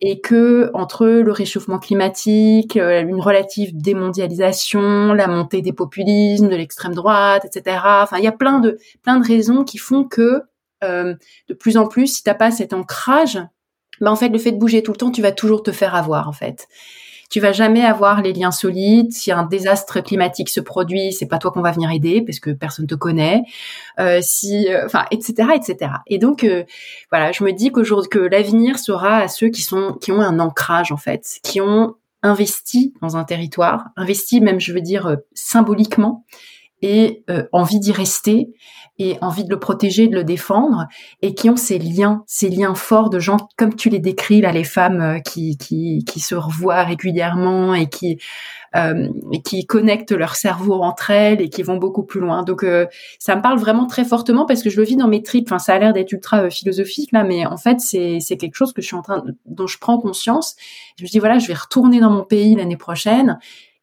et 0.02 0.20
que 0.20 0.72
entre 0.74 1.06
le 1.06 1.32
réchauffement 1.32 1.78
climatique, 1.80 2.76
euh, 2.76 3.02
une 3.02 3.22
relative 3.22 3.78
démondialisation, 3.78 5.14
la 5.14 5.28
montée 5.28 5.62
des 5.62 5.74
populismes, 5.74 6.50
de 6.50 6.56
l'extrême 6.56 6.96
droite, 6.96 7.46
etc. 7.46 7.78
Enfin, 8.02 8.18
il 8.18 8.24
y 8.24 8.28
a 8.28 8.32
plein 8.32 8.60
de 8.60 8.80
plein 9.04 9.20
de 9.20 9.26
raisons 9.26 9.64
qui 9.64 9.78
font 9.78 10.04
que 10.04 10.42
euh, 10.84 11.14
de 11.48 11.54
plus 11.54 11.78
en 11.78 11.88
plus, 11.88 12.08
si 12.08 12.24
t'as 12.24 12.34
pas 12.34 12.50
cet 12.50 12.74
ancrage, 12.74 13.40
bah 14.00 14.12
en 14.12 14.16
fait, 14.16 14.30
le 14.30 14.40
fait 14.40 14.52
de 14.52 14.58
bouger 14.58 14.82
tout 14.82 14.92
le 14.92 14.98
temps, 14.98 15.12
tu 15.12 15.22
vas 15.22 15.32
toujours 15.32 15.62
te 15.62 15.72
faire 15.72 15.94
avoir 15.94 16.28
en 16.28 16.34
fait 16.34 16.68
tu 17.32 17.39
vas 17.39 17.54
jamais 17.54 17.84
avoir 17.84 18.22
les 18.22 18.34
liens 18.34 18.52
solides. 18.52 19.13
Si 19.13 19.32
un 19.32 19.44
désastre 19.44 20.02
climatique 20.02 20.50
se 20.50 20.60
produit, 20.60 21.13
c'est 21.13 21.28
pas 21.28 21.38
toi 21.38 21.50
qu'on 21.50 21.62
va 21.62 21.72
venir 21.72 21.89
aider 21.89 22.22
parce 22.22 22.39
que 22.39 22.52
personne 22.52 22.88
te 22.88 22.96
connaît. 22.96 23.41
Euh, 24.00 24.20
si, 24.22 24.67
euh, 24.67 24.86
enfin, 24.86 25.06
etc., 25.12 25.48
etc. 25.56 25.91
Et 26.08 26.20
donc, 26.20 26.44
euh, 26.44 26.65
voilà, 27.10 27.32
je 27.32 27.44
me 27.46 27.54
dis 27.54 27.72
qu'aujourd'hui, 27.72 28.10
que 28.10 28.20
l'avenir 28.20 28.78
sera 28.78 29.17
à 29.20 29.28
ceux 29.30 29.48
qui 29.48 29.62
sont, 29.62 29.94
qui 30.02 30.12
ont 30.12 30.20
un 30.20 30.39
ancrage 30.39 30.91
en 30.91 30.98
fait, 30.98 31.39
qui 31.41 31.62
ont 31.62 31.96
investi 32.22 32.94
dans 33.02 33.15
un 33.15 33.24
territoire, 33.24 33.86
investi 33.96 34.41
même, 34.41 34.60
je 34.60 34.74
veux 34.74 34.82
dire, 34.82 35.08
euh, 35.08 35.15
symboliquement, 35.34 36.26
et 36.82 37.24
envie 37.52 37.80
d'y 37.80 37.91
rester 37.91 38.50
et 39.02 39.17
envie 39.22 39.44
de 39.44 39.50
le 39.50 39.58
protéger, 39.58 40.08
de 40.08 40.13
le 40.13 40.24
défendre, 40.24 40.86
et 41.24 41.34
qui 41.34 41.50
ont 41.50 41.56
ces 41.56 41.80
liens, 41.80 42.24
ces 42.28 42.50
liens 42.50 42.76
forts 42.76 43.10
de 43.10 43.20
gens 43.20 43.38
comme 43.58 43.76
tu 43.76 43.89
les 43.89 44.00
décris 44.00 44.41
là, 44.41 44.52
les 44.52 44.63
femmes 44.63 45.02
euh, 45.02 45.20
qui 45.20 45.58
qui, 45.58 46.04
qui 46.06 46.20
se 46.20 46.36
revoient 46.36 46.84
régulièrement 46.84 47.74
et 47.74 47.89
qui 47.89 48.20
euh, 48.76 49.10
et 49.32 49.41
qui 49.41 49.65
connectent 49.65 50.12
leur 50.12 50.36
cerveau 50.36 50.84
entre 50.84 51.10
elles 51.10 51.41
et 51.41 51.50
qui 51.50 51.63
vont 51.63 51.78
beaucoup 51.78 52.04
plus 52.04 52.20
loin. 52.20 52.44
Donc 52.44 52.63
euh, 52.63 52.86
ça 53.17 53.36
me 53.36 53.41
parle 53.41 53.58
vraiment 53.58 53.88
très 53.88 54.06
fortement 54.06 54.46
parce 54.46 54.62
que 54.62 54.70
je 54.70 54.78
le 54.78 54.86
vis 54.86 54.96
dans 54.96 55.08
mes 55.08 55.24
tripes. 55.24 55.48
Enfin, 55.50 55.60
ça 55.60 55.74
a 55.74 55.80
l'air 55.80 55.94
d'être 55.94 56.12
ultra 56.12 56.50
philosophique 56.52 57.12
là, 57.12 57.24
mais 57.24 57.46
en 57.46 57.58
fait 57.58 57.80
c'est 57.80 58.20
c'est 58.20 58.38
quelque 58.38 58.56
chose 58.56 58.72
que 58.72 58.82
je 58.82 58.88
suis 58.88 58.96
en 58.96 59.02
train 59.02 59.24
dont 59.48 59.67
je 59.67 59.80
prends 59.80 60.00
conscience. 60.00 60.56
Je 60.98 61.04
me 61.04 61.10
dis 61.10 61.20
voilà, 61.20 61.39
je 61.39 61.48
vais 61.48 61.56
retourner 61.56 62.00
dans 62.00 62.12
mon 62.12 62.24
pays 62.24 62.56
l'année 62.56 62.78
prochaine 62.78 63.39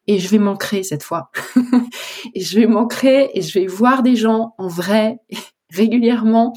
et 0.09 0.17
je 0.17 0.27
vais 0.27 0.39
m'ancrer 0.39 0.81
cette 0.81 1.03
fois. 1.03 1.29
et 2.33 2.41
je 2.41 2.59
vais 2.59 2.65
m'ancrer 2.65 3.29
et 3.35 3.41
je 3.43 3.59
vais 3.59 3.67
voir 3.67 4.01
des 4.01 4.15
gens 4.15 4.55
en 4.57 4.67
vrai 4.67 5.19
régulièrement 5.69 6.53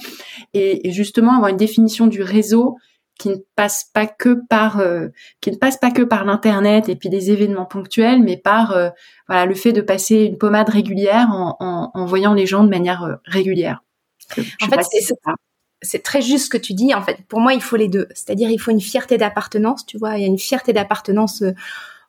et, 0.55 0.91
justement 0.91 1.35
avoir 1.35 1.51
une 1.51 1.59
définition 1.59 2.07
du 2.07 2.23
réseau 2.23 2.79
qui 3.19 3.29
ne 3.29 3.37
passe 3.55 3.91
pas 3.93 4.07
que 4.07 4.39
par 4.49 4.81
euh, 4.81 5.09
qui 5.43 5.51
ne 5.51 5.57
passe 5.57 5.77
pas 5.77 5.91
que 5.91 6.01
par 6.01 6.25
l'internet 6.25 6.89
et 6.89 6.97
puis 6.97 7.11
des 7.11 7.31
événements 7.31 7.67
ponctuels 7.67 8.23
mais 8.23 8.39
par 8.39 8.73
euh, 8.73 8.89
voilà 9.29 9.45
le 9.45 9.55
fait 9.55 9.73
de 9.73 9.83
passer 9.83 10.25
une 10.25 10.39
pommade 10.39 10.71
régulière 10.71 11.29
en, 11.31 11.91
en, 11.93 12.07
voyant 12.07 12.33
les 12.33 12.47
gens 12.47 12.65
de 12.65 12.71
manière 12.71 13.05
euh, 13.05 13.17
régulière. 13.27 13.85
en 14.63 14.67
fait, 14.67 14.81
c'est 15.83 16.03
très 16.03 16.23
juste 16.23 16.45
ce 16.45 16.51
que 16.51 16.57
tu 16.57 16.73
dis. 16.73 16.95
En 16.95 17.03
fait, 17.03 17.19
pour 17.29 17.41
moi, 17.41 17.55
il 17.55 17.61
faut 17.61 17.75
les 17.75 17.89
deux. 17.89 18.07
C'est-à-dire, 18.15 18.51
il 18.51 18.59
faut 18.59 18.71
une 18.71 18.81
fierté 18.81 19.19
d'appartenance. 19.19 19.85
Tu 19.85 19.99
vois, 19.99 20.17
il 20.17 20.23
y 20.23 20.25
a 20.25 20.29
une 20.29 20.39
fierté 20.39 20.73
d'appartenance 20.73 21.43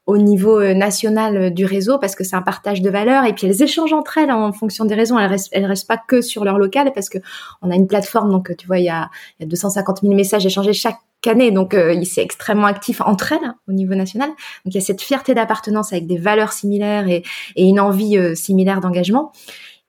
au 0.05 0.17
niveau 0.17 0.59
euh, 0.59 0.73
national 0.73 1.37
euh, 1.37 1.49
du 1.49 1.65
réseau 1.65 1.97
parce 1.97 2.15
que 2.15 2.23
c'est 2.23 2.35
un 2.35 2.41
partage 2.41 2.81
de 2.81 2.89
valeurs 2.89 3.23
et 3.25 3.33
puis 3.33 3.47
elles 3.47 3.61
échangent 3.61 3.93
entre 3.93 4.17
elles 4.17 4.31
en 4.31 4.51
fonction 4.51 4.85
des 4.85 4.95
raisons. 4.95 5.17
Elles 5.17 5.29
restent, 5.29 5.49
elles 5.51 5.65
restent 5.65 5.87
pas 5.87 5.97
que 5.97 6.21
sur 6.21 6.43
leur 6.43 6.57
local 6.57 6.91
parce 6.93 7.09
que 7.09 7.17
on 7.61 7.71
a 7.71 7.75
une 7.75 7.87
plateforme 7.87 8.31
donc 8.31 8.55
tu 8.57 8.67
vois 8.67 8.79
il 8.79 8.85
y 8.85 8.89
a, 8.89 9.09
y 9.39 9.43
a 9.43 9.47
250 9.47 10.01
000 10.01 10.13
messages 10.13 10.45
échangés 10.45 10.73
chaque 10.73 10.99
année 11.25 11.51
donc 11.51 11.73
euh, 11.73 12.01
c'est 12.03 12.21
extrêmement 12.21 12.67
actif 12.67 12.99
entre 13.01 13.31
elles 13.31 13.53
au 13.67 13.71
niveau 13.71 13.95
national. 13.95 14.29
Donc 14.29 14.73
il 14.73 14.75
y 14.75 14.77
a 14.77 14.81
cette 14.81 15.01
fierté 15.01 15.33
d'appartenance 15.33 15.93
avec 15.93 16.05
des 16.05 16.17
valeurs 16.17 16.51
similaires 16.51 17.07
et, 17.07 17.23
une 17.55 17.79
envie 17.79 18.17
euh, 18.17 18.35
similaire 18.35 18.81
d'engagement. 18.81 19.31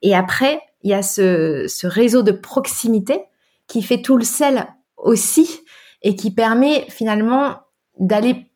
Et 0.02 0.14
après 0.14 0.60
il 0.82 0.90
y 0.90 0.94
a 0.94 1.02
ce 1.02 1.86
réseau 1.86 2.22
de 2.22 2.30
proximité 2.30 3.22
qui 3.66 3.82
fait 3.82 4.02
tout 4.02 4.18
le 4.18 4.24
sel 4.24 4.66
aussi 4.96 5.48
et 6.02 6.14
qui 6.14 6.30
permet 6.30 6.86
finalement 6.90 7.56
d'aller 7.98 8.46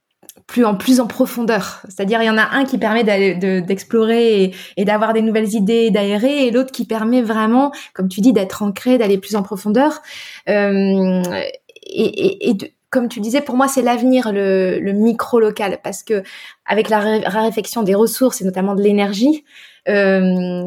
plus 0.46 0.64
en 0.64 0.74
plus 0.74 1.00
en 1.00 1.06
profondeur. 1.06 1.82
C'est-à-dire, 1.88 2.22
il 2.22 2.26
y 2.26 2.30
en 2.30 2.38
a 2.38 2.48
un 2.52 2.64
qui 2.64 2.78
permet 2.78 3.04
d'explorer 3.60 4.52
et, 4.76 4.84
d'avoir 4.84 5.12
des 5.12 5.22
nouvelles 5.22 5.54
idées, 5.54 5.90
d'aérer, 5.90 6.46
et 6.46 6.50
l'autre 6.50 6.72
qui 6.72 6.84
permet 6.84 7.22
vraiment, 7.22 7.72
comme 7.94 8.08
tu 8.08 8.20
dis, 8.20 8.32
d'être 8.32 8.62
ancré, 8.62 8.98
d'aller 8.98 9.18
plus 9.18 9.36
en 9.36 9.42
profondeur. 9.42 10.00
Euh, 10.48 11.22
et, 11.82 12.50
et, 12.50 12.56
comme 12.90 13.08
tu 13.08 13.20
disais, 13.20 13.42
pour 13.42 13.56
moi, 13.56 13.68
c'est 13.68 13.82
l'avenir, 13.82 14.32
le, 14.32 14.78
le 14.80 14.92
micro 14.92 15.40
local, 15.40 15.78
parce 15.82 16.02
que 16.02 16.22
avec 16.64 16.88
la 16.88 17.00
raréfaction 17.00 17.82
des 17.82 17.94
ressources 17.94 18.40
et 18.40 18.44
notamment 18.44 18.74
de 18.74 18.82
l'énergie, 18.82 19.44
euh, 19.88 20.64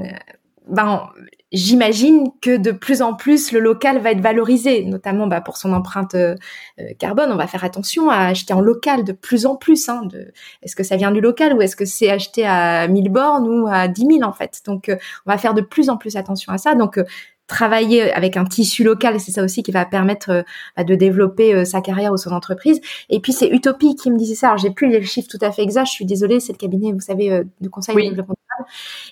ben 0.67 1.09
j'imagine 1.51 2.29
que 2.41 2.55
de 2.57 2.71
plus 2.71 3.01
en 3.01 3.13
plus 3.13 3.51
le 3.51 3.59
local 3.59 3.99
va 3.99 4.11
être 4.11 4.21
valorisé, 4.21 4.85
notamment 4.85 5.27
bah, 5.27 5.41
pour 5.41 5.57
son 5.57 5.73
empreinte 5.73 6.15
euh, 6.15 6.35
euh, 6.79 6.93
carbone. 6.97 7.31
On 7.31 7.35
va 7.35 7.47
faire 7.47 7.63
attention 7.63 8.09
à 8.09 8.19
acheter 8.27 8.53
en 8.53 8.61
local 8.61 9.03
de 9.03 9.11
plus 9.11 9.45
en 9.45 9.55
plus. 9.55 9.89
Hein, 9.89 10.03
de, 10.05 10.31
est-ce 10.61 10.75
que 10.75 10.83
ça 10.83 10.95
vient 10.95 11.11
du 11.11 11.21
local 11.21 11.53
ou 11.53 11.61
est-ce 11.61 11.75
que 11.75 11.85
c'est 11.85 12.09
acheté 12.09 12.45
à 12.45 12.87
1000 12.87 13.09
bornes 13.09 13.47
ou 13.47 13.67
à 13.67 13.87
10 13.87 14.05
000 14.19 14.23
en 14.23 14.33
fait 14.33 14.61
Donc 14.65 14.89
euh, 14.89 14.95
on 15.25 15.31
va 15.31 15.37
faire 15.37 15.53
de 15.53 15.61
plus 15.61 15.89
en 15.89 15.97
plus 15.97 16.15
attention 16.15 16.53
à 16.53 16.57
ça. 16.57 16.75
Donc 16.75 16.99
travailler 17.47 18.13
avec 18.13 18.37
un 18.37 18.45
tissu 18.45 18.85
local, 18.85 19.19
c'est 19.19 19.31
ça 19.31 19.43
aussi 19.43 19.61
qui 19.61 19.71
va 19.71 19.83
permettre 19.83 20.45
bah, 20.77 20.85
de 20.85 20.95
développer 20.95 21.65
sa 21.65 21.81
carrière 21.81 22.13
ou 22.13 22.17
son 22.17 22.31
entreprise. 22.31 22.79
Et 23.09 23.19
puis 23.19 23.33
c'est 23.33 23.49
Utopie 23.49 23.95
qui 23.95 24.09
me 24.09 24.17
disait 24.17 24.35
ça. 24.35 24.47
Alors 24.47 24.57
j'ai 24.57 24.71
plus 24.71 24.89
les 24.89 25.03
chiffres 25.03 25.27
tout 25.29 25.43
à 25.43 25.51
fait 25.51 25.63
exacts. 25.63 25.87
Je 25.87 25.91
suis 25.91 26.05
désolée, 26.05 26.39
c'est 26.39 26.53
le 26.53 26.57
cabinet, 26.57 26.93
vous 26.93 27.01
savez, 27.01 27.43
de 27.59 27.69
conseil 27.69 27.95
de 27.95 28.01
développement 28.01 28.35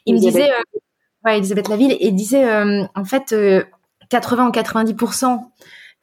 Il 0.06 0.16
me 0.16 0.20
disait 0.20 0.50
ouais, 1.26 1.38
Elisabeth 1.38 1.68
Laville, 1.68 1.98
et 2.00 2.12
disait 2.12 2.46
euh, 2.46 2.84
en 2.96 3.06
fait 3.06 3.36
80 4.10 4.46
euh, 4.46 4.50
ou 4.50 4.52
90% 4.52 5.40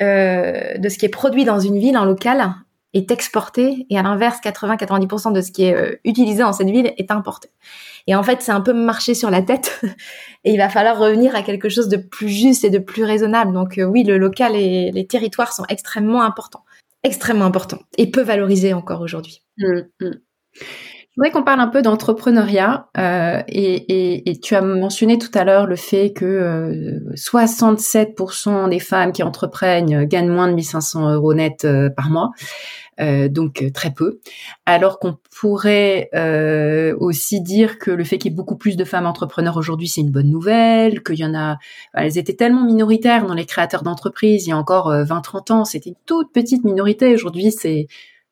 euh, 0.02 0.78
de 0.78 0.88
ce 0.88 0.98
qui 0.98 1.06
est 1.06 1.10
produit 1.10 1.44
dans 1.44 1.58
une 1.58 1.78
ville 1.78 1.96
en 1.96 2.04
local 2.04 2.54
est 2.92 3.10
exporté 3.10 3.86
et 3.90 3.98
à 3.98 4.02
l'inverse 4.02 4.38
80-90% 4.42 5.32
de 5.32 5.40
ce 5.42 5.52
qui 5.52 5.64
est 5.64 6.00
utilisé 6.04 6.42
dans 6.42 6.52
cette 6.52 6.70
ville 6.70 6.94
est 6.96 7.10
importé. 7.10 7.50
Et 8.06 8.14
en 8.14 8.22
fait, 8.22 8.40
c'est 8.40 8.52
un 8.52 8.60
peu 8.60 8.72
marcher 8.72 9.14
sur 9.14 9.30
la 9.30 9.42
tête 9.42 9.82
et 10.44 10.52
il 10.52 10.58
va 10.58 10.70
falloir 10.70 10.98
revenir 10.98 11.34
à 11.34 11.42
quelque 11.42 11.68
chose 11.68 11.88
de 11.88 11.98
plus 11.98 12.28
juste 12.28 12.64
et 12.64 12.70
de 12.70 12.78
plus 12.78 13.04
raisonnable. 13.04 13.52
Donc 13.52 13.78
oui, 13.78 14.02
le 14.02 14.16
local 14.16 14.54
et 14.56 14.92
les 14.92 15.06
territoires 15.06 15.52
sont 15.52 15.64
extrêmement 15.68 16.22
importants, 16.22 16.64
extrêmement 17.02 17.44
importants 17.44 17.80
et 17.98 18.10
peu 18.10 18.22
valorisés 18.22 18.72
encore 18.72 19.02
aujourd'hui. 19.02 19.42
Mmh, 19.58 19.80
mmh. 20.00 20.10
Je 21.16 21.22
voudrais 21.22 21.32
qu'on 21.32 21.44
parle 21.44 21.60
un 21.60 21.68
peu 21.68 21.80
d'entrepreneuriat 21.80 22.90
euh, 22.98 23.42
et, 23.48 24.28
et, 24.28 24.38
tu 24.38 24.54
as 24.54 24.60
mentionné 24.60 25.16
tout 25.16 25.30
à 25.32 25.44
l'heure 25.44 25.66
le 25.66 25.76
fait 25.76 26.12
que 26.12 26.26
euh, 26.26 27.00
67% 27.14 28.68
des 28.68 28.78
femmes 28.80 29.12
qui 29.12 29.22
entreprennent 29.22 30.04
gagnent 30.04 30.28
moins 30.28 30.46
de 30.48 30.52
1500 30.52 31.14
euros 31.14 31.32
net 31.32 31.64
euh, 31.64 31.88
par 31.88 32.10
mois, 32.10 32.32
euh, 33.00 33.30
donc 33.30 33.62
euh, 33.62 33.70
très 33.70 33.94
peu. 33.94 34.20
Alors 34.66 34.98
qu'on 34.98 35.16
pourrait 35.34 36.10
aussi 37.00 37.40
dire 37.40 37.78
que 37.78 37.90
le 37.90 38.04
fait 38.04 38.18
qu'il 38.18 38.30
y 38.30 38.34
ait 38.34 38.36
beaucoup 38.36 38.56
plus 38.56 38.76
de 38.76 38.84
femmes 38.84 39.06
entrepreneurs 39.06 39.56
aujourd'hui, 39.56 39.88
c'est 39.88 40.02
une 40.02 40.12
bonne 40.12 40.28
nouvelle, 40.28 41.02
qu'il 41.02 41.18
y 41.18 41.24
en 41.24 41.34
a, 41.34 41.56
elles 41.94 42.18
étaient 42.18 42.36
tellement 42.36 42.66
minoritaires 42.66 43.24
dans 43.24 43.32
les 43.32 43.46
créateurs 43.46 43.84
d'entreprises 43.84 44.46
il 44.46 44.50
y 44.50 44.52
a 44.52 44.58
encore 44.58 44.92
20-30 44.92 45.52
ans, 45.54 45.64
c'était 45.64 45.88
une 45.88 45.96
toute 46.04 46.30
petite 46.34 46.62
minorité. 46.64 47.14
Aujourd'hui, 47.14 47.52
c'est 47.52 47.86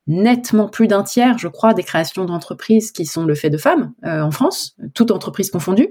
nettement 0.06 0.68
plus 0.68 0.86
d'un 0.86 1.02
tiers, 1.02 1.38
je 1.38 1.48
crois, 1.48 1.74
des 1.74 1.82
créations 1.82 2.24
d'entreprises 2.24 2.92
qui 2.92 3.06
sont 3.06 3.24
le 3.24 3.34
fait 3.34 3.50
de 3.50 3.56
femmes 3.56 3.92
euh, 4.04 4.20
en 4.20 4.30
France, 4.30 4.76
toute 4.94 5.10
entreprise 5.10 5.50
confondue, 5.50 5.88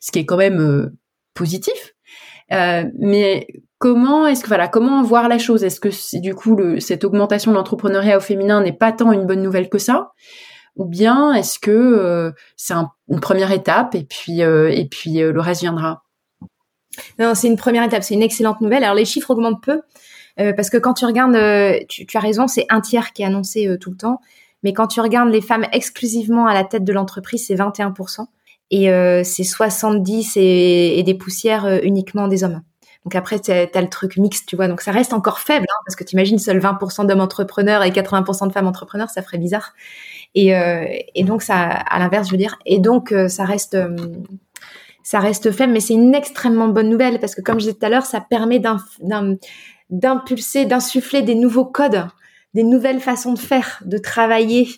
ce 0.00 0.12
qui 0.12 0.18
est 0.18 0.26
quand 0.26 0.36
même 0.36 0.60
euh, 0.60 0.96
positif. 1.34 1.94
Euh, 2.52 2.84
mais 2.98 3.46
comment 3.78 4.26
est-ce 4.26 4.42
que 4.42 4.48
voilà, 4.48 4.68
comment 4.68 5.02
voir 5.02 5.28
la 5.28 5.38
chose? 5.38 5.64
Est-ce 5.64 5.80
que 5.80 6.20
du 6.20 6.34
coup 6.34 6.56
le, 6.56 6.78
cette 6.78 7.04
augmentation 7.04 7.52
de 7.52 7.56
l'entrepreneuriat 7.56 8.18
au 8.18 8.20
féminin 8.20 8.60
n'est 8.60 8.72
pas 8.72 8.92
tant 8.92 9.12
une 9.12 9.26
bonne 9.26 9.42
nouvelle 9.42 9.70
que 9.70 9.78
ça? 9.78 10.12
Ou 10.76 10.84
bien 10.84 11.32
est-ce 11.32 11.58
que 11.58 12.32
c'est 12.56 12.74
une 13.08 13.20
première 13.20 13.52
étape 13.52 13.94
et 13.94 14.02
puis 14.02 14.40
et 14.40 14.88
puis 14.90 15.20
le 15.20 15.40
reste 15.40 15.60
viendra? 15.60 16.02
Non, 17.18 17.34
c'est 17.34 17.46
une 17.46 17.56
première 17.56 17.84
étape, 17.84 18.02
c'est 18.02 18.14
une 18.14 18.22
excellente 18.22 18.60
nouvelle. 18.60 18.84
Alors 18.84 18.96
les 18.96 19.04
chiffres 19.04 19.30
augmentent 19.30 19.62
peu, 19.62 19.72
euh, 19.72 19.80
parce 20.36 20.70
que 20.70 20.76
quand 20.76 20.94
tu 20.94 21.04
regardes, 21.04 21.36
euh, 21.36 21.78
tu, 21.88 22.06
as 22.14 22.20
raison, 22.20 22.48
c'est 22.48 22.66
un 22.68 22.80
tiers 22.80 23.12
qui 23.12 23.22
est 23.22 23.26
annoncé 23.26 23.68
euh, 23.68 23.78
tout 23.78 23.90
le 23.90 23.96
temps. 23.96 24.20
Mais 24.62 24.72
quand 24.72 24.86
tu 24.86 25.00
regardes 25.00 25.30
les 25.30 25.40
femmes 25.40 25.66
exclusivement 25.72 26.46
à 26.46 26.54
la 26.54 26.64
tête 26.64 26.84
de 26.84 26.92
l'entreprise, 26.92 27.46
c'est 27.46 27.54
21%. 27.54 28.26
Et 28.70 28.88
c'est 29.24 29.44
70 29.44 30.36
et, 30.36 30.98
et, 30.98 31.02
des 31.04 31.14
poussières 31.14 31.80
uniquement 31.84 32.26
des 32.26 32.42
hommes. 32.42 32.62
Donc 33.04 33.14
après, 33.14 33.38
tu 33.38 33.52
as, 33.52 33.80
le 33.80 33.88
truc 33.88 34.16
mixte, 34.16 34.48
tu 34.48 34.56
vois. 34.56 34.66
Donc 34.66 34.80
ça 34.80 34.90
reste 34.90 35.12
encore 35.12 35.38
faible, 35.38 35.66
hein, 35.68 35.82
parce 35.86 35.94
que 35.94 36.02
tu 36.02 36.14
imagines 36.14 36.38
seuls 36.38 36.58
20% 36.58 37.06
d'hommes 37.06 37.20
entrepreneurs 37.20 37.84
et 37.84 37.90
80% 37.90 38.48
de 38.48 38.52
femmes 38.52 38.66
entrepreneurs, 38.66 39.10
ça 39.10 39.22
ferait 39.22 39.36
bizarre. 39.38 39.74
Et, 40.34 40.54
et 41.14 41.24
donc 41.24 41.42
ça, 41.42 41.60
à 41.60 41.98
l'inverse, 41.98 42.26
je 42.26 42.32
veux 42.32 42.38
dire. 42.38 42.58
Et 42.64 42.80
donc 42.80 43.14
ça 43.28 43.44
reste, 43.44 43.76
ça 45.04 45.20
reste 45.20 45.52
faible, 45.52 45.74
mais 45.74 45.80
c'est 45.80 45.94
une 45.94 46.14
extrêmement 46.14 46.68
bonne 46.68 46.88
nouvelle 46.88 47.20
parce 47.20 47.34
que 47.34 47.42
comme 47.42 47.60
je 47.60 47.66
disais 47.66 47.74
tout 47.74 47.84
à 47.86 47.90
l'heure, 47.90 48.06
ça 48.06 48.22
permet 48.22 48.58
d'un 48.58 48.78
d'impulser, 49.94 50.64
d'insuffler 50.64 51.22
des 51.22 51.34
nouveaux 51.34 51.64
codes, 51.64 52.06
des 52.52 52.62
nouvelles 52.62 53.00
façons 53.00 53.32
de 53.32 53.38
faire, 53.38 53.80
de 53.84 53.98
travailler, 53.98 54.68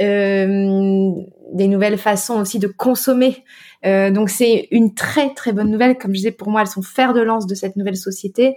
euh, 0.00 1.12
des 1.52 1.68
nouvelles 1.68 1.98
façons 1.98 2.40
aussi 2.40 2.58
de 2.58 2.68
consommer. 2.68 3.44
Euh, 3.86 4.10
donc 4.10 4.30
c'est 4.30 4.68
une 4.70 4.94
très 4.94 5.32
très 5.34 5.52
bonne 5.52 5.70
nouvelle. 5.70 5.96
Comme 5.96 6.12
je 6.12 6.18
disais, 6.18 6.32
pour 6.32 6.50
moi, 6.50 6.62
elles 6.62 6.68
sont 6.68 6.82
fer 6.82 7.12
de 7.12 7.20
lance 7.20 7.46
de 7.46 7.54
cette 7.54 7.76
nouvelle 7.76 7.96
société. 7.96 8.56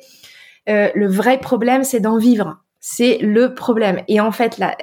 Euh, 0.69 0.89
le 0.95 1.07
vrai 1.07 1.39
problème, 1.39 1.83
c'est 1.83 1.99
d'en 1.99 2.17
vivre. 2.17 2.57
C'est 2.79 3.17
le 3.19 3.53
problème. 3.53 4.01
Et 4.07 4.19
en 4.19 4.31
fait, 4.31 4.57
là, 4.57 4.75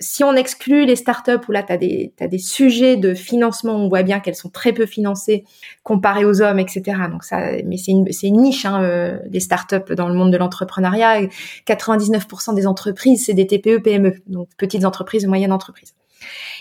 si 0.00 0.24
on 0.24 0.34
exclut 0.34 0.86
les 0.86 0.96
startups 0.96 1.46
où 1.46 1.52
là, 1.52 1.62
tu 1.62 1.72
as 1.72 1.76
des, 1.76 2.12
des 2.18 2.38
sujets 2.38 2.96
de 2.96 3.12
financement, 3.12 3.74
on 3.74 3.88
voit 3.88 4.02
bien 4.02 4.20
qu'elles 4.20 4.34
sont 4.34 4.48
très 4.48 4.72
peu 4.72 4.86
financées 4.86 5.44
comparées 5.82 6.24
aux 6.24 6.40
hommes, 6.40 6.58
etc. 6.58 6.82
Donc 7.10 7.22
ça, 7.22 7.52
mais 7.66 7.76
c'est 7.76 7.92
une, 7.92 8.06
une 8.22 8.40
niche, 8.40 8.64
hein, 8.64 8.82
euh, 8.82 9.18
les 9.30 9.40
startups 9.40 9.94
dans 9.94 10.08
le 10.08 10.14
monde 10.14 10.32
de 10.32 10.38
l'entrepreneuriat. 10.38 11.22
99% 11.66 12.54
des 12.54 12.66
entreprises, 12.66 13.26
c'est 13.26 13.34
des 13.34 13.46
TPE, 13.46 13.82
PME, 13.82 14.14
donc 14.26 14.48
petites 14.56 14.86
entreprises, 14.86 15.26
moyennes 15.26 15.52
entreprises. 15.52 15.94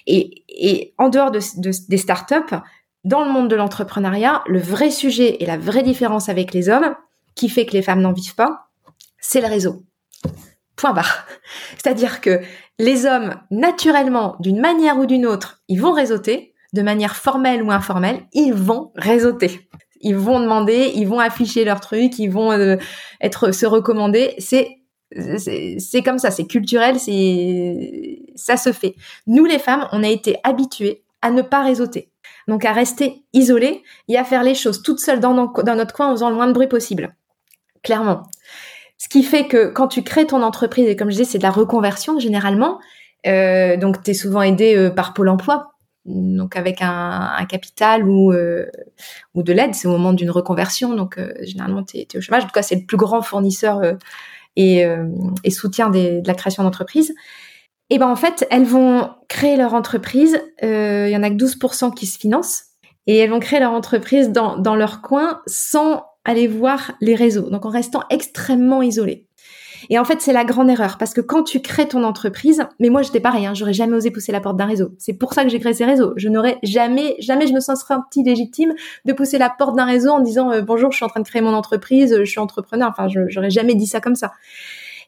Et, 0.06 0.44
et 0.50 0.94
en 0.98 1.08
dehors 1.08 1.32
de, 1.32 1.40
de, 1.58 1.72
des 1.88 1.98
startups, 1.98 2.56
dans 3.06 3.24
le 3.24 3.32
monde 3.32 3.50
de 3.50 3.56
l'entrepreneuriat, 3.56 4.44
le 4.48 4.60
vrai 4.60 4.92
sujet 4.92 5.38
et 5.42 5.46
la 5.46 5.58
vraie 5.58 5.84
différence 5.84 6.28
avec 6.28 6.54
les 6.54 6.68
hommes, 6.68 6.94
qui 7.36 7.48
fait 7.48 7.66
que 7.66 7.72
les 7.72 7.82
femmes 7.82 8.02
n'en 8.02 8.12
vivent 8.12 8.36
pas, 8.36 8.68
c'est 9.18 9.40
le 9.40 9.48
réseau. 9.48 9.84
Point 10.76 10.92
barre. 10.92 11.26
C'est-à-dire 11.78 12.20
que 12.20 12.42
les 12.80 13.06
hommes, 13.06 13.36
naturellement, 13.52 14.38
d'une 14.40 14.60
manière 14.60 14.98
ou 14.98 15.06
d'une 15.06 15.26
autre, 15.26 15.62
ils 15.68 15.82
vont 15.82 15.92
réseauter, 15.92 16.54
de 16.74 16.82
manière 16.82 17.16
formelle 17.16 17.62
ou 17.62 17.72
informelle, 17.72 18.22
ils 18.34 18.54
vont 18.54 18.92
réseauter. 18.96 19.70
Ils 20.02 20.16
vont 20.16 20.40
demander, 20.40 20.94
ils 20.96 21.08
vont 21.08 21.20
afficher 21.20 21.66
leurs 21.66 21.82
trucs, 21.82 22.18
ils 22.20 22.32
vont 22.32 22.52
euh, 22.54 22.78
être 23.22 23.52
se 23.52 23.66
recommander. 23.66 24.34
C'est 24.40 24.78
c'est 25.40 26.04
comme 26.04 26.20
ça, 26.20 26.30
c'est 26.30 26.46
culturel, 26.46 27.00
c'est 27.00 28.20
ça 28.36 28.58
se 28.58 28.72
fait. 28.72 28.94
Nous 29.26 29.44
les 29.44 29.58
femmes, 29.58 29.88
on 29.92 30.04
a 30.04 30.08
été 30.08 30.38
habituées 30.44 31.04
à 31.24 31.32
ne 31.32 31.42
pas 31.42 31.64
réseauter, 31.64 32.12
donc 32.48 32.64
à 32.64 32.74
rester 32.74 33.24
isolées 33.34 33.82
et 34.08 34.18
à 34.18 34.24
faire 34.24 34.44
les 34.44 34.54
choses 34.54 34.84
toutes 34.84 35.00
seules 35.00 35.20
dans, 35.20 35.34
dans 35.34 35.76
notre 35.76 35.96
coin 35.96 36.10
en 36.10 36.12
faisant 36.12 36.30
le 36.30 36.36
moins 36.36 36.48
de 36.48 36.54
bruit 36.54 36.68
possible. 36.68 37.16
Clairement. 37.82 38.22
Ce 39.00 39.08
qui 39.08 39.24
fait 39.24 39.48
que 39.48 39.68
quand 39.68 39.88
tu 39.88 40.04
crées 40.04 40.28
ton 40.28 40.44
entreprise, 40.44 40.88
et 40.88 40.96
comme 40.96 41.10
je 41.10 41.16
disais, 41.16 41.32
c'est 41.32 41.38
de 41.38 41.44
la 41.44 41.52
reconversion 41.52 42.20
généralement, 42.20 42.80
euh, 43.26 43.78
donc 43.78 44.04
tu 44.04 44.12
es 44.12 44.14
souvent 44.14 44.42
aidé 44.42 44.76
euh, 44.76 44.90
par 44.90 45.14
Pôle 45.14 45.30
Emploi, 45.30 45.72
donc 46.06 46.58
avec 46.58 46.82
un, 46.82 47.32
un 47.38 47.46
capital 47.46 48.08
ou, 48.08 48.34
euh, 48.34 48.66
ou 49.36 49.44
de 49.44 49.54
l'aide, 49.54 49.74
c'est 49.74 49.88
au 49.88 49.92
moment 49.92 50.12
d'une 50.12 50.30
reconversion, 50.30 50.96
donc 50.96 51.18
euh, 51.18 51.32
généralement 51.42 51.84
tu 51.84 51.98
es, 51.98 52.08
au 52.18 52.22
chômage. 52.22 52.44
En 52.44 52.48
tout 52.48 52.54
cas, 52.54 52.62
c'est 52.62 52.76
le 52.76 52.86
plus 52.86 52.98
grand 52.98 53.22
fournisseur 53.22 53.82
et, 54.58 54.86
et, 55.44 55.52
soutien 55.52 55.90
des, 55.90 56.20
de 56.22 56.28
la 56.28 56.34
création 56.34 56.64
d'entreprise. 56.64 57.14
Et 57.90 58.00
ben 58.00 58.08
en 58.08 58.18
fait, 58.18 58.46
elles 58.52 58.66
vont 58.66 59.10
créer 59.30 59.56
leur 59.56 59.74
entreprise. 59.74 60.42
Il 60.62 61.10
y 61.10 61.16
en 61.16 61.24
a 61.24 61.30
que 61.30 61.36
12% 61.36 61.94
qui 61.94 62.06
se 62.06 62.20
financent 62.20 62.66
et 63.08 63.18
elles 63.18 63.30
vont 63.30 63.40
créer 63.40 63.60
leur 63.60 63.72
entreprise 63.72 64.30
dans, 64.30 64.58
dans 64.58 64.76
leur 64.76 65.02
coin 65.02 65.42
sans 65.48 66.04
aller 66.30 66.48
voir 66.48 66.92
les 67.02 67.16
réseaux, 67.16 67.50
donc 67.50 67.66
en 67.66 67.70
restant 67.70 68.04
extrêmement 68.12 68.84
isolé. 68.84 69.26
Et 69.90 69.98
en 69.98 70.06
fait, 70.06 70.22
c'est 70.22 70.34
la 70.34 70.46
grande 70.46 70.70
erreur 70.70 70.98
parce 71.00 71.14
que 71.14 71.22
quand 71.22 71.42
tu 71.42 71.60
crées 71.62 71.88
ton 71.88 72.04
entreprise, 72.04 72.64
mais 72.80 72.90
moi 72.90 73.02
j'étais 73.02 73.20
pareil, 73.20 73.48
hein, 73.48 73.54
j'aurais 73.56 73.74
jamais 73.74 73.96
osé 73.96 74.12
pousser 74.12 74.32
la 74.32 74.40
porte 74.40 74.58
d'un 74.58 74.66
réseau. 74.66 74.92
C'est 75.00 75.14
pour 75.14 75.34
ça 75.34 75.44
que 75.44 75.50
j'ai 75.50 75.60
créé 75.60 75.74
ces 75.74 75.86
réseaux. 75.86 76.14
Je 76.18 76.30
n'aurais 76.30 76.60
jamais, 76.62 77.16
jamais 77.20 77.48
je 77.48 77.54
me 77.54 77.60
sens 77.60 77.84
senti 77.84 78.24
légitime 78.24 78.74
de 79.06 79.14
pousser 79.14 79.40
la 79.40 79.50
porte 79.50 79.76
d'un 79.76 79.86
réseau 79.86 80.12
en 80.12 80.20
disant 80.20 80.52
euh, 80.52 80.62
bonjour, 80.62 80.92
je 80.92 80.98
suis 80.98 81.06
en 81.06 81.10
train 81.10 81.22
de 81.22 81.28
créer 81.28 81.42
mon 81.42 81.54
entreprise, 81.54 82.16
je 82.20 82.30
suis 82.30 82.40
entrepreneur. 82.40 82.90
Enfin, 82.90 83.08
je 83.08 83.22
j'aurais 83.30 83.50
jamais 83.50 83.74
dit 83.74 83.88
ça 83.88 84.00
comme 84.02 84.16
ça. 84.16 84.34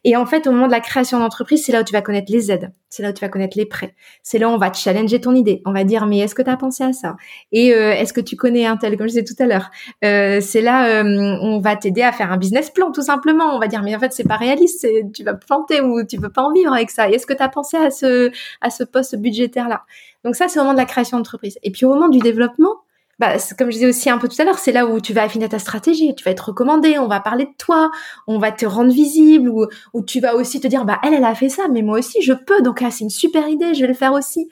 Et 0.03 0.15
en 0.15 0.25
fait, 0.25 0.47
au 0.47 0.51
moment 0.51 0.65
de 0.65 0.71
la 0.71 0.79
création 0.79 1.19
d'entreprise, 1.19 1.63
c'est 1.63 1.71
là 1.71 1.81
où 1.81 1.83
tu 1.83 1.93
vas 1.93 2.01
connaître 2.01 2.31
les 2.31 2.51
aides, 2.51 2.71
c'est 2.89 3.03
là 3.03 3.11
où 3.11 3.13
tu 3.13 3.21
vas 3.21 3.29
connaître 3.29 3.55
les 3.57 3.67
prêts, 3.67 3.93
c'est 4.23 4.39
là 4.39 4.49
où 4.49 4.51
on 4.51 4.57
va 4.57 4.73
challenger 4.73 5.21
ton 5.21 5.35
idée, 5.35 5.61
on 5.65 5.73
va 5.73 5.83
dire 5.83 6.07
mais 6.07 6.19
est-ce 6.19 6.33
que 6.33 6.41
tu 6.41 6.49
as 6.49 6.57
pensé 6.57 6.83
à 6.83 6.91
ça? 6.91 7.15
Et 7.51 7.73
euh, 7.73 7.91
est-ce 7.93 8.11
que 8.11 8.21
tu 8.21 8.35
connais 8.35 8.65
un 8.65 8.77
tel 8.77 8.97
comme 8.97 9.07
je 9.07 9.19
disais 9.19 9.23
tout 9.23 9.35
à 9.41 9.45
l'heure. 9.45 9.69
Euh, 10.03 10.41
C'est 10.41 10.61
là 10.61 11.03
euh, 11.03 11.37
on 11.41 11.59
va 11.59 11.75
t'aider 11.75 12.01
à 12.01 12.11
faire 12.11 12.31
un 12.31 12.37
business 12.37 12.71
plan 12.71 12.91
tout 12.91 13.03
simplement. 13.03 13.55
On 13.55 13.59
va 13.59 13.67
dire 13.67 13.83
mais 13.83 13.95
en 13.95 13.99
fait 13.99 14.11
c'est 14.11 14.27
pas 14.27 14.37
réaliste, 14.37 14.87
tu 15.13 15.23
vas 15.23 15.35
planter 15.35 15.81
ou 15.81 16.03
tu 16.03 16.19
peux 16.19 16.31
pas 16.31 16.41
en 16.41 16.51
vivre 16.51 16.73
avec 16.73 16.89
ça. 16.89 17.07
Est-ce 17.09 17.27
que 17.27 17.33
tu 17.33 17.43
as 17.43 17.49
pensé 17.49 17.77
à 17.77 17.91
ce 17.91 18.31
à 18.61 18.69
ce 18.71 18.83
poste 18.83 19.15
budgétaire 19.17 19.69
là 19.69 19.83
Donc 20.25 20.35
ça 20.35 20.47
c'est 20.47 20.59
au 20.59 20.63
moment 20.63 20.73
de 20.73 20.79
la 20.79 20.85
création 20.85 21.17
d'entreprise. 21.17 21.59
Et 21.63 21.71
puis 21.71 21.85
au 21.85 21.89
moment 21.89 22.09
du 22.09 22.19
développement 22.19 22.77
bah, 23.21 23.35
comme 23.55 23.69
je 23.69 23.75
disais 23.75 23.87
aussi 23.87 24.09
un 24.09 24.17
peu 24.17 24.27
tout 24.27 24.41
à 24.41 24.45
l'heure, 24.45 24.57
c'est 24.57 24.71
là 24.71 24.87
où 24.87 24.99
tu 24.99 25.13
vas 25.13 25.21
affiner 25.21 25.47
ta 25.47 25.59
stratégie, 25.59 26.15
tu 26.15 26.23
vas 26.23 26.31
être 26.31 26.47
recommandé, 26.47 26.97
on 26.97 27.07
va 27.07 27.19
parler 27.19 27.45
de 27.45 27.53
toi, 27.55 27.91
on 28.25 28.39
va 28.39 28.51
te 28.51 28.65
rendre 28.65 28.91
visible, 28.91 29.47
ou, 29.93 30.01
tu 30.01 30.19
vas 30.19 30.35
aussi 30.35 30.59
te 30.59 30.67
dire, 30.67 30.85
bah 30.85 30.99
elle, 31.03 31.13
elle 31.13 31.23
a 31.23 31.35
fait 31.35 31.47
ça, 31.47 31.67
mais 31.71 31.83
moi 31.83 31.99
aussi 31.99 32.23
je 32.23 32.33
peux, 32.33 32.63
donc 32.63 32.81
ah, 32.81 32.89
c'est 32.89 33.03
une 33.03 33.11
super 33.11 33.47
idée, 33.47 33.75
je 33.75 33.81
vais 33.81 33.87
le 33.87 33.93
faire 33.93 34.13
aussi. 34.13 34.49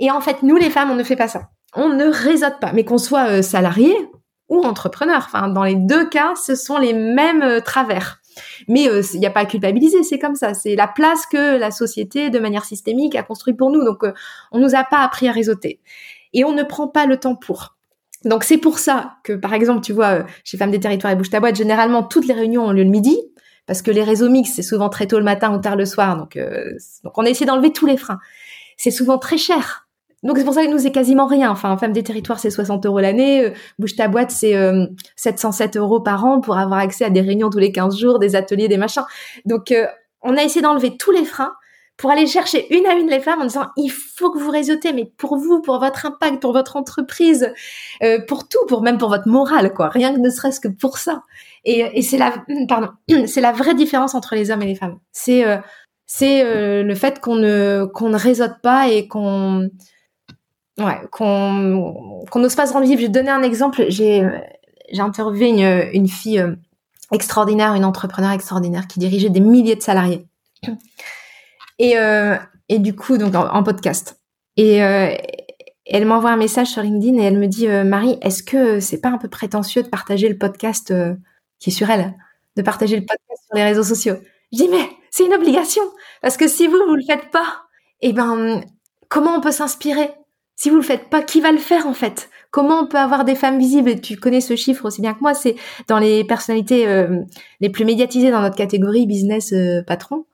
Et 0.00 0.10
en 0.10 0.20
fait, 0.20 0.42
nous 0.42 0.56
les 0.56 0.70
femmes, 0.70 0.90
on 0.90 0.96
ne 0.96 1.04
fait 1.04 1.14
pas 1.14 1.28
ça. 1.28 1.50
On 1.72 1.88
ne 1.88 2.06
réseaute 2.06 2.58
pas, 2.60 2.72
mais 2.72 2.84
qu'on 2.84 2.98
soit 2.98 3.28
euh, 3.28 3.42
salarié 3.42 3.94
ou 4.48 4.60
entrepreneur. 4.64 5.22
Enfin, 5.24 5.46
dans 5.46 5.62
les 5.62 5.76
deux 5.76 6.08
cas, 6.08 6.34
ce 6.34 6.56
sont 6.56 6.78
les 6.78 6.94
mêmes 6.94 7.42
euh, 7.42 7.60
travers. 7.60 8.18
Mais 8.66 8.88
euh, 8.88 9.02
il 9.14 9.20
n'y 9.20 9.26
a 9.26 9.30
pas 9.30 9.40
à 9.40 9.46
culpabiliser, 9.46 10.02
c'est 10.02 10.18
comme 10.18 10.34
ça. 10.34 10.52
C'est 10.52 10.74
la 10.74 10.88
place 10.88 11.26
que 11.26 11.56
la 11.58 11.70
société, 11.70 12.30
de 12.30 12.40
manière 12.40 12.64
systémique, 12.64 13.14
a 13.14 13.22
construit 13.22 13.54
pour 13.54 13.70
nous. 13.70 13.84
Donc, 13.84 14.02
on 14.50 14.58
nous 14.58 14.74
a 14.74 14.82
pas 14.82 14.98
appris 14.98 15.28
à 15.28 15.32
réseauter. 15.32 15.78
Et 16.32 16.44
on 16.44 16.52
ne 16.52 16.64
prend 16.64 16.88
pas 16.88 17.06
le 17.06 17.18
temps 17.18 17.36
pour. 17.36 17.74
Donc 18.24 18.44
c'est 18.44 18.58
pour 18.58 18.78
ça 18.78 19.16
que, 19.22 19.32
par 19.32 19.54
exemple, 19.54 19.82
tu 19.82 19.92
vois, 19.92 20.20
euh, 20.20 20.22
chez 20.44 20.56
Femmes 20.56 20.70
des 20.70 20.80
Territoires 20.80 21.12
et 21.12 21.16
Bouge 21.16 21.30
ta 21.30 21.40
boîte, 21.40 21.56
généralement 21.56 22.02
toutes 22.02 22.26
les 22.26 22.34
réunions 22.34 22.64
ont 22.64 22.72
lieu 22.72 22.84
le 22.84 22.90
midi, 22.90 23.18
parce 23.66 23.82
que 23.82 23.90
les 23.90 24.02
réseaux 24.02 24.28
mixtes, 24.28 24.54
c'est 24.56 24.62
souvent 24.62 24.88
très 24.88 25.06
tôt 25.06 25.18
le 25.18 25.24
matin 25.24 25.54
ou 25.54 25.58
tard 25.58 25.76
le 25.76 25.84
soir. 25.84 26.16
Donc, 26.16 26.36
euh, 26.36 26.72
donc 27.02 27.16
on 27.16 27.24
a 27.24 27.28
essayé 27.28 27.46
d'enlever 27.46 27.72
tous 27.72 27.86
les 27.86 27.96
freins. 27.96 28.18
C'est 28.76 28.90
souvent 28.90 29.18
très 29.18 29.38
cher. 29.38 29.88
Donc 30.22 30.38
c'est 30.38 30.44
pour 30.44 30.54
ça 30.54 30.64
que 30.64 30.70
nous, 30.70 30.78
c'est 30.78 30.92
quasiment 30.92 31.26
rien. 31.26 31.50
Enfin, 31.50 31.76
Femmes 31.76 31.92
des 31.92 32.02
Territoires, 32.02 32.38
c'est 32.38 32.50
60 32.50 32.86
euros 32.86 33.00
l'année. 33.00 33.44
Euh, 33.44 33.50
Bouge 33.78 33.94
ta 33.94 34.08
boîte, 34.08 34.30
c'est 34.30 34.54
707 35.16 35.76
euros 35.76 36.00
par 36.00 36.24
an 36.24 36.40
pour 36.40 36.56
avoir 36.56 36.80
accès 36.80 37.04
à 37.04 37.10
des 37.10 37.20
réunions 37.20 37.50
tous 37.50 37.58
les 37.58 37.72
15 37.72 37.98
jours, 37.98 38.18
des 38.18 38.36
ateliers, 38.36 38.68
des 38.68 38.78
machins. 38.78 39.04
Donc 39.44 39.72
on 40.22 40.36
a 40.36 40.42
essayé 40.42 40.62
d'enlever 40.62 40.96
tous 40.96 41.10
les 41.10 41.24
freins 41.24 41.52
pour 41.96 42.10
aller 42.10 42.26
chercher 42.26 42.66
une 42.74 42.86
à 42.86 42.94
une 42.94 43.08
les 43.08 43.20
femmes 43.20 43.40
en 43.40 43.46
disant 43.46 43.66
il 43.76 43.88
faut 43.88 44.30
que 44.30 44.38
vous 44.38 44.50
réseautez, 44.50 44.92
mais 44.92 45.04
pour 45.16 45.36
vous, 45.36 45.60
pour 45.60 45.78
votre 45.78 46.06
impact, 46.06 46.40
pour 46.40 46.52
votre 46.52 46.76
entreprise, 46.76 47.52
euh, 48.02 48.18
pour 48.26 48.48
tout, 48.48 48.64
pour 48.66 48.82
même 48.82 48.98
pour 48.98 49.08
votre 49.08 49.28
morale, 49.28 49.72
quoi. 49.72 49.88
Rien 49.88 50.12
que 50.12 50.18
ne 50.18 50.30
serait-ce 50.30 50.60
que 50.60 50.68
pour 50.68 50.98
ça. 50.98 51.22
Et, 51.64 51.80
et 51.94 52.02
c'est 52.02 52.18
la, 52.18 52.34
pardon, 52.68 52.88
c'est 53.26 53.40
la 53.40 53.52
vraie 53.52 53.74
différence 53.74 54.14
entre 54.14 54.34
les 54.34 54.50
hommes 54.50 54.62
et 54.62 54.66
les 54.66 54.74
femmes. 54.74 54.98
C'est 55.12 55.44
euh, 55.46 55.58
c'est 56.06 56.44
euh, 56.44 56.82
le 56.82 56.94
fait 56.94 57.20
qu'on 57.20 57.36
ne 57.36 57.86
qu'on 57.94 58.08
ne 58.08 58.18
réseaute 58.18 58.60
pas 58.62 58.88
et 58.88 59.06
qu'on 59.06 59.70
ouais 60.78 61.00
qu'on 61.12 62.24
qu'on 62.30 62.38
n'ose 62.40 62.56
pas 62.56 62.66
se 62.66 62.72
rendre 62.72 62.84
visible. 62.84 63.02
Je 63.02 63.06
vais 63.06 63.12
donner 63.12 63.30
un 63.30 63.42
exemple. 63.42 63.84
J'ai 63.88 64.28
j'ai 64.92 65.00
interviewé 65.00 65.48
une, 65.48 65.90
une 65.94 66.08
fille 66.08 66.44
extraordinaire, 67.12 67.74
une 67.74 67.84
entrepreneur 67.84 68.32
extraordinaire 68.32 68.86
qui 68.88 68.98
dirigeait 68.98 69.30
des 69.30 69.40
milliers 69.40 69.76
de 69.76 69.82
salariés. 69.82 70.26
Et, 71.78 71.98
euh, 71.98 72.36
et 72.68 72.78
du 72.78 72.94
coup, 72.94 73.18
donc 73.18 73.34
en, 73.34 73.62
podcast. 73.62 74.20
Et 74.56 74.82
euh, 74.82 75.14
elle 75.86 76.06
m'envoie 76.06 76.30
un 76.30 76.36
message 76.36 76.68
sur 76.68 76.82
LinkedIn 76.82 77.18
et 77.18 77.24
elle 77.24 77.38
me 77.38 77.46
dit 77.46 77.68
euh, 77.68 77.84
Marie, 77.84 78.18
est-ce 78.22 78.42
que 78.42 78.80
c'est 78.80 79.00
pas 79.00 79.10
un 79.10 79.18
peu 79.18 79.28
prétentieux 79.28 79.82
de 79.82 79.88
partager 79.88 80.28
le 80.28 80.38
podcast 80.38 80.90
euh, 80.90 81.14
qui 81.58 81.70
est 81.70 81.72
sur 81.72 81.90
elle, 81.90 82.14
de 82.56 82.62
partager 82.62 82.96
le 82.96 83.02
podcast 83.02 83.42
sur 83.46 83.56
les 83.56 83.64
réseaux 83.64 83.82
sociaux? 83.82 84.16
Je 84.52 84.58
dis 84.58 84.68
mais 84.68 84.88
c'est 85.10 85.26
une 85.26 85.34
obligation 85.34 85.82
parce 86.22 86.36
que 86.36 86.48
si 86.48 86.66
vous 86.66 86.78
vous 86.88 86.94
le 86.94 87.04
faites 87.06 87.30
pas, 87.30 87.64
eh 88.00 88.12
ben 88.12 88.62
comment 89.08 89.36
on 89.36 89.40
peut 89.40 89.50
s'inspirer? 89.50 90.10
Si 90.56 90.70
vous 90.70 90.76
le 90.76 90.82
faites 90.82 91.10
pas, 91.10 91.20
qui 91.20 91.40
va 91.40 91.52
le 91.52 91.58
faire 91.58 91.86
en 91.86 91.94
fait? 91.94 92.30
Comment 92.50 92.80
on 92.80 92.86
peut 92.86 92.98
avoir 92.98 93.24
des 93.24 93.34
femmes 93.34 93.58
visibles? 93.58 94.00
Tu 94.00 94.16
connais 94.16 94.40
ce 94.40 94.54
chiffre 94.54 94.84
aussi 94.84 95.00
bien 95.00 95.12
que 95.12 95.20
moi. 95.20 95.34
C'est 95.34 95.56
dans 95.88 95.98
les 95.98 96.22
personnalités 96.22 96.86
euh, 96.86 97.20
les 97.60 97.68
plus 97.68 97.84
médiatisées 97.84 98.30
dans 98.30 98.40
notre 98.40 98.54
catégorie 98.54 99.06
business 99.06 99.52
patron 99.88 100.24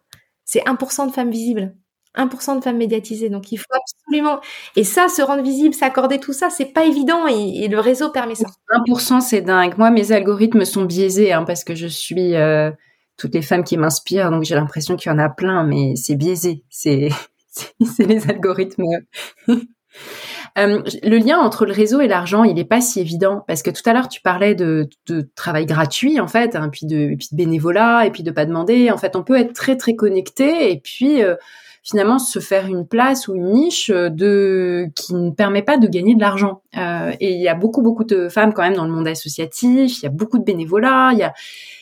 c'est 0.51 0.65
1% 0.65 1.07
de 1.07 1.13
femmes 1.13 1.31
visibles. 1.31 1.77
1% 2.17 2.57
de 2.57 2.61
femmes 2.65 2.77
médiatisées. 2.77 3.31
Donc 3.31 3.53
il 3.53 3.57
faut 3.57 3.73
absolument. 3.73 4.41
Et 4.75 4.83
ça, 4.83 5.09
se 5.09 5.23
rendre 5.23 5.45
visible, 5.45 5.75
s'accorder 5.75 6.19
tout 6.19 6.33
ça, 6.33 6.51
c'est 6.51 6.73
pas 6.73 6.85
évident 6.85 7.29
et, 7.29 7.69
le 7.69 7.79
réseau 7.79 8.11
permet 8.11 8.35
ça. 8.35 8.49
1%, 8.73 9.21
c'est 9.21 9.43
dingue. 9.43 9.79
Moi, 9.79 9.91
mes 9.93 10.11
algorithmes 10.11 10.65
sont 10.65 10.85
biaisés 10.85 11.33
hein, 11.33 11.45
parce 11.45 11.63
que 11.63 11.77
je 11.77 11.87
suis 11.87 12.35
euh, 12.35 12.73
toutes 13.17 13.35
les 13.35 13.43
femmes 13.43 13.63
qui 13.63 13.77
m'inspirent, 13.77 14.33
donc 14.33 14.43
j'ai 14.43 14.57
l'impression 14.57 14.97
qu'il 14.97 15.13
y 15.13 15.15
en 15.15 15.19
a 15.19 15.29
plein, 15.29 15.63
mais 15.63 15.95
c'est 15.95 16.17
biaisé. 16.17 16.65
C'est 16.69 17.11
c'est 17.87 18.07
les 18.07 18.29
algorithmes. 18.29 18.87
Euh, 20.59 20.83
le 21.03 21.19
lien 21.19 21.39
entre 21.39 21.67
le 21.67 21.73
réseau 21.73 22.01
et 22.01 22.09
l'argent, 22.09 22.45
il 22.45 22.55
n'est 22.55 22.65
pas 22.65 22.81
si 22.81 23.01
évident 23.01 23.45
parce 23.47 23.63
que 23.63 23.71
tout 23.71 23.83
à 23.87 23.93
l'heure 23.93 24.09
tu 24.09 24.21
parlais 24.21 24.55
de, 24.55 24.89
travail 25.35 25.67
gratuit 25.67 26.21
en 26.21 26.29
fait, 26.29 26.57
hein, 26.57 26.69
puis, 26.71 26.87
de, 26.87 27.15
puis 27.17 27.29
de 27.33 27.37
bénévolat 27.37 28.07
et 28.07 28.11
puis 28.11 28.23
de 28.23 28.31
pas 28.31 28.45
demander. 28.45 28.91
En 28.91 28.97
fait, 28.97 29.17
on 29.17 29.23
peut 29.23 29.39
être 29.39 29.53
très 29.53 29.77
très 29.77 29.95
connecté 29.95 30.73
et 30.73 30.81
puis 30.81 31.23
euh, 31.23 31.37
finalement 31.83 32.19
se 32.19 32.39
faire 32.41 32.67
une 32.67 32.87
place 32.87 33.29
ou 33.29 33.35
une 33.35 33.53
niche 33.53 33.91
de 33.91 34.87
qui 34.97 35.15
ne 35.15 35.31
permet 35.31 35.63
pas 35.63 35.79
de 35.79 35.87
gagner 35.87 36.15
de 36.15 36.21
l'argent. 36.21 36.63
Euh, 36.77 37.13
et 37.21 37.33
il 37.33 37.41
y 37.41 37.49
a 37.49 37.55
beaucoup 37.55 37.83
beaucoup 37.83 38.05
de 38.05 38.29
femmes 38.29 38.53
quand 38.53 38.63
même 38.63 38.77
dans 38.77 38.85
le 38.85 38.93
monde 38.93 39.09
associatif. 39.09 40.01
Il 40.01 40.03
y 40.05 40.07
a 40.07 40.11
beaucoup 40.11 40.39
de 40.39 40.45
bénévolat. 40.45 41.11
Il 41.13 41.19
y 41.19 41.23
a 41.23 41.33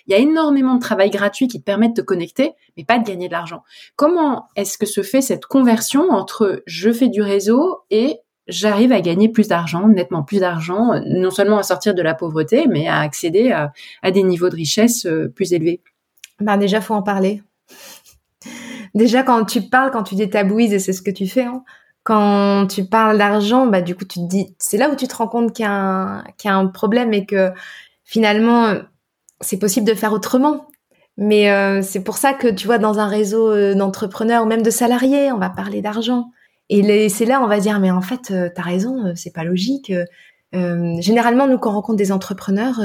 il 0.06 0.12
y 0.12 0.14
a 0.14 0.18
énormément 0.18 0.74
de 0.74 0.80
travail 0.80 1.10
gratuit 1.10 1.48
qui 1.48 1.60
te 1.60 1.64
permet 1.64 1.90
de 1.90 1.94
te 1.94 2.00
connecter, 2.00 2.52
mais 2.76 2.84
pas 2.84 2.98
de 2.98 3.04
gagner 3.04 3.28
de 3.28 3.32
l'argent. 3.32 3.62
Comment 3.94 4.46
est-ce 4.56 4.78
que 4.78 4.86
se 4.86 5.02
fait 5.02 5.20
cette 5.20 5.44
conversion 5.44 6.10
entre 6.10 6.62
je 6.66 6.90
fais 6.90 7.08
du 7.08 7.20
réseau 7.20 7.80
et 7.90 8.18
j'arrive 8.49 8.92
à 8.92 9.01
gagner 9.01 9.28
plus 9.28 9.49
d'argent, 9.49 9.88
nettement 9.88 10.22
plus 10.22 10.40
d'argent, 10.40 11.01
non 11.07 11.30
seulement 11.30 11.59
à 11.59 11.62
sortir 11.62 11.94
de 11.94 12.03
la 12.03 12.14
pauvreté, 12.14 12.66
mais 12.66 12.88
à 12.88 13.01
accéder 13.01 13.53
à, 13.53 14.11
des 14.11 14.22
niveaux 14.22 14.49
de 14.49 14.57
richesse 14.57 15.07
euh, 15.07 15.28
plus 15.28 15.53
élevés 15.53 15.80
Ben 16.40 16.57
déjà, 16.57 16.80
faut 16.80 16.94
en 16.94 17.03
parler. 17.03 17.42
déjà, 18.94 19.22
quand 19.22 19.44
tu 19.44 19.62
parles, 19.62 19.90
quand 19.90 20.03
tu 20.03 20.14
détabouises, 20.14 20.72
et 20.72 20.78
c'est 20.78 20.92
ce 20.92 21.03
que 21.03 21.11
tu 21.11 21.26
fais, 21.26 21.44
hein, 21.44 21.62
quand 22.05 22.66
tu 22.66 22.84
parles 22.86 23.18
d'argent, 23.18 23.66
bah 23.66 23.82
du 23.82 23.94
coup, 23.94 24.07
tu 24.07 24.20
te 24.20 24.26
dis, 24.26 24.55
c'est 24.59 24.78
là 24.78 24.88
où 24.88 24.96
tu 24.96 25.07
te 25.07 25.14
rends 25.14 25.28
compte 25.28 25.53
qu'il 25.53 25.64
y, 25.64 25.68
a 25.68 26.24
un, 26.44 26.66
problème 26.66 27.12
et 27.12 27.26
que 27.26 27.53
finalement, 28.05 28.74
c'est 29.42 29.59
possible 29.59 29.86
de 29.86 29.94
faire 29.94 30.14
autrement. 30.14 30.68
Mais 31.18 31.51
euh, 31.51 31.82
c'est 31.82 32.03
pour 32.03 32.16
ça 32.16 32.32
que 32.32 32.49
tu 32.49 32.66
vois, 32.66 32.78
dans 32.78 33.01
un 33.01 33.09
réseau 33.09 33.51
euh, 33.51 33.74
d'entrepreneurs 33.74 34.44
ou 34.44 34.46
même 34.46 34.62
de 34.62 34.70
salariés, 34.70 35.32
on 35.32 35.38
va 35.38 35.51
parler 35.51 35.82
d'argent. 35.82 36.30
Et 36.70 37.08
c'est 37.08 37.24
là 37.24 37.40
on 37.42 37.46
va 37.46 37.60
dire 37.60 37.80
mais 37.80 37.90
en 37.90 38.00
fait 38.00 38.30
euh, 38.30 38.48
t'as 38.54 38.62
raison, 38.62 39.06
euh, 39.06 39.12
c'est 39.14 39.32
pas 39.32 39.44
logique. 39.44 39.92
Euh, 40.54 40.96
généralement 41.00 41.46
nous 41.46 41.58
quand 41.58 41.70
on 41.70 41.74
rencontre 41.74 41.98
des 41.98 42.12
entrepreneurs 42.12 42.80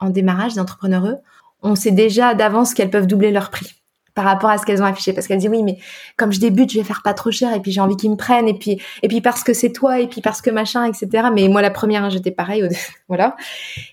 en 0.00 0.10
démarrage, 0.10 0.54
des 0.54 0.60
entrepreneurs 0.60 1.06
eux, 1.06 1.16
on 1.62 1.74
sait 1.74 1.90
déjà 1.90 2.34
d'avance 2.34 2.74
qu'elles 2.74 2.90
peuvent 2.90 3.06
doubler 3.06 3.30
leur 3.30 3.50
prix 3.50 3.74
par 4.14 4.24
rapport 4.24 4.50
à 4.50 4.58
ce 4.58 4.66
qu'elles 4.66 4.82
ont 4.82 4.86
affiché 4.86 5.12
parce 5.12 5.28
qu'elles 5.28 5.38
disent 5.38 5.50
oui 5.50 5.62
mais 5.62 5.78
comme 6.16 6.32
je 6.32 6.40
débute 6.40 6.72
je 6.72 6.78
vais 6.78 6.84
faire 6.84 7.02
pas 7.02 7.14
trop 7.14 7.30
cher 7.30 7.54
et 7.54 7.60
puis 7.60 7.70
j'ai 7.70 7.80
envie 7.80 7.96
qu'ils 7.96 8.10
me 8.10 8.16
prennent 8.16 8.48
et 8.48 8.54
puis 8.54 8.80
et 9.02 9.08
puis 9.08 9.20
parce 9.20 9.44
que 9.44 9.52
c'est 9.52 9.70
toi 9.70 10.00
et 10.00 10.08
puis 10.08 10.20
parce 10.20 10.42
que 10.42 10.50
machin 10.50 10.84
etc 10.84 11.28
mais 11.32 11.48
moi 11.48 11.62
la 11.62 11.70
première 11.70 12.10
j'étais 12.10 12.32
pareil 12.32 12.68
voilà 13.08 13.36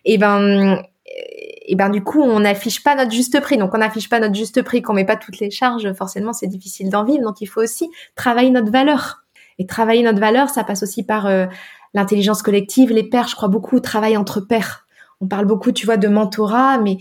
et 0.05 0.18
ben 0.18 0.82
et 1.18 1.76
ben 1.76 1.89
du 1.89 2.03
coup 2.03 2.22
on 2.22 2.39
n'affiche 2.39 2.84
pas 2.84 2.95
notre 2.95 3.11
juste 3.11 3.39
prix. 3.41 3.57
Donc 3.57 3.74
on 3.74 3.80
n'affiche 3.80 4.09
pas 4.09 4.20
notre 4.20 4.36
juste 4.36 4.61
prix 4.61 4.82
qu'on 4.82 4.93
met 4.93 5.05
pas 5.05 5.18
toutes 5.18 5.39
les 5.39 5.51
charges. 5.51 5.91
Forcément 5.93 6.34
c'est 6.34 6.47
difficile 6.47 6.89
d'en 6.89 7.03
vivre. 7.03 7.24
Donc 7.24 7.41
il 7.41 7.47
faut 7.47 7.61
aussi 7.61 7.89
travailler 8.15 8.49
notre 8.49 8.72
valeur. 8.72 9.24
Et 9.59 9.65
travailler 9.65 10.03
notre 10.03 10.20
valeur 10.20 10.49
ça 10.49 10.63
passe 10.63 10.84
aussi 10.84 11.03
par 11.03 11.26
euh, 11.26 11.45
l'intelligence 11.93 12.41
collective 12.41 12.91
les 12.91 13.03
pairs. 13.03 13.28
Je 13.28 13.36
crois 13.36 13.49
beaucoup 13.49 13.78
au 13.78 13.80
travail 13.80 14.15
entre 14.15 14.39
pairs. 14.39 14.88
On 15.20 15.28
parle 15.28 15.45
beaucoup 15.45 15.72
tu 15.72 15.86
vois 15.86 15.97
de 15.97 16.07
mentorat 16.07 16.78
mais 16.78 16.97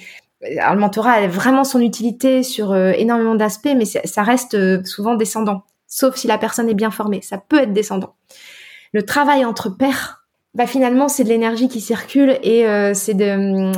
alors, 0.59 0.75
le 0.75 0.81
mentorat 0.81 1.13
a 1.13 1.27
vraiment 1.29 1.65
son 1.65 1.81
utilité 1.81 2.43
sur 2.43 2.73
euh, 2.73 2.93
énormément 2.93 3.35
d'aspects 3.35 3.75
mais 3.77 3.85
ça 3.85 4.23
reste 4.23 4.55
euh, 4.55 4.83
souvent 4.85 5.15
descendant 5.15 5.65
sauf 5.87 6.17
si 6.17 6.27
la 6.27 6.39
personne 6.39 6.69
est 6.69 6.75
bien 6.75 6.91
formée. 6.91 7.23
Ça 7.23 7.39
peut 7.39 7.61
être 7.61 7.73
descendant. 7.73 8.15
Le 8.93 9.05
travail 9.05 9.45
entre 9.45 9.71
pairs 9.71 10.16
bah 10.57 10.67
finalement 10.67 11.09
c'est 11.09 11.23
de 11.23 11.29
l'énergie 11.29 11.69
qui 11.69 11.81
circule 11.81 12.39
et 12.43 12.65
c'est 12.95 13.15
de 13.15 13.73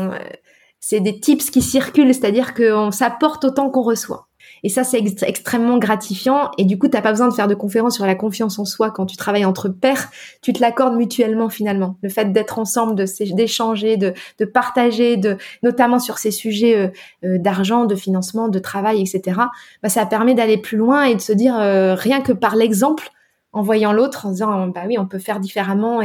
c'est 0.80 1.00
des 1.00 1.20
tips 1.20 1.50
qui 1.50 1.60
circulent, 1.60 2.14
c'est-à-dire 2.14 2.54
qu'on 2.54 2.90
s'apporte 2.90 3.44
autant 3.44 3.68
qu'on 3.68 3.82
reçoit. 3.82 4.28
Et 4.62 4.68
ça, 4.68 4.84
c'est 4.84 5.04
extrêmement 5.22 5.78
gratifiant. 5.78 6.50
Et 6.58 6.64
du 6.64 6.78
coup, 6.78 6.88
t'as 6.88 7.02
pas 7.02 7.10
besoin 7.10 7.28
de 7.28 7.34
faire 7.34 7.48
de 7.48 7.54
conférences 7.54 7.94
sur 7.94 8.06
la 8.06 8.14
confiance 8.14 8.58
en 8.58 8.64
soi 8.64 8.90
quand 8.90 9.06
tu 9.06 9.16
travailles 9.16 9.44
entre 9.44 9.68
pairs. 9.68 10.10
Tu 10.42 10.52
te 10.52 10.60
l'accordes 10.60 10.96
mutuellement 10.96 11.48
finalement. 11.48 11.96
Le 12.02 12.08
fait 12.08 12.32
d'être 12.32 12.58
ensemble, 12.58 12.94
d'échanger, 12.94 13.96
de, 13.96 14.14
de, 14.38 14.44
partager, 14.44 15.16
de 15.16 15.36
notamment 15.62 15.98
sur 15.98 16.18
ces 16.18 16.30
sujets 16.30 16.76
euh, 16.76 16.88
euh, 17.24 17.38
d'argent, 17.38 17.84
de 17.84 17.94
financement, 17.94 18.48
de 18.48 18.58
travail, 18.58 19.00
etc. 19.00 19.40
Bah, 19.82 19.88
ça 19.88 20.06
permet 20.06 20.34
d'aller 20.34 20.58
plus 20.58 20.78
loin 20.78 21.04
et 21.04 21.14
de 21.14 21.20
se 21.20 21.32
dire 21.32 21.58
euh, 21.58 21.94
rien 21.94 22.20
que 22.20 22.32
par 22.32 22.56
l'exemple, 22.56 23.10
en 23.52 23.62
voyant 23.62 23.92
l'autre, 23.92 24.26
en 24.26 24.30
disant 24.30 24.68
bah 24.68 24.82
oui, 24.86 24.98
on 24.98 25.06
peut 25.06 25.18
faire 25.18 25.40
différemment 25.40 26.00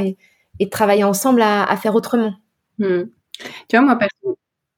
et 0.60 0.70
travailler 0.70 1.04
ensemble 1.04 1.42
à, 1.42 1.76
faire 1.78 1.96
autrement. 1.96 2.34
Hmm. 2.80 3.04
Tu 3.70 3.78
vois, 3.78 3.82
moi, 3.82 3.98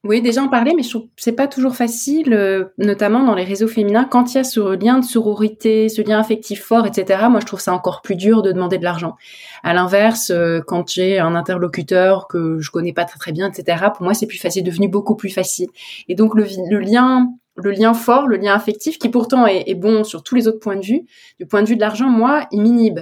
Oui, 0.03 0.21
déjà 0.21 0.43
en 0.43 0.49
parler, 0.49 0.73
mais 0.75 0.83
je 0.83 0.89
trouve 0.89 1.07
c'est 1.17 1.31
pas 1.33 1.47
toujours 1.47 1.75
facile, 1.75 2.33
euh, 2.33 2.65
notamment 2.77 3.23
dans 3.23 3.33
les 3.33 3.43
réseaux 3.43 3.67
féminins, 3.67 4.05
quand 4.05 4.33
il 4.33 4.37
y 4.37 4.39
a 4.39 4.43
ce 4.43 4.75
lien 4.75 4.99
de 4.99 5.05
sororité, 5.05 5.89
ce 5.89 6.01
lien 6.01 6.19
affectif 6.19 6.63
fort, 6.63 6.85
etc. 6.85 7.25
Moi, 7.29 7.39
je 7.39 7.45
trouve 7.45 7.59
ça 7.59 7.73
encore 7.73 8.01
plus 8.01 8.15
dur 8.15 8.41
de 8.41 8.51
demander 8.51 8.77
de 8.77 8.83
l'argent. 8.83 9.15
À 9.63 9.73
l'inverse, 9.73 10.29
euh, 10.29 10.61
quand 10.65 10.89
j'ai 10.89 11.19
un 11.19 11.35
interlocuteur 11.35 12.27
que 12.27 12.59
je 12.59 12.71
connais 12.71 12.93
pas 12.93 13.05
très 13.05 13.17
très 13.17 13.31
bien, 13.31 13.49
etc. 13.49 13.87
Pour 13.95 14.03
moi, 14.03 14.13
c'est 14.13 14.27
plus 14.27 14.37
facile, 14.37 14.63
devenu 14.63 14.87
beaucoup 14.87 15.15
plus 15.15 15.29
facile. 15.29 15.69
Et 16.07 16.15
donc 16.15 16.35
le, 16.35 16.43
lien, 16.79 17.93
fort, 17.93 18.27
le 18.27 18.37
lien 18.37 18.53
affectif, 18.53 18.99
qui 18.99 19.09
pourtant 19.09 19.47
est, 19.47 19.75
bon 19.75 20.03
sur 20.03 20.23
tous 20.23 20.35
les 20.35 20.47
autres 20.47 20.59
points 20.59 20.77
de 20.77 20.85
vue, 20.85 21.05
du 21.39 21.47
point 21.47 21.63
de 21.63 21.67
vue 21.67 21.75
de 21.75 21.81
l'argent, 21.81 22.09
moi, 22.09 22.47
il 22.51 22.61
m'inhibe. 22.61 22.99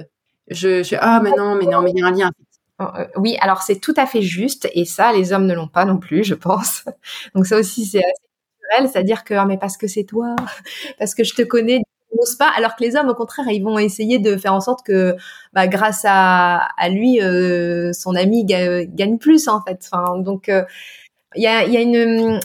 Je, 0.48 0.82
je 0.82 0.96
ah 1.00 1.20
mais 1.22 1.30
non, 1.30 1.54
mais 1.54 1.66
non, 1.66 1.82
mais 1.82 1.90
il 1.90 1.98
y 1.98 2.02
a 2.02 2.06
un 2.06 2.12
lien 2.12 2.30
oui, 3.16 3.36
alors 3.40 3.62
c'est 3.62 3.78
tout 3.80 3.94
à 3.96 4.06
fait 4.06 4.22
juste 4.22 4.68
et 4.74 4.84
ça, 4.84 5.12
les 5.12 5.32
hommes 5.32 5.46
ne 5.46 5.54
l'ont 5.54 5.68
pas 5.68 5.84
non 5.84 5.98
plus, 5.98 6.24
je 6.24 6.34
pense. 6.34 6.84
Donc 7.34 7.46
ça 7.46 7.58
aussi, 7.58 7.86
c'est 7.86 7.98
assez 8.00 8.22
naturel, 8.72 8.90
c'est-à-dire 8.92 9.24
que 9.24 9.34
ah, 9.34 9.44
mais 9.46 9.58
parce 9.58 9.76
que 9.76 9.86
c'est 9.86 10.04
toi, 10.04 10.34
parce 10.98 11.14
que 11.14 11.24
je 11.24 11.34
te 11.34 11.42
connais, 11.42 11.80
n'ose 12.16 12.36
pas. 12.36 12.50
Alors 12.56 12.76
que 12.76 12.82
les 12.84 12.96
hommes, 12.96 13.08
au 13.08 13.14
contraire, 13.14 13.46
ils 13.48 13.62
vont 13.62 13.78
essayer 13.78 14.18
de 14.18 14.36
faire 14.36 14.54
en 14.54 14.60
sorte 14.60 14.84
que, 14.86 15.16
bah, 15.52 15.66
grâce 15.68 16.02
à, 16.04 16.68
à 16.78 16.88
lui, 16.88 17.20
euh, 17.22 17.92
son 17.92 18.14
ami 18.16 18.44
gagne 18.44 19.18
plus 19.18 19.48
en 19.48 19.62
fait. 19.62 19.88
Enfin, 19.92 20.18
donc 20.18 20.48
euh, 20.48 20.64
il 21.36 21.42
y, 21.42 21.46
a, 21.48 21.64
y 21.66 21.76
a 21.76 21.80
une, 21.80 22.40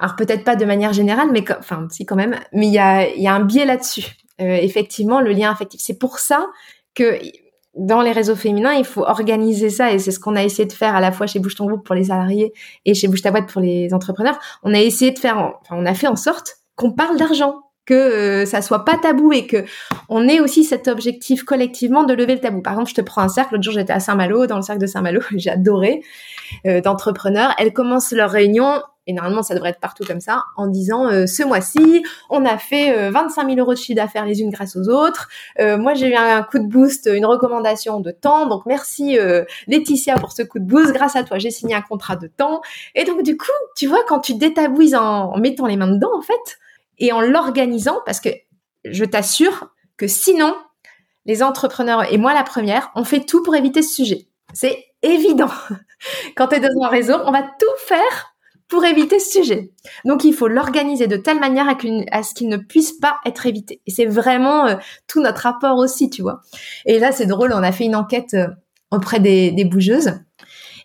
alors 0.00 0.16
peut-être 0.16 0.44
pas 0.44 0.56
de 0.56 0.64
manière 0.64 0.92
générale, 0.92 1.30
mais 1.32 1.44
enfin 1.58 1.88
si 1.90 2.06
quand 2.06 2.16
même, 2.16 2.36
mais 2.52 2.68
il 2.68 2.72
y 2.72 2.78
a, 2.78 3.08
y 3.16 3.26
a 3.28 3.34
un 3.34 3.40
biais 3.44 3.66
là-dessus. 3.66 4.04
effectivement, 4.38 5.20
le 5.20 5.32
lien 5.32 5.50
affectif. 5.50 5.80
C'est 5.82 5.98
pour 5.98 6.18
ça 6.20 6.46
que 6.94 7.18
dans 7.74 8.02
les 8.02 8.12
réseaux 8.12 8.34
féminins, 8.34 8.72
il 8.72 8.84
faut 8.84 9.02
organiser 9.02 9.70
ça 9.70 9.92
et 9.92 9.98
c'est 9.98 10.10
ce 10.10 10.18
qu'on 10.18 10.36
a 10.36 10.42
essayé 10.42 10.66
de 10.66 10.72
faire 10.72 10.94
à 10.94 11.00
la 11.00 11.12
fois 11.12 11.26
chez 11.26 11.38
Bouge 11.38 11.54
ton 11.54 11.66
groupe 11.66 11.84
pour 11.84 11.94
les 11.94 12.04
salariés 12.04 12.52
et 12.84 12.94
chez 12.94 13.08
Bouge 13.08 13.22
ta 13.22 13.30
boîte 13.30 13.48
pour 13.48 13.60
les 13.60 13.92
entrepreneurs. 13.94 14.38
On 14.62 14.74
a 14.74 14.80
essayé 14.80 15.12
de 15.12 15.18
faire, 15.18 15.36
enfin, 15.60 15.76
on 15.78 15.86
a 15.86 15.94
fait 15.94 16.08
en 16.08 16.16
sorte 16.16 16.56
qu'on 16.74 16.92
parle 16.92 17.16
d'argent, 17.16 17.67
que 17.88 17.94
euh, 17.94 18.44
ça 18.44 18.60
soit 18.60 18.84
pas 18.84 18.98
tabou 18.98 19.32
et 19.32 19.46
que 19.46 19.64
on 20.10 20.28
ait 20.28 20.40
aussi 20.40 20.62
cet 20.62 20.88
objectif 20.88 21.42
collectivement 21.42 22.04
de 22.04 22.12
lever 22.12 22.34
le 22.34 22.40
tabou. 22.40 22.60
Par 22.60 22.74
exemple, 22.74 22.90
je 22.90 22.94
te 22.94 23.00
prends 23.00 23.22
un 23.22 23.28
cercle. 23.28 23.54
L'autre 23.54 23.64
jour, 23.64 23.72
j'étais 23.72 23.94
à 23.94 24.00
Saint-Malo, 24.00 24.46
dans 24.46 24.56
le 24.56 24.62
cercle 24.62 24.82
de 24.82 24.86
Saint-Malo, 24.86 25.22
j'ai 25.36 25.48
adoré 25.48 26.02
euh, 26.66 26.82
d'entrepreneurs. 26.82 27.54
Elles 27.58 27.72
commencent 27.72 28.12
leur 28.12 28.30
réunion 28.30 28.82
et 29.06 29.14
normalement 29.14 29.42
ça 29.42 29.54
devrait 29.54 29.70
être 29.70 29.80
partout 29.80 30.04
comme 30.04 30.20
ça, 30.20 30.44
en 30.58 30.66
disant 30.66 31.06
euh, 31.06 31.24
ce 31.24 31.42
mois-ci, 31.42 32.04
on 32.28 32.44
a 32.44 32.58
fait 32.58 33.08
25 33.08 33.46
000 33.46 33.58
euros 33.58 33.72
de 33.72 33.78
chiffre 33.78 33.96
d'affaires 33.96 34.26
les 34.26 34.42
unes 34.42 34.50
grâce 34.50 34.76
aux 34.76 34.90
autres. 34.90 35.30
moi 35.58 35.94
j'ai 35.94 36.10
eu 36.10 36.14
un 36.14 36.42
coup 36.42 36.58
de 36.58 36.66
boost, 36.66 37.08
une 37.10 37.24
recommandation 37.24 38.00
de 38.00 38.10
temps, 38.10 38.44
donc 38.44 38.66
merci 38.66 39.16
Laetitia 39.66 40.16
pour 40.16 40.32
ce 40.32 40.42
coup 40.42 40.58
de 40.58 40.66
boost. 40.66 40.92
Grâce 40.92 41.16
à 41.16 41.24
toi, 41.24 41.38
j'ai 41.38 41.50
signé 41.50 41.74
un 41.74 41.80
contrat 41.80 42.16
de 42.16 42.26
temps. 42.26 42.60
Et 42.94 43.04
donc 43.04 43.22
du 43.22 43.38
coup, 43.38 43.46
tu 43.74 43.86
vois, 43.86 44.00
quand 44.06 44.18
tu 44.18 44.34
détabouises 44.34 44.94
en 44.94 45.38
mettant 45.38 45.64
les 45.64 45.78
mains 45.78 45.88
dedans, 45.88 46.10
en 46.14 46.20
fait, 46.20 46.58
et 46.98 47.12
en 47.12 47.20
l'organisant 47.20 47.98
parce 48.04 48.20
que 48.20 48.30
je 48.84 49.04
t'assure 49.04 49.70
que 49.96 50.06
sinon, 50.06 50.54
les 51.26 51.42
entrepreneurs, 51.42 52.12
et 52.12 52.18
moi 52.18 52.34
la 52.34 52.44
première, 52.44 52.90
on 52.94 53.04
fait 53.04 53.24
tout 53.24 53.42
pour 53.42 53.54
éviter 53.54 53.82
ce 53.82 53.94
sujet. 53.94 54.28
C'est 54.54 54.86
évident. 55.02 55.50
Quand 56.36 56.48
tu 56.48 56.56
es 56.56 56.60
dans 56.60 56.84
un 56.84 56.88
réseau, 56.88 57.14
on 57.24 57.32
va 57.32 57.42
tout 57.42 57.66
faire 57.86 58.34
pour 58.68 58.84
éviter 58.84 59.18
ce 59.18 59.40
sujet. 59.40 59.72
Donc 60.04 60.24
il 60.24 60.34
faut 60.34 60.46
l'organiser 60.46 61.06
de 61.06 61.16
telle 61.16 61.40
manière 61.40 61.66
à, 61.68 62.22
ce 62.22 62.34
qu'il 62.34 62.48
ne 62.48 62.56
puisse 62.56 62.92
pas 62.92 63.18
être 63.24 63.46
évité. 63.46 63.80
Et 63.86 63.90
c'est 63.90 64.06
vraiment 64.06 64.66
euh, 64.66 64.76
tout 65.06 65.20
notre 65.20 65.42
rapport 65.42 65.78
aussi, 65.78 66.10
tu 66.10 66.22
vois. 66.22 66.42
Et 66.84 66.98
là, 66.98 67.10
c'est 67.12 67.26
drôle, 67.26 67.52
on 67.52 67.62
a 67.62 67.72
fait 67.72 67.84
une 67.84 67.96
enquête 67.96 68.34
euh, 68.34 68.48
auprès 68.90 69.20
des, 69.20 69.64
bougeuses. 69.64 70.12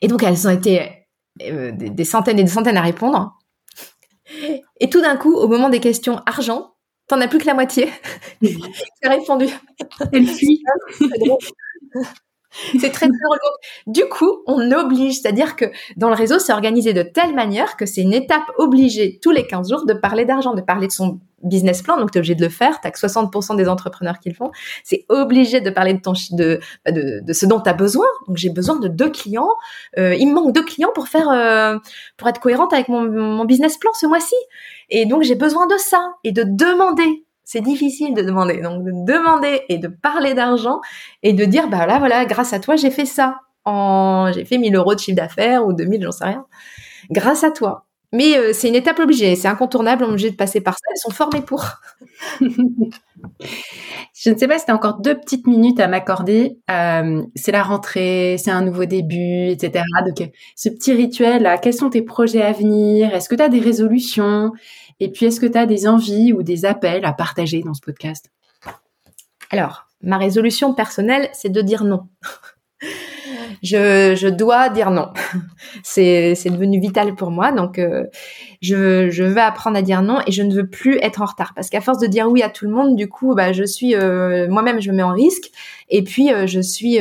Et 0.02 0.08
donc 0.08 0.24
elles 0.24 0.48
ont 0.48 0.52
été 0.52 1.08
euh, 1.42 1.72
des, 1.74 2.06
centaines 2.06 2.40
et 2.40 2.44
des 2.44 2.50
centaines 2.50 2.78
à 2.78 2.82
répondre. 2.82 3.38
Et 4.80 4.90
tout 4.90 5.02
d'un 5.02 5.18
coup, 5.18 5.34
au 5.36 5.48
moment 5.48 5.70
des 5.70 5.80
questions 5.80 6.22
argent, 6.26 6.76
t'en 7.08 7.22
as 7.22 7.28
plus 7.28 7.40
que 7.40 7.46
la 7.46 7.54
moitié 7.54 7.90
qui 8.42 8.58
a 9.04 9.10
répondu. 9.10 9.48
Elle 10.12 10.28
fuit. 10.28 10.64
C'est 12.80 12.92
très 12.92 13.08
très 13.08 13.18
Du 13.88 14.06
coup, 14.06 14.44
on 14.46 14.72
oblige, 14.72 15.20
c'est-à-dire 15.20 15.56
que 15.56 15.66
dans 15.98 16.10
le 16.10 16.16
réseau, 16.16 16.40
c'est 16.40 16.54
organisé 16.54 16.94
de 16.94 17.02
telle 17.02 17.34
manière 17.34 17.78
que 17.78 17.86
c'est 17.86 18.02
une 18.02 18.14
étape 18.14 18.44
obligée 18.58 19.20
tous 19.22 19.32
les 19.32 19.48
15 19.48 19.70
jours 19.70 19.86
de 19.86 19.94
parler 19.94 20.26
d'argent, 20.26 20.54
de 20.54 20.62
parler 20.62 20.88
de 20.88 20.92
son 20.92 21.20
business 21.42 21.82
plan. 21.82 21.98
Donc, 21.98 22.12
tu 22.12 22.18
es 22.18 22.20
obligé 22.20 22.36
de 22.36 22.44
le 22.44 22.50
faire. 22.50 22.80
Tu 22.80 22.90
que 22.90 22.98
60% 22.98 23.56
des 23.56 23.68
entrepreneurs 23.68 24.20
qui 24.20 24.30
le 24.30 24.36
font. 24.36 24.52
C'est 24.84 25.06
obligé 25.10 25.62
de 25.62 25.70
parler 25.70 25.94
de, 25.94 26.00
ton, 26.00 26.14
bah, 26.86 26.92
de, 26.92 27.22
de 27.22 27.34
ce 27.34 27.46
dont 27.46 27.60
tu 27.60 27.70
as 27.70 27.74
besoin. 27.74 28.08
Donc, 28.28 28.38
j'ai 28.38 28.50
besoin 28.50 28.78
de 28.78 28.88
deux 28.88 29.10
clients. 29.10 29.50
Euh, 29.98 30.16
il 30.16 30.28
me 30.28 30.34
manque 30.34 30.54
deux 30.54 30.64
clients 30.64 30.92
pour 30.94 31.08
faire, 31.08 31.30
euh, 31.30 31.78
pour 32.18 32.28
être 32.30 32.40
cohérente 32.40 32.72
avec 32.74 32.88
mon 32.88 33.46
business 33.46 33.78
plan 33.78 33.92
ce 33.94 34.06
mois-ci. 34.06 34.36
Et 34.90 35.06
donc, 35.06 35.24
j'ai 35.24 35.36
besoin 35.36 35.68
de 35.68 35.78
ça 35.78 36.14
et 36.24 36.32
de 36.32 36.44
demander 36.44 37.26
c'est 37.44 37.62
difficile 37.62 38.14
de 38.14 38.22
demander. 38.22 38.62
Donc, 38.62 38.84
de 38.84 38.92
demander 38.92 39.62
et 39.70 39.78
de 39.78 39.88
parler 39.88 40.34
d'argent 40.34 40.82
et 41.24 41.34
de 41.34 41.46
dire, 41.46 41.68
bah 41.68 41.86
là, 41.86 42.00
voilà, 42.00 42.26
grâce 42.26 42.54
à 42.54 42.60
toi, 42.60 42.76
j'ai 42.76 42.92
fait 42.92 43.06
ça. 43.06 43.40
J'ai 44.34 44.46
fait 44.46 44.58
1000 44.58 44.76
euros 44.76 44.96
de 44.96 45.00
chiffre 45.00 45.18
d'affaires 45.18 45.66
ou 45.66 45.74
2000, 45.74 46.04
j'en 46.04 46.12
sais 46.12 46.26
rien. 46.26 46.46
Grâce 47.12 47.44
à 47.44 47.52
toi. 47.52 47.86
Mais 48.14 48.38
euh, 48.38 48.54
c'est 48.54 48.68
une 48.68 48.76
étape 48.76 49.00
obligée, 49.00 49.36
c'est 49.36 49.48
incontournable, 49.48 50.04
on 50.04 50.10
est 50.10 50.12
obligé 50.12 50.30
de 50.30 50.36
passer 50.36 50.62
par 50.62 50.76
ça. 50.76 50.82
Elles 50.92 50.98
sont 50.98 51.10
formées 51.10 51.42
pour. 51.42 51.66
Je 54.14 54.30
ne 54.30 54.38
sais 54.38 54.48
pas 54.48 54.60
si 54.60 54.66
tu 54.66 54.72
as 54.72 54.76
encore 54.76 55.02
deux 55.02 55.20
petites 55.20 55.48
minutes 55.48 55.80
à 55.80 55.88
m'accorder. 55.88 56.60
Euh, 56.70 57.24
c'est 57.36 57.52
la 57.52 57.64
rentrée, 57.64 58.36
c'est 58.38 58.52
un 58.52 58.62
nouveau 58.62 58.86
début, 58.86 59.48
etc. 59.48 59.84
Donc, 60.06 60.22
euh, 60.22 60.28
ce 60.56 60.70
petit 60.70 60.94
rituel, 60.94 61.42
là, 61.42 61.58
quels 61.58 61.74
sont 61.74 61.90
tes 61.90 62.04
projets 62.04 62.44
à 62.44 62.52
venir? 62.52 63.14
Est-ce 63.16 63.28
que 63.28 63.36
tu 63.36 63.42
as 63.42 63.50
des 63.50 63.60
résolutions? 63.60 64.52
Et 65.00 65.12
puis, 65.12 65.26
est-ce 65.26 65.40
que 65.40 65.46
tu 65.46 65.58
as 65.58 65.66
des 65.66 65.88
envies 65.88 66.34
ou 66.34 66.44
des 66.44 66.66
appels 66.66 67.06
à 67.06 67.14
partager 67.14 67.62
dans 67.62 67.74
ce 67.74 67.82
podcast? 67.82 68.30
Alors, 69.50 69.88
ma 70.02 70.18
résolution 70.18 70.74
personnelle, 70.74 71.30
c'est 71.34 71.52
de 71.52 71.62
dire 71.62 71.84
non. 71.84 72.08
je, 73.64 74.30
dois 74.30 74.70
dire 74.70 74.92
non. 74.92 75.10
c'est, 75.84 76.34
devenu 76.46 76.80
vital 76.80 77.16
pour 77.16 77.32
moi. 77.32 77.52
Donc, 77.52 77.80
euh, 77.80 78.06
je, 78.62 79.24
veux 79.24 79.38
apprendre 79.38 79.78
à 79.78 79.82
dire 79.82 80.02
non 80.02 80.20
et 80.28 80.32
je 80.32 80.44
ne 80.44 80.54
veux 80.54 80.68
plus 80.68 80.98
être 81.02 81.22
en 81.22 81.26
retard. 81.26 81.54
Parce 81.56 81.70
qu'à 81.70 81.82
force 81.82 82.00
de 82.00 82.08
dire 82.08 82.30
oui 82.30 82.42
à 82.42 82.50
tout 82.50 82.66
le 82.66 82.72
monde, 82.72 82.96
du 82.96 83.08
coup, 83.08 83.36
bah, 83.36 83.54
je 83.54 83.64
suis 83.64 83.96
euh, 83.96 84.48
moi-même, 84.50 84.82
je 84.82 84.92
me 84.92 84.98
mets 84.98 85.04
en 85.04 85.14
risque. 85.14 85.52
Et 85.90 86.04
puis, 86.04 86.32
euh, 86.32 86.48
je 86.48 86.60
suis, 86.60 87.00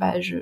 bah, 0.00 0.20
je, 0.20 0.38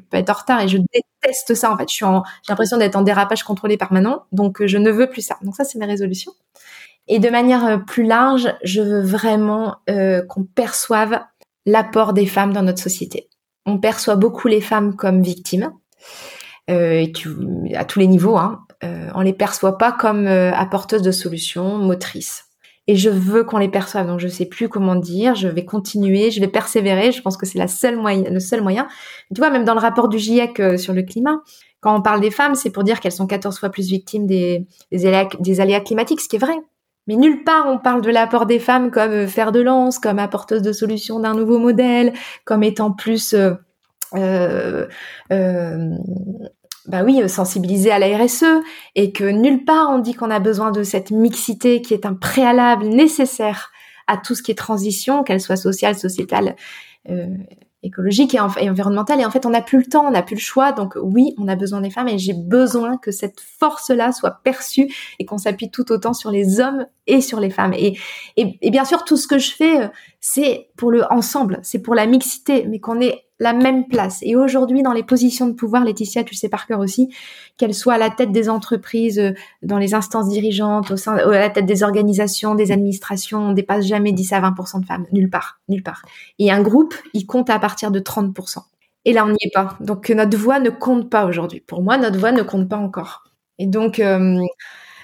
peux 0.00 0.16
être 0.16 0.30
en 0.30 0.32
retard 0.34 0.60
et 0.62 0.68
je 0.68 0.78
déteste 0.78 1.54
ça. 1.54 1.72
En 1.72 1.76
fait, 1.76 1.88
j'ai 1.88 2.04
l'impression 2.48 2.78
d'être 2.78 2.96
en 2.96 3.02
dérapage 3.02 3.44
contrôlé 3.44 3.76
permanent. 3.76 4.24
Donc, 4.32 4.64
je 4.66 4.78
ne 4.78 4.90
veux 4.90 5.08
plus 5.08 5.22
ça. 5.22 5.36
Donc, 5.42 5.54
ça, 5.54 5.62
c'est 5.64 5.78
mes 5.78 5.86
résolutions. 5.86 6.32
Et 7.06 7.20
de 7.20 7.30
manière 7.30 7.84
plus 7.86 8.02
large, 8.02 8.52
je 8.64 8.80
veux 8.80 9.02
vraiment 9.02 9.76
qu'on 9.86 10.44
perçoive 10.44 11.20
l'apport 11.64 12.12
des 12.12 12.26
femmes 12.26 12.52
dans 12.52 12.62
notre 12.62 12.82
société 12.82 13.28
on 13.66 13.78
perçoit 13.78 14.16
beaucoup 14.16 14.48
les 14.48 14.60
femmes 14.60 14.96
comme 14.96 15.22
victimes, 15.22 15.72
euh, 16.70 17.04
à 17.74 17.84
tous 17.84 17.98
les 17.98 18.06
niveaux. 18.06 18.38
Hein. 18.38 18.64
Euh, 18.84 19.10
on 19.14 19.20
les 19.20 19.32
perçoit 19.32 19.76
pas 19.76 19.92
comme 19.92 20.26
euh, 20.26 20.52
apporteuses 20.52 21.02
de 21.02 21.10
solutions, 21.10 21.76
motrices. 21.76 22.45
Et 22.88 22.96
je 22.96 23.10
veux 23.10 23.42
qu'on 23.44 23.58
les 23.58 23.68
perçoive. 23.68 24.06
Donc 24.06 24.20
je 24.20 24.28
sais 24.28 24.46
plus 24.46 24.68
comment 24.68 24.94
dire. 24.94 25.34
Je 25.34 25.48
vais 25.48 25.64
continuer, 25.64 26.30
je 26.30 26.40
vais 26.40 26.48
persévérer. 26.48 27.12
Je 27.12 27.20
pense 27.20 27.36
que 27.36 27.46
c'est 27.46 27.58
la 27.58 27.68
seule 27.68 27.96
moyen, 27.96 28.30
le 28.30 28.40
seul 28.40 28.62
moyen. 28.62 28.86
Tu 29.34 29.40
vois, 29.40 29.50
même 29.50 29.64
dans 29.64 29.74
le 29.74 29.80
rapport 29.80 30.08
du 30.08 30.18
GIEC 30.18 30.78
sur 30.78 30.92
le 30.92 31.02
climat, 31.02 31.40
quand 31.86 31.94
on 31.94 32.02
parle 32.02 32.20
des 32.20 32.32
femmes, 32.32 32.56
c'est 32.56 32.70
pour 32.70 32.82
dire 32.82 32.98
qu'elles 32.98 33.12
sont 33.12 33.28
14 33.28 33.58
fois 33.60 33.70
plus 33.70 33.88
victimes 33.88 34.26
des, 34.26 34.66
des, 34.90 35.06
aléas, 35.06 35.80
climatiques, 35.80 36.20
ce 36.20 36.28
qui 36.28 36.34
est 36.34 36.40
vrai. 36.40 36.56
Mais 37.06 37.14
nulle 37.14 37.44
part 37.44 37.66
on 37.68 37.78
parle 37.78 38.00
de 38.00 38.10
l'apport 38.10 38.46
des 38.46 38.58
femmes 38.58 38.90
comme 38.90 39.12
euh, 39.12 39.26
fer 39.28 39.52
de 39.52 39.60
lance, 39.60 40.00
comme 40.00 40.18
apporteuse 40.18 40.62
de 40.62 40.72
solutions 40.72 41.20
d'un 41.20 41.34
nouveau 41.34 41.60
modèle, 41.60 42.12
comme 42.44 42.64
étant 42.64 42.90
plus 42.90 43.34
euh, 43.34 43.54
euh 44.14 45.96
bah 46.88 47.02
oui, 47.04 47.28
sensibilisée 47.28 47.90
à 47.90 47.98
la 47.98 48.16
RSE 48.18 48.44
et 48.94 49.12
que 49.12 49.24
nulle 49.24 49.64
part 49.64 49.90
on 49.90 49.98
dit 49.98 50.14
qu'on 50.14 50.30
a 50.30 50.38
besoin 50.38 50.70
de 50.70 50.82
cette 50.82 51.10
mixité 51.10 51.82
qui 51.82 51.94
est 51.94 52.06
un 52.06 52.14
préalable 52.14 52.86
nécessaire 52.86 53.70
à 54.06 54.16
tout 54.16 54.34
ce 54.34 54.42
qui 54.42 54.52
est 54.52 54.56
transition, 54.56 55.24
qu'elle 55.24 55.40
soit 55.40 55.56
sociale, 55.56 55.96
sociétale, 55.96 56.56
euh, 57.08 57.26
écologique 57.82 58.34
et, 58.34 58.40
environnementale. 58.40 59.20
Et 59.20 59.24
en 59.24 59.30
fait, 59.30 59.46
on 59.46 59.50
n'a 59.50 59.62
plus 59.62 59.78
le 59.78 59.84
temps, 59.84 60.06
on 60.06 60.10
n'a 60.10 60.22
plus 60.22 60.36
le 60.36 60.40
choix. 60.40 60.72
Donc 60.72 60.96
oui, 61.00 61.34
on 61.38 61.48
a 61.48 61.56
besoin 61.56 61.80
des 61.80 61.90
femmes 61.90 62.08
et 62.08 62.18
j'ai 62.18 62.32
besoin 62.32 62.96
que 62.98 63.10
cette 63.10 63.40
force-là 63.40 64.12
soit 64.12 64.40
perçue 64.42 64.92
et 65.18 65.24
qu'on 65.24 65.38
s'appuie 65.38 65.70
tout 65.70 65.90
autant 65.92 66.12
sur 66.12 66.30
les 66.30 66.60
hommes 66.60 66.86
et 67.06 67.20
sur 67.20 67.40
les 67.40 67.50
femmes. 67.50 67.74
Et, 67.74 67.98
et, 68.36 68.70
bien 68.70 68.84
sûr, 68.84 69.04
tout 69.04 69.16
ce 69.16 69.26
que 69.26 69.38
je 69.38 69.52
fais, 69.52 69.82
euh, 69.82 69.88
c'est 70.20 70.68
pour 70.76 70.90
le 70.90 71.04
ensemble, 71.12 71.60
c'est 71.62 71.80
pour 71.80 71.94
la 71.94 72.06
mixité, 72.06 72.66
mais 72.68 72.80
qu'on 72.80 73.00
ait 73.00 73.25
la 73.38 73.52
même 73.52 73.86
place. 73.86 74.18
Et 74.22 74.34
aujourd'hui, 74.34 74.82
dans 74.82 74.92
les 74.92 75.02
positions 75.02 75.46
de 75.46 75.52
pouvoir, 75.52 75.84
Laetitia, 75.84 76.24
tu 76.24 76.34
sais 76.34 76.48
par 76.48 76.66
cœur 76.66 76.80
aussi, 76.80 77.14
qu'elle 77.56 77.74
soit 77.74 77.94
à 77.94 77.98
la 77.98 78.10
tête 78.10 78.32
des 78.32 78.48
entreprises, 78.48 79.18
euh, 79.18 79.32
dans 79.62 79.78
les 79.78 79.94
instances 79.94 80.28
dirigeantes, 80.28 80.90
au 80.90 80.96
sein, 80.96 81.16
à 81.16 81.30
la 81.30 81.50
tête 81.50 81.66
des 81.66 81.82
organisations, 81.82 82.54
des 82.54 82.72
administrations, 82.72 83.50
on 83.50 83.52
dépasse 83.52 83.86
jamais 83.86 84.12
10 84.12 84.32
à 84.32 84.40
20% 84.40 84.80
de 84.80 84.86
femmes. 84.86 85.06
Nulle 85.12 85.30
part, 85.30 85.60
nulle 85.68 85.82
part. 85.82 86.02
Et 86.38 86.50
un 86.50 86.62
groupe, 86.62 86.94
il 87.12 87.26
compte 87.26 87.50
à 87.50 87.58
partir 87.58 87.90
de 87.90 88.00
30%. 88.00 88.60
Et 89.04 89.12
là, 89.12 89.24
on 89.24 89.30
n'y 89.30 89.38
est 89.42 89.52
pas. 89.52 89.76
Donc, 89.80 90.08
notre 90.10 90.36
voix 90.36 90.58
ne 90.58 90.70
compte 90.70 91.10
pas 91.10 91.26
aujourd'hui. 91.26 91.60
Pour 91.60 91.82
moi, 91.82 91.96
notre 91.98 92.18
voix 92.18 92.32
ne 92.32 92.42
compte 92.42 92.68
pas 92.68 92.76
encore. 92.76 93.24
Et 93.58 93.66
donc, 93.66 94.02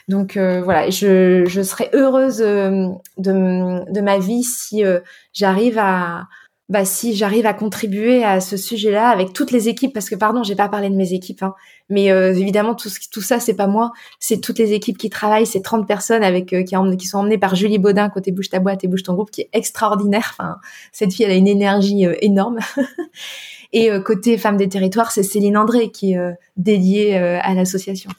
donc 0.09 0.37
voilà, 0.37 0.91
je, 0.91 1.45
je 1.47 1.62
serais 1.62 1.89
heureuse 1.93 2.39
de, 2.39 2.89
de 3.18 4.01
ma 4.01 4.18
vie 4.18 4.43
si 4.43 4.83
j'arrive 5.33 5.78
à 5.78 6.26
bah 6.72 6.86
si 6.86 7.14
j'arrive 7.14 7.44
à 7.44 7.52
contribuer 7.52 8.24
à 8.24 8.40
ce 8.40 8.56
sujet-là 8.56 9.10
avec 9.10 9.34
toutes 9.34 9.50
les 9.50 9.68
équipes, 9.68 9.92
parce 9.92 10.08
que 10.08 10.14
pardon, 10.14 10.42
j'ai 10.42 10.56
pas 10.56 10.70
parlé 10.70 10.88
de 10.88 10.94
mes 10.94 11.12
équipes, 11.12 11.42
hein, 11.42 11.54
mais 11.90 12.10
euh, 12.10 12.32
évidemment 12.32 12.74
tout, 12.74 12.88
tout 13.10 13.20
ça 13.20 13.40
c'est 13.40 13.52
pas 13.52 13.66
moi, 13.66 13.92
c'est 14.18 14.40
toutes 14.40 14.58
les 14.58 14.72
équipes 14.72 14.96
qui 14.96 15.10
travaillent, 15.10 15.44
c'est 15.44 15.60
30 15.60 15.86
personnes 15.86 16.24
avec 16.24 16.54
euh, 16.54 16.62
qui, 16.62 17.06
sont 17.06 17.18
emmenées 17.18 17.36
par 17.36 17.56
Julie 17.56 17.78
Baudin 17.78 18.08
côté 18.08 18.32
bouge 18.32 18.48
ta 18.48 18.58
boîte 18.58 18.84
et 18.84 18.88
bouge 18.88 19.02
ton 19.02 19.12
groupe, 19.12 19.30
qui 19.30 19.42
est 19.42 19.50
extraordinaire. 19.52 20.34
Cette 20.92 21.12
fille 21.12 21.26
elle 21.26 21.32
a 21.32 21.34
une 21.34 21.46
énergie 21.46 22.06
euh, 22.06 22.14
énorme. 22.22 22.58
et 23.74 23.90
côté 24.02 24.38
femme 24.38 24.56
des 24.56 24.70
territoires, 24.70 25.12
c'est 25.12 25.22
Céline 25.22 25.58
André 25.58 25.90
qui 25.90 26.12
est 26.12 26.20
dédiée 26.56 27.16
à 27.16 27.54
l'association. 27.54 28.10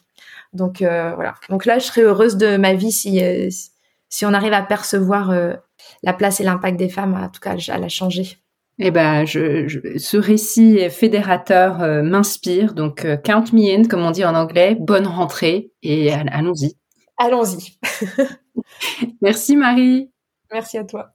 Donc 0.52 0.78
voilà. 0.80 1.36
Donc 1.50 1.66
là, 1.66 1.78
je 1.78 1.86
serais 1.86 2.02
heureuse 2.02 2.38
de 2.38 2.58
ma 2.58 2.74
vie 2.74 2.92
si 2.92 3.22
si 4.10 4.26
on 4.26 4.34
arrive 4.34 4.54
à 4.54 4.64
percevoir 4.64 5.32
la 6.02 6.14
place 6.14 6.40
et 6.40 6.44
l'impact 6.44 6.78
des 6.78 6.90
femmes, 6.90 7.14
en 7.14 7.30
tout 7.30 7.40
cas, 7.40 7.56
à 7.68 7.78
la 7.78 7.88
changer. 7.88 8.43
Eh 8.80 8.92
ben, 8.92 9.26
je, 9.26 9.98
ce 9.98 10.18
récit 10.18 10.90
fédérateur 10.90 11.82
euh, 11.82 12.02
m'inspire. 12.02 12.74
Donc, 12.74 13.06
euh, 13.06 13.18
count 13.18 13.46
me 13.54 13.78
in, 13.78 13.88
comme 13.88 14.02
on 14.02 14.12
dit 14.12 14.26
en 14.26 14.36
anglais. 14.36 14.76
Bonne 14.80 15.08
rentrée 15.08 15.72
et 15.84 16.12
allons-y. 16.12 16.76
Allons-y. 17.18 17.78
Merci 19.22 19.56
Marie. 19.56 20.12
Merci 20.52 20.78
à 20.78 20.84
toi. 20.84 21.13